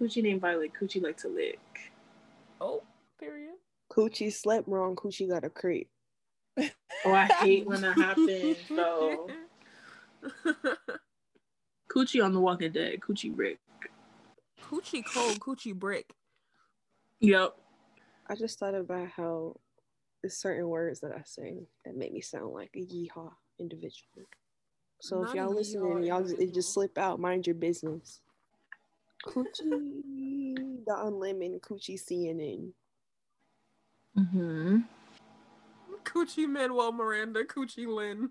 Coochie 0.00 0.22
named 0.22 0.40
Violet. 0.40 0.72
Coochie 0.80 1.02
like 1.02 1.16
to 1.18 1.28
lick. 1.28 1.58
Oh, 2.60 2.82
period. 3.18 3.54
Coochie 3.90 4.32
slept 4.32 4.68
wrong. 4.68 4.96
Coochie 4.96 5.28
got 5.28 5.44
a 5.44 5.50
crate. 5.50 5.88
Oh, 6.58 7.12
I 7.12 7.26
hate 7.26 7.66
when 7.66 7.80
that 7.82 7.96
happens, 7.96 8.56
though. 8.68 9.28
Coochie 11.88 12.24
on 12.24 12.32
The 12.32 12.40
Walking 12.40 12.72
Dead. 12.72 13.00
Coochie 13.00 13.32
Rick. 13.36 13.58
coochie 14.62 15.04
cold, 15.04 15.38
coochie 15.40 15.74
brick. 15.74 16.12
Yep. 17.20 17.56
I 18.28 18.34
just 18.34 18.58
thought 18.58 18.74
about 18.74 19.08
how 19.08 19.56
there's 20.22 20.36
certain 20.36 20.68
words 20.68 21.00
that 21.00 21.12
I 21.12 21.22
say 21.24 21.66
that 21.84 21.96
make 21.96 22.12
me 22.12 22.20
sound 22.20 22.52
like 22.52 22.70
a 22.74 22.80
yeehaw 22.80 23.32
individual. 23.58 24.26
So 25.00 25.20
Not 25.22 25.28
if 25.30 25.34
y'all 25.36 25.54
listening, 25.54 26.02
y'all 26.04 26.18
it 26.20 26.24
individual. 26.30 26.54
just 26.54 26.74
slip 26.74 26.98
out. 26.98 27.20
Mind 27.20 27.46
your 27.46 27.54
business. 27.54 28.20
Coochie 29.26 30.84
Don 30.86 31.18
Lemon, 31.18 31.60
Coochie 31.60 32.00
CNN. 32.00 32.72
Mm-hmm. 34.18 34.78
Coochie 36.04 36.48
Manuel 36.48 36.92
Miranda, 36.92 37.44
Coochie 37.44 37.86
Lin. 37.86 38.30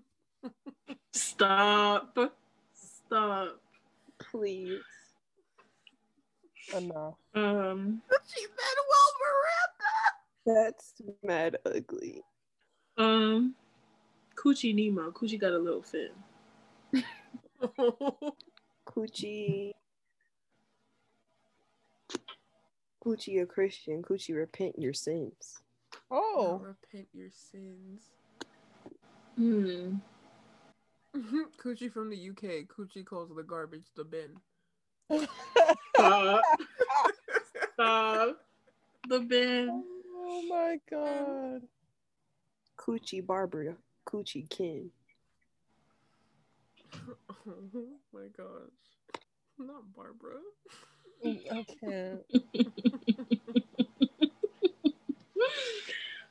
Stop. 1.12 2.16
Stop. 2.74 3.60
Please. 4.18 4.80
Enough. 6.76 7.14
Um. 7.34 8.02
Coochie 8.10 8.48
Manuel 8.58 9.08
That's 10.48 10.94
mad 11.22 11.58
ugly. 11.66 12.22
Um. 12.96 13.54
Coochie 14.34 14.74
Nemo. 14.74 15.10
Coochie 15.10 15.38
got 15.38 15.52
a 15.52 15.58
little 15.58 15.82
fin. 15.82 16.08
Miranda. 16.90 17.02
Coochie. 18.88 19.72
Coochie 23.04 23.42
a 23.42 23.46
Christian. 23.46 24.02
Coochie 24.02 24.36
repent 24.36 24.78
your 24.78 24.94
sins. 24.94 25.60
Oh, 26.10 26.62
Repent 26.64 27.08
your 27.12 27.28
sins. 27.30 28.00
Hmm. 29.36 29.96
Coochie 31.62 31.92
from 31.92 32.08
the 32.08 32.30
UK. 32.30 32.66
Coochie 32.68 33.04
calls 33.04 33.28
the 33.36 33.42
garbage 33.42 33.84
the 33.96 34.04
bin. 34.04 34.30
Stop. 35.94 36.42
Stop. 37.74 38.36
The 39.10 39.20
bin. 39.20 39.84
Oh 40.28 40.42
my 40.48 40.72
um, 40.72 40.80
god. 40.90 41.62
Coochie 42.76 43.24
Barbara. 43.26 43.76
Coochie 44.06 44.48
Ken. 44.48 44.90
Oh 46.94 47.08
my 48.12 48.28
gosh. 48.36 48.70
Not 49.58 49.82
Barbara. 49.94 50.40
Mm, 51.24 51.40
I 51.50 51.64
can't. 51.80 52.20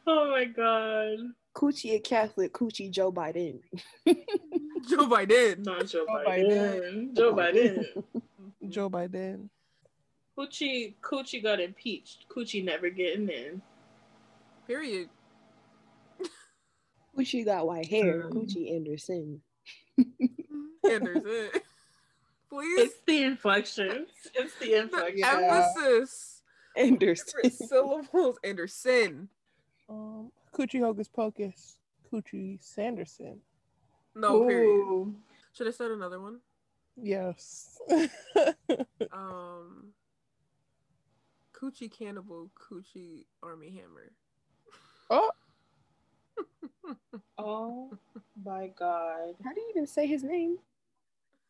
oh 0.08 0.32
my 0.32 0.46
god. 0.46 1.18
Coochie 1.56 1.96
a 1.96 2.00
Catholic. 2.00 2.54
Coochie 2.54 2.92
Joe 2.92 3.12
Biden. 3.12 3.60
Joe 4.06 5.08
Biden. 5.08 5.66
Not 5.66 5.88
Joe 5.88 6.06
Joe 6.06 6.24
Biden. 6.26 7.14
Joe 7.14 7.34
Biden. 7.34 7.86
Joe 8.70 8.90
Biden. 8.90 9.50
Coochie 10.38 10.96
Coochie 11.02 11.44
got 11.44 11.60
impeached. 11.60 12.30
Coochie 12.30 12.64
never 12.64 12.90
getting 12.90 13.28
in. 13.30 13.62
Period. 14.68 15.10
Coochie 17.18 17.46
got 17.46 17.66
white 17.66 17.88
hair. 17.88 18.26
Um. 18.26 18.32
Coochie 18.34 18.76
Anderson. 18.76 19.42
Anderson. 20.90 21.50
Please. 22.50 22.80
It's 22.80 22.96
the 23.08 23.24
inflections. 23.24 24.10
It's 24.36 24.54
the 24.60 24.68
The 24.68 24.80
inflections. 24.82 25.20
Yeah. 25.20 25.74
emphasis. 25.78 26.42
Anderson. 26.76 27.26
Different 27.44 27.54
syllables. 27.70 28.38
Anderson. 28.44 29.30
Um, 29.90 30.32
Coochie 30.54 30.82
Hocus 30.82 31.08
Pocus. 31.08 31.78
Coochie 32.12 32.58
Sanderson. 32.62 33.40
No, 34.16 34.46
period. 34.48 35.16
Should 35.54 35.68
I 35.68 35.72
start 35.72 35.92
another 35.92 36.20
one? 36.20 36.40
Yes. 36.96 37.80
Um, 39.12 39.88
Coochie 41.54 41.92
Cannibal, 41.92 42.50
Coochie 42.56 43.26
Armie 43.42 43.72
Hammer. 43.72 44.12
Oh, 45.10 45.30
Oh 47.38 47.92
my 48.44 48.68
god. 48.78 49.36
How 49.44 49.54
do 49.54 49.62
you 49.62 49.68
even 49.72 49.88
say 49.88 50.08
his 50.08 50.24
name? 50.24 50.58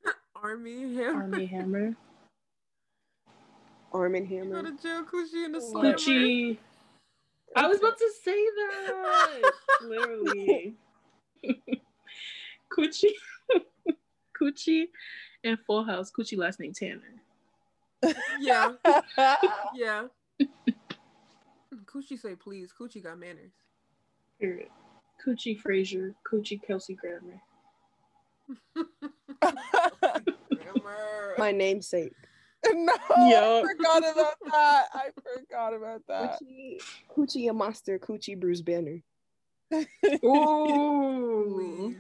Armie 0.36 0.96
Hammer. 0.96 1.22
Armie 1.22 1.46
Hammer. 1.46 1.96
Armin 3.94 4.28
Go 4.28 4.36
Hammer. 4.36 4.64
to 4.64 4.78
jail, 4.84 5.04
Coochie 5.06 5.46
in 5.46 5.54
the 5.54 5.62
slammer. 5.62 5.94
Coochie. 5.94 6.58
I 7.56 7.68
was 7.68 7.78
about 7.80 7.98
to 7.98 8.12
say 8.24 8.36
that. 8.36 9.52
Literally. 9.82 10.76
Coochie. 12.70 13.14
Coochie 14.40 14.90
and 15.44 15.58
Full 15.66 15.86
House. 15.86 16.12
Coochie 16.12 16.38
last 16.38 16.60
name 16.60 16.74
Tanner. 16.74 17.02
Yeah, 18.40 18.74
yeah. 19.74 20.04
Coochie 21.86 22.20
say 22.20 22.36
please. 22.36 22.74
Coochie 22.78 23.04
got 23.04 23.20
manners. 23.20 23.52
Period. 24.40 24.70
Coochie 25.26 25.60
Frasier. 25.62 26.14
Coochie 26.30 26.62
Kelsey 26.66 26.96
Grammer. 26.96 27.42
Grammar. 30.52 31.36
My 31.38 31.52
namesake. 31.52 32.14
no, 32.74 32.94
Yup. 33.28 33.64
I 33.64 33.68
forgot 33.68 33.98
about 34.00 34.36
that. 34.52 34.86
I 34.94 35.10
forgot 35.16 35.74
about 35.74 36.02
that. 36.08 36.40
Coochie, 36.42 36.82
Coochie 37.16 37.50
a 37.50 37.54
monster. 37.54 38.00
Coochie 38.00 38.40
Bruce 38.40 38.62
Banner. 38.62 39.02
Ooh. 40.24 41.96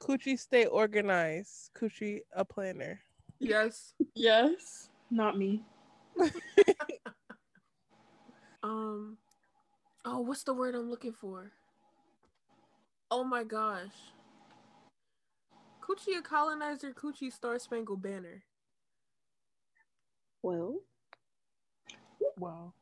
Coochie 0.00 0.38
stay 0.38 0.66
organized. 0.66 1.70
Coochie 1.78 2.20
a 2.32 2.44
planner. 2.44 3.00
Yes. 3.38 3.94
Yes. 4.14 4.88
Not 5.10 5.36
me. 5.36 5.64
Um. 8.62 9.16
Oh, 10.04 10.20
what's 10.20 10.42
the 10.44 10.54
word 10.54 10.74
I'm 10.74 10.90
looking 10.90 11.12
for? 11.12 11.52
Oh 13.10 13.24
my 13.24 13.44
gosh. 13.44 13.88
Coochie 15.82 16.18
a 16.18 16.22
colonizer. 16.22 16.92
Coochie 16.92 17.32
Star 17.32 17.58
Spangled 17.58 18.02
Banner. 18.02 18.42
Well, 20.42 20.76
Wow. 22.38 22.72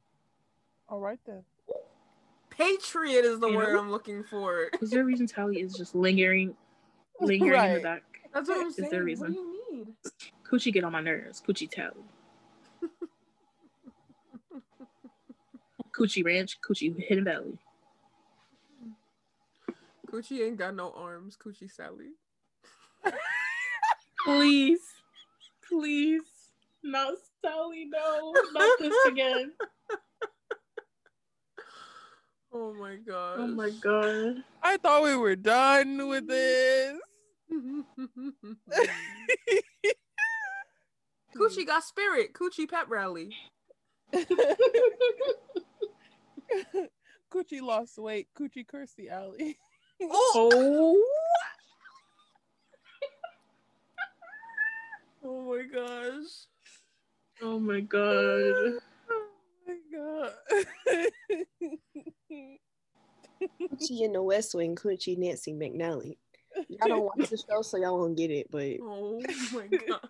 All 0.88 1.00
right 1.00 1.18
then. 1.26 1.42
Patriot 2.50 3.24
is 3.24 3.40
the 3.40 3.48
You 3.48 3.56
word 3.56 3.72
know? 3.74 3.80
I'm 3.80 3.90
looking 3.90 4.22
for. 4.24 4.68
Is 4.82 4.90
there 4.90 5.02
a 5.02 5.04
reason 5.04 5.26
Tally 5.26 5.60
is 5.60 5.74
just 5.74 5.94
lingering, 5.94 6.54
lingering 7.20 7.62
in 7.64 7.74
the 7.74 7.80
back? 7.80 8.02
That's 8.32 8.48
what 8.48 8.58
I'm 8.60 8.68
Is 8.68 8.76
there 8.76 8.90
saying. 8.90 8.94
a 8.94 8.98
What 8.98 9.04
reason? 9.06 9.32
do 9.32 9.38
you 9.38 9.64
need? 9.72 9.86
Coochie 10.48 10.72
get 10.72 10.84
on 10.84 10.92
my 10.92 11.00
nerves. 11.00 11.42
Coochie 11.46 11.70
Tally. 11.70 11.92
Coochie 15.98 16.24
Ranch, 16.24 16.58
Coochie 16.60 16.96
Hidden 16.96 17.24
Valley. 17.24 17.58
Coochie 20.06 20.46
ain't 20.46 20.56
got 20.56 20.74
no 20.74 20.92
arms. 20.92 21.36
Coochie 21.36 21.70
Sally. 21.70 22.12
Please, 24.24 24.80
please, 25.66 26.22
not 26.82 27.14
Sally. 27.42 27.86
No, 27.86 28.34
not 28.52 28.78
this 28.78 28.94
again. 29.06 29.52
Oh 32.50 32.72
my 32.72 32.96
god. 32.96 33.40
Oh 33.40 33.46
my 33.46 33.68
god. 33.68 34.42
I 34.62 34.78
thought 34.78 35.02
we 35.02 35.14
were 35.14 35.36
done 35.36 36.08
with 36.08 36.26
this. 36.26 36.98
Coochie 41.36 41.66
got 41.66 41.84
spirit. 41.84 42.32
Coochie 42.32 42.66
pep 42.68 42.86
rally. 42.88 43.36
Coochie 47.32 47.60
lost 47.60 47.98
weight. 47.98 48.28
Coochie 48.38 48.64
Kirstie 48.66 49.10
Alley. 49.10 49.58
Oh. 50.00 50.50
oh, 50.54 51.04
Oh 55.24 55.40
my 55.42 55.62
gosh. 55.64 56.46
oh 57.42 57.58
my 57.58 57.80
god. 57.80 58.78
oh 59.10 59.26
my 59.66 59.76
god. 59.92 60.32
Coochie 63.60 64.02
in 64.02 64.12
the 64.12 64.22
West 64.22 64.54
Wing, 64.54 64.76
Coochie 64.76 65.18
Nancy 65.18 65.52
McNally. 65.52 66.16
Y'all 66.68 66.88
don't 66.88 67.04
watch 67.04 67.28
the 67.28 67.36
show, 67.36 67.60
so 67.62 67.76
y'all 67.76 67.98
won't 67.98 68.16
get 68.16 68.30
it, 68.30 68.48
but 68.50 68.76
Oh 68.80 69.20
my 69.52 69.66
god. 69.66 70.00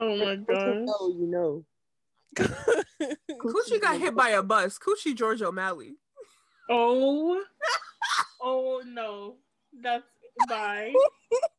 Oh 0.00 0.16
my 0.16 0.32
if 0.32 0.38
you 0.48 0.54
god. 0.54 0.84
know, 0.84 1.08
you 1.18 1.26
know. 1.26 1.64
Coochie 2.38 3.80
got 3.80 3.98
hit 3.98 4.14
by 4.14 4.30
a 4.30 4.42
bus. 4.42 4.78
Coochie 4.78 5.14
George 5.14 5.42
O'Malley. 5.42 5.96
Oh. 6.70 7.42
Oh 8.40 8.82
no. 8.86 9.34
That's 9.82 10.04
bye. 10.48 10.92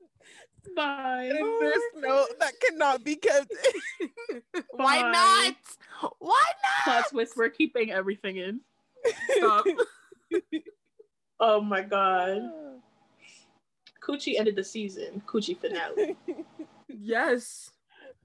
Bye. 0.76 1.30
And 1.30 1.62
this 1.62 1.82
note 1.98 2.28
that 2.40 2.54
cannot 2.62 3.04
be 3.04 3.16
kept. 3.18 3.52
Why 4.72 5.02
Bye. 5.02 5.12
not? 5.12 6.14
Why 6.20 6.44
Plot 6.86 7.04
twist, 7.10 7.34
we're 7.36 7.50
keeping 7.50 7.92
everything 7.92 8.38
in. 8.38 8.62
Stop. 9.32 9.66
Oh 11.42 11.60
my 11.60 11.82
god. 11.82 12.50
Coochie 14.02 14.38
ended 14.40 14.56
the 14.56 14.64
season. 14.64 15.22
Coochie 15.26 15.60
finale. 15.60 16.16
yes. 16.88 17.72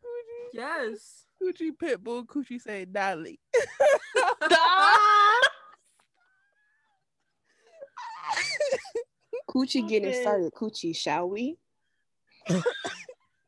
Coochie, 0.01 0.49
Yes. 0.53 1.24
Coochie 1.45 1.73
Pitbull. 1.77 2.25
Coochie 2.27 2.61
say 2.61 2.85
Dolly. 2.87 3.39
Coochie 9.51 9.87
getting 9.89 10.09
Okay. 10.11 10.21
started. 10.21 10.53
Coochie, 10.55 10.97
shall 10.97 11.29
we? 11.29 11.59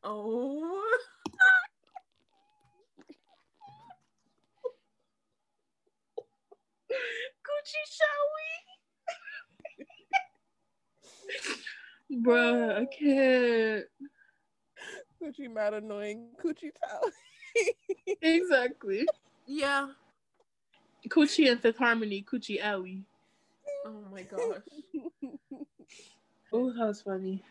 Oh. 0.03 0.83
Coochie, 6.89 7.85
shall 7.91 8.25
we? 12.09 12.21
Bruh, 12.23 12.77
I 12.77 12.85
can't. 12.85 13.85
Coochie 15.21 15.49
mad 15.53 15.73
annoying. 15.73 16.29
Coochie 16.41 16.71
Tally. 16.81 17.11
Exactly. 18.21 19.07
Yeah. 19.45 19.89
Coochie 21.09 21.49
and 21.51 21.61
Fifth 21.61 21.77
Harmony, 21.77 22.23
Coochie 22.29 22.59
Ally. 22.61 22.97
Oh 23.85 23.93
my 24.11 24.21
gosh. 24.23 24.61
Oh, 26.51 26.71
that 26.73 26.85
was 26.87 27.01
funny. 27.01 27.43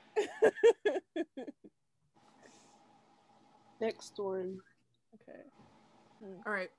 Next 3.80 4.14
one. 4.16 4.58
okay. 5.14 5.40
All 6.46 6.52
right. 6.52 6.70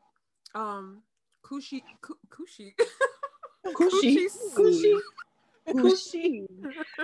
Um, 0.55 1.01
Coochie, 1.43 1.83
Coo- 2.01 2.17
Coochie, 2.29 2.73
Coochie. 3.67 4.27
Coochie. 4.55 4.97
Coochie. 5.69 6.45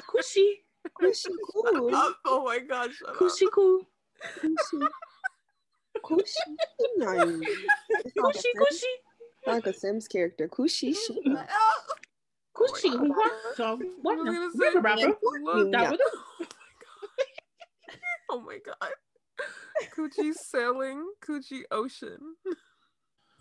Coochie. 0.02 0.64
Coochie. 1.02 1.30
Oh, 1.66 2.14
oh 2.26 2.44
my 2.44 2.60
gosh. 2.60 2.96
Shut 2.98 3.10
up. 3.10 3.16
Coochie 6.04 6.34
cool. 7.00 7.00
Coochie. 7.00 7.40
Coochie. 8.18 8.18
Like 8.18 8.18
a 8.18 8.24
Coochie, 8.30 8.42
Sims- 8.70 8.84
like 9.48 9.68
a 9.68 9.74
Sims 9.74 10.08
character. 10.08 10.48
Coochie. 10.48 10.96
she- 10.96 11.22
Ah. 11.28 11.84
Coochie. 12.56 12.94
Oh 12.94 12.98
my 13.06 13.08
What? 13.16 13.32
So, 13.58 13.64
I 13.66 13.76
what? 14.02 14.18
was 14.18 14.26
now? 14.26 14.32
gonna 14.32 14.32
We 14.32 14.36
have 14.36 14.54
a 14.54 14.58
say, 14.58 14.80
rapper. 14.80 15.18
look. 15.42 15.72
That 15.72 15.92
Yeah. 15.92 16.46
Oh 18.30 18.40
my 18.42 18.58
god. 18.66 18.92
Coochie 19.98 20.34
sailing, 20.34 21.06
Coochie 21.26 21.64
ocean. 21.72 22.36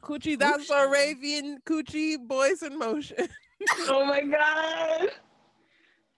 Coochie, 0.02 0.38
that's 0.38 0.70
Arabian. 0.70 1.58
Coochie, 1.64 2.18
boys 2.18 2.62
in 2.62 2.78
motion. 2.78 3.28
Oh 3.86 4.04
my 4.04 4.22
god. 4.22 5.08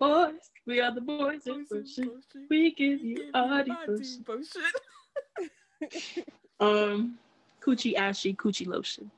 Boys, 0.00 0.40
we 0.66 0.80
are 0.80 0.94
the 0.94 1.02
boys 1.02 1.46
in 1.46 1.66
motion. 1.70 2.22
We 2.48 2.72
give 2.74 3.00
you 3.02 3.30
our 3.34 3.62
devotion. 3.64 4.24
devotion. 5.90 6.24
Um, 6.60 7.18
coochie 7.60 7.96
ashy, 7.96 8.34
coochie 8.34 8.66
lotion. 8.66 9.10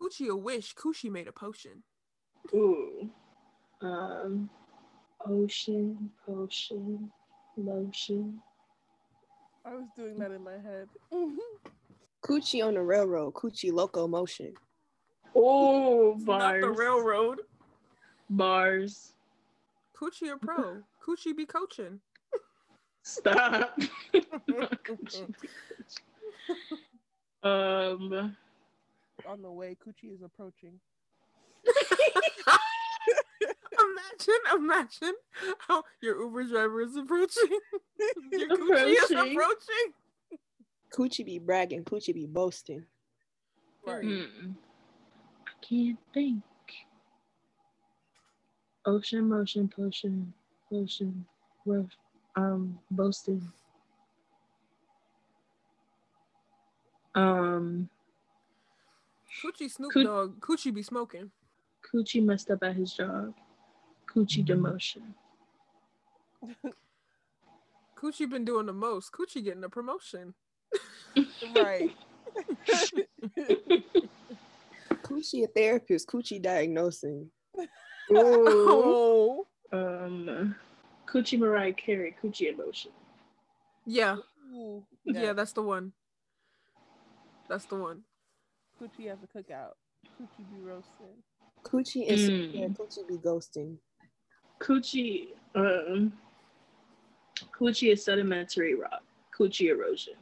Coochie 0.00 0.28
a 0.28 0.36
wish, 0.36 0.74
Coochie 0.74 1.10
made 1.10 1.28
a 1.28 1.32
potion. 1.32 1.82
Ooh. 2.54 3.10
Um, 3.80 4.50
ocean, 5.26 6.10
potion, 6.26 7.10
lotion. 7.56 8.40
I 9.64 9.74
was 9.74 9.86
doing 9.96 10.18
that 10.18 10.30
in 10.30 10.42
my 10.44 10.52
head. 10.52 10.88
Coochie 12.22 12.64
on 12.66 12.74
the 12.74 12.82
railroad. 12.82 13.34
Coochie 13.34 13.72
locomotion. 13.72 14.52
Oh, 15.34 16.16
Not 16.18 16.60
the 16.60 16.70
railroad. 16.70 17.40
Bars. 18.30 19.12
Coochie 19.94 20.32
a 20.32 20.36
pro. 20.36 20.82
Coochie 21.04 21.36
be 21.36 21.46
coaching. 21.46 22.00
Stop. 23.02 23.78
um, 27.42 28.36
On 29.28 29.42
the 29.42 29.50
way, 29.50 29.76
Coochie 29.84 30.12
is 30.14 30.22
approaching. 30.22 30.78
imagine, 33.78 34.40
imagine 34.54 35.14
how 35.66 35.82
your 36.00 36.20
Uber 36.22 36.44
driver 36.44 36.80
is 36.82 36.96
approaching. 36.96 37.48
your 38.32 38.48
Coochie 38.48 38.92
is 38.92 39.10
Approaching. 39.10 39.32
approaching. 39.32 39.92
Coochie 40.94 41.24
be 41.26 41.38
bragging. 41.38 41.84
Coochie 41.84 42.14
be 42.14 42.26
boasting. 42.26 42.84
Right. 43.86 44.04
hmm. 44.04 44.52
I 45.46 45.66
can't 45.66 45.98
think. 46.14 46.42
Ocean, 48.86 49.28
motion, 49.28 49.68
potion, 49.68 50.32
potion, 50.70 51.26
ro- 51.64 51.88
um, 52.36 52.78
boasting. 52.90 53.42
Um, 57.16 57.88
Coochie 59.42 59.70
Snoop 59.70 59.92
Coo- 59.92 60.04
Dogg. 60.04 60.40
Coochie 60.40 60.72
be 60.72 60.82
smoking. 60.82 61.30
Coochie 61.92 62.22
messed 62.22 62.50
up 62.50 62.62
at 62.62 62.76
his 62.76 62.92
job. 62.92 63.34
Coochie 64.06 64.46
demotion. 64.46 65.02
Coochie 67.96 68.28
been 68.30 68.44
doing 68.44 68.66
the 68.66 68.72
most. 68.72 69.10
Coochie 69.12 69.42
getting 69.42 69.64
a 69.64 69.68
promotion. 69.68 70.34
Right. 71.56 71.96
Coochie 75.02 75.44
a 75.44 75.46
therapist. 75.46 76.06
Coochie 76.06 76.42
diagnosing. 76.42 77.30
Oh. 78.10 79.46
Um, 79.72 80.54
Coochie 81.06 81.38
Mariah 81.38 81.72
Carey, 81.72 82.14
Coochie 82.22 82.52
emotion. 82.52 82.90
Yeah, 83.86 84.16
Ooh, 84.52 84.84
yeah, 85.06 85.32
that's 85.32 85.52
the 85.52 85.62
one. 85.62 85.92
That's 87.48 87.64
the 87.66 87.76
one. 87.76 88.02
Coochie 88.80 89.08
has 89.08 89.18
a 89.22 89.26
cookout. 89.38 89.72
Coochie 90.20 90.50
be 90.52 90.60
roasting. 90.62 91.22
Coochie 91.64 92.06
is 92.06 92.28
Mm. 92.28 92.54
yeah, 92.54 92.68
Coochie 92.68 93.06
be 93.08 93.16
ghosting. 93.18 93.78
Coochie, 94.60 95.28
um, 95.54 96.12
Coochie 97.58 97.92
is 97.92 98.04
sedimentary 98.04 98.74
rock. 98.74 99.02
Coochie 99.36 99.68
erosion. 99.70 100.14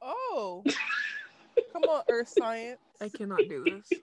Oh. 0.00 0.64
Come 1.72 1.82
on, 1.84 2.02
Earth 2.10 2.28
Science. 2.28 2.80
I 3.00 3.08
cannot 3.08 3.40
do 3.48 3.64
this. 3.64 4.00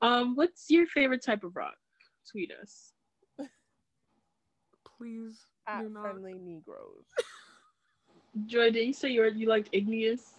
Um, 0.00 0.34
what's 0.34 0.68
your 0.68 0.86
favorite 0.88 1.22
type 1.24 1.44
of 1.44 1.54
rock? 1.54 1.76
Tweet 2.30 2.50
us. 2.60 2.92
Please 4.98 5.38
At 5.66 5.82
do 5.82 5.88
not. 5.90 6.02
friendly 6.02 6.34
Negroes. 6.34 7.04
Joy, 8.46 8.70
did 8.70 8.86
you 8.86 8.92
say 8.92 9.10
you 9.10 9.24
you 9.30 9.48
liked 9.48 9.68
igneous? 9.72 10.34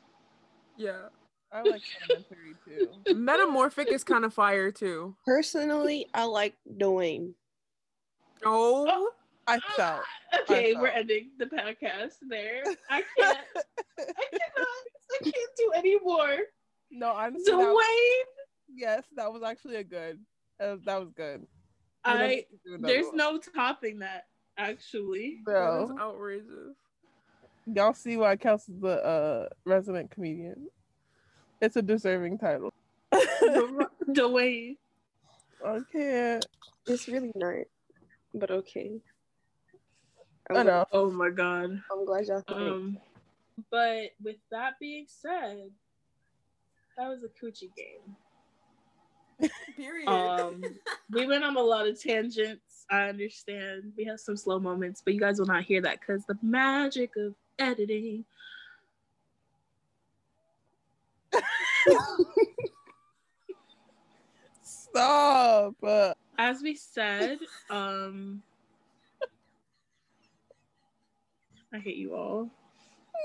Yeah. 0.78 1.08
I 1.52 1.62
like 1.62 1.82
Sedimentary 2.08 2.56
too. 2.66 3.14
Metamorphic 3.14 3.92
is 3.92 4.04
kind 4.04 4.26
of 4.26 4.34
fire 4.34 4.72
too. 4.72 5.16
Personally, 5.26 6.08
I 6.14 6.24
like 6.24 6.56
Dwayne. 6.78 7.34
Oh, 8.44 9.12
I 9.48 9.60
felt. 9.76 10.02
Okay, 10.42 10.74
I 10.76 10.82
we're 10.82 10.88
ending 10.88 11.30
the 11.38 11.46
podcast 11.46 12.16
there. 12.28 12.64
I 12.90 13.04
can't. 13.18 13.38
I 14.00 14.04
cannot. 14.32 14.68
I 15.12 15.24
can't 15.24 15.36
do 15.58 15.72
any 15.76 16.00
more. 16.00 16.38
no, 16.90 17.12
honestly, 17.12 17.52
that 17.52 17.58
was- 17.58 17.86
Dwayne, 17.86 18.76
yes, 18.76 19.04
that 19.16 19.32
was 19.32 19.44
actually 19.44 19.76
a 19.76 19.84
good. 19.84 20.20
Uh, 20.60 20.78
that 20.86 21.00
was 21.00 21.12
good. 21.16 21.46
I 22.04 22.46
We're 22.66 22.78
there's 22.80 23.06
do 23.06 23.12
another 23.14 23.34
no 23.34 23.40
topping 23.56 24.00
that. 24.00 24.24
Actually, 24.58 25.42
one. 25.46 25.54
that 25.56 25.84
is 25.84 26.00
outrageous. 26.00 26.78
Y'all 27.66 27.94
see 27.94 28.18
why 28.18 28.36
Kels 28.36 28.70
is 28.70 28.80
the 28.80 29.04
uh, 29.06 29.50
resident 29.66 30.12
comedian. 30.12 30.68
It's 31.62 31.76
a 31.76 31.82
deserving 31.82 32.40
title. 32.40 32.74
Dwayne. 34.10 34.78
I 35.66 35.80
can't. 35.92 36.46
It's 36.88 37.08
really 37.08 37.32
not, 37.36 37.66
but 38.34 38.52
okay. 38.52 39.00
I'm, 40.50 40.66
glad, 40.66 40.88
Oh 40.92 41.10
my 41.10 41.30
god. 41.30 41.82
I'm 41.92 42.06
glad 42.06 42.26
y'all 42.28 42.44
think. 42.46 42.60
Um, 42.60 42.98
but 43.72 44.12
with 44.22 44.36
that 44.52 44.74
being 44.80 45.06
said, 45.08 45.70
that 46.98 47.08
was 47.08 47.24
a 47.24 47.46
coochie 47.46 47.72
game. 47.76 49.50
Period. 49.78 50.08
Um, 50.08 50.62
we 51.10 51.26
went 51.26 51.44
on 51.44 51.56
a 51.56 51.62
lot 51.62 51.88
of 51.88 52.02
tangents. 52.02 52.86
I 52.90 53.04
understand. 53.10 53.94
We 53.98 54.04
have 54.06 54.20
some 54.20 54.36
slow 54.36 54.60
moments, 54.60 55.02
but 55.04 55.14
you 55.14 55.20
guys 55.20 55.40
will 55.40 55.46
not 55.46 55.64
hear 55.64 55.82
that 55.82 56.00
because 56.02 56.26
the 56.26 56.38
magic 56.42 57.12
of 57.16 57.34
editing. 57.60 58.26
Stop. 64.62 65.76
As 66.38 66.62
we 66.62 66.76
said, 66.76 67.40
um, 67.70 68.42
I 71.74 71.80
hate 71.80 71.98
you 71.98 72.16
all. 72.16 72.50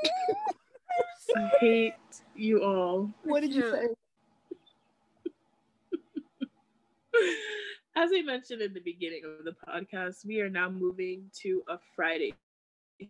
I 1.36 1.50
hate 1.60 1.94
you 2.34 2.62
all. 2.62 3.10
what 3.24 3.40
did 3.40 3.52
you 3.52 3.70
say? 3.70 3.88
As 7.96 8.10
we 8.10 8.22
mentioned 8.22 8.62
in 8.62 8.72
the 8.72 8.80
beginning 8.80 9.22
of 9.24 9.44
the 9.44 9.56
podcast, 9.66 10.24
we 10.24 10.40
are 10.40 10.48
now 10.48 10.70
moving 10.70 11.30
to 11.42 11.62
a 11.68 11.78
Friday 11.96 12.32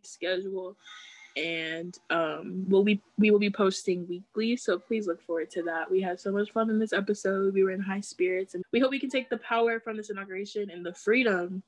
schedule, 0.03 0.77
and 1.37 1.97
um, 2.11 2.65
we'll 2.69 2.85
be 2.85 3.01
we 3.19 3.31
will 3.31 3.39
be 3.39 3.51
posting 3.51 4.07
weekly. 4.09 4.57
So 4.57 4.79
please 4.79 5.07
look 5.07 5.23
forward 5.23 5.51
to 5.53 5.63
that. 5.65 5.91
We 5.91 6.01
had 6.01 6.21
so 6.21 6.33
much 6.33 6.53
fun 6.53 6.71
in 6.71 6.79
this 6.79 6.93
episode. 6.93 7.55
We 7.55 7.63
were 7.63 7.71
in 7.71 7.81
high 7.81 8.01
spirits, 8.01 8.55
and 8.55 8.65
we 8.73 8.81
hope 8.81 8.91
we 8.91 9.01
can 9.01 9.11
take 9.11 9.31
the 9.31 9.39
power 9.39 9.81
from 9.81 9.97
this 9.97 10.11
inauguration 10.11 10.71
and 10.71 10.85
the 10.85 10.95
freedom 10.95 11.63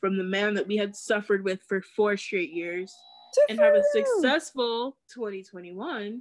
from 0.00 0.18
the 0.18 0.24
man 0.24 0.54
that 0.54 0.66
we 0.66 0.76
had 0.76 0.96
suffered 0.96 1.44
with 1.44 1.62
for 1.62 1.80
four 1.80 2.16
straight 2.16 2.52
years 2.52 2.92
and 3.48 3.58
have 3.58 3.74
a 3.74 3.82
successful 3.92 4.96
2021 5.14 6.20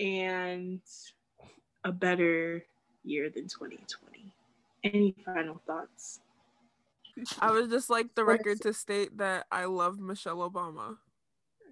and 0.00 0.80
a 1.84 1.92
better 1.92 2.64
year 3.04 3.30
than 3.30 3.44
2020. 3.44 4.32
Any 4.82 5.14
final 5.24 5.60
thoughts? 5.66 6.20
I 7.40 7.52
would 7.52 7.70
just 7.70 7.90
like 7.90 8.14
the 8.14 8.24
record 8.24 8.60
to 8.62 8.72
state 8.72 9.18
that 9.18 9.46
I 9.50 9.66
love 9.66 9.98
Michelle 9.98 10.48
Obama. 10.48 10.96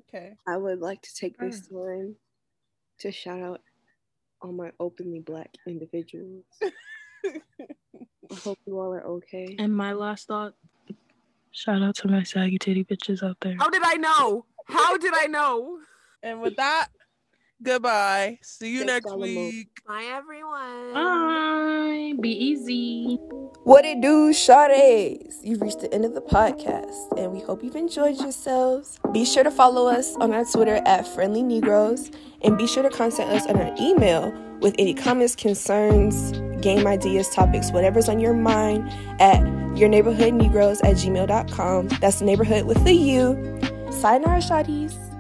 okay. 0.09 0.35
I 0.47 0.57
would 0.57 0.81
like 0.81 1.03
to 1.03 1.15
take 1.15 1.39
this 1.39 1.69
time 1.69 2.17
to 3.01 3.13
shout 3.13 3.41
out 3.41 3.61
all 4.41 4.53
my 4.53 4.71
openly 4.79 5.21
black 5.21 5.51
individuals. 5.67 6.45
I 7.25 8.35
hope 8.45 8.59
you 8.67 8.79
all 8.79 8.93
are 8.95 9.05
okay. 9.05 9.57
And 9.59 9.75
my 9.77 9.93
last 9.93 10.29
thought 10.29 10.55
shout 11.51 11.83
out 11.83 11.97
to 11.97 12.09
my 12.09 12.23
saggy 12.23 12.59
titty 12.59 12.85
bitches 12.85 13.23
out 13.23 13.37
there. 13.41 13.57
How 13.59 13.69
did 13.69 13.83
I 13.85 13.95
know? 13.95 14.47
How 14.67 14.97
did 14.97 15.13
I 15.15 15.27
know? 15.27 15.79
And 16.23 16.41
with 16.41 16.57
that, 16.57 16.89
goodbye. 17.63 18.39
See 18.43 18.71
you 18.73 18.85
Thanks, 18.85 19.07
next 19.07 19.17
week. 19.17 19.69
Bye, 19.87 20.05
everyone. 20.05 20.95
Bye. 20.95 22.15
Be 22.21 22.31
easy. 22.31 23.19
What 23.65 23.85
it 23.85 24.01
do, 24.01 24.31
Shardays? 24.31 25.37
You've 25.45 25.63
reached 25.63 25.79
the 25.79 25.95
end 25.95 26.05
of 26.05 26.15
the 26.15 26.21
podcast, 26.21 27.17
and 27.17 27.33
we 27.33 27.39
hope 27.39 27.63
you've 27.63 27.77
enjoyed 27.77 28.19
yourselves. 28.19 28.99
Be 29.13 29.25
sure 29.25 29.45
to 29.45 29.53
follow 29.53 29.87
us 29.87 30.17
on 30.17 30.33
our 30.35 30.45
Twitter 30.45 30.83
at 30.85 31.07
Friendly 31.07 31.45
Negroes, 31.45 32.11
and 32.43 32.59
be 32.59 32.67
sure 32.67 32.83
to 32.83 32.91
contact 32.91 33.31
us 33.31 33.47
on 33.47 33.61
our 33.61 33.73
email 33.81 34.33
with 34.61 34.75
any 34.81 34.95
comments, 34.95 35.37
concerns, 35.37 36.33
game 36.61 36.89
ideas, 36.89 37.29
topics, 37.29 37.71
whatever's 37.71 38.09
on 38.09 38.19
your 38.19 38.35
mind 38.35 38.91
at 39.21 39.41
yourneighborhoodnegroes 39.79 40.85
at 40.85 40.97
gmail.com. 40.97 41.87
That's 42.01 42.21
neighborhood 42.21 42.65
with 42.65 42.83
the 42.83 42.95
U. 42.95 43.61
Sayonara, 43.93 44.39
Shawties. 44.39 45.12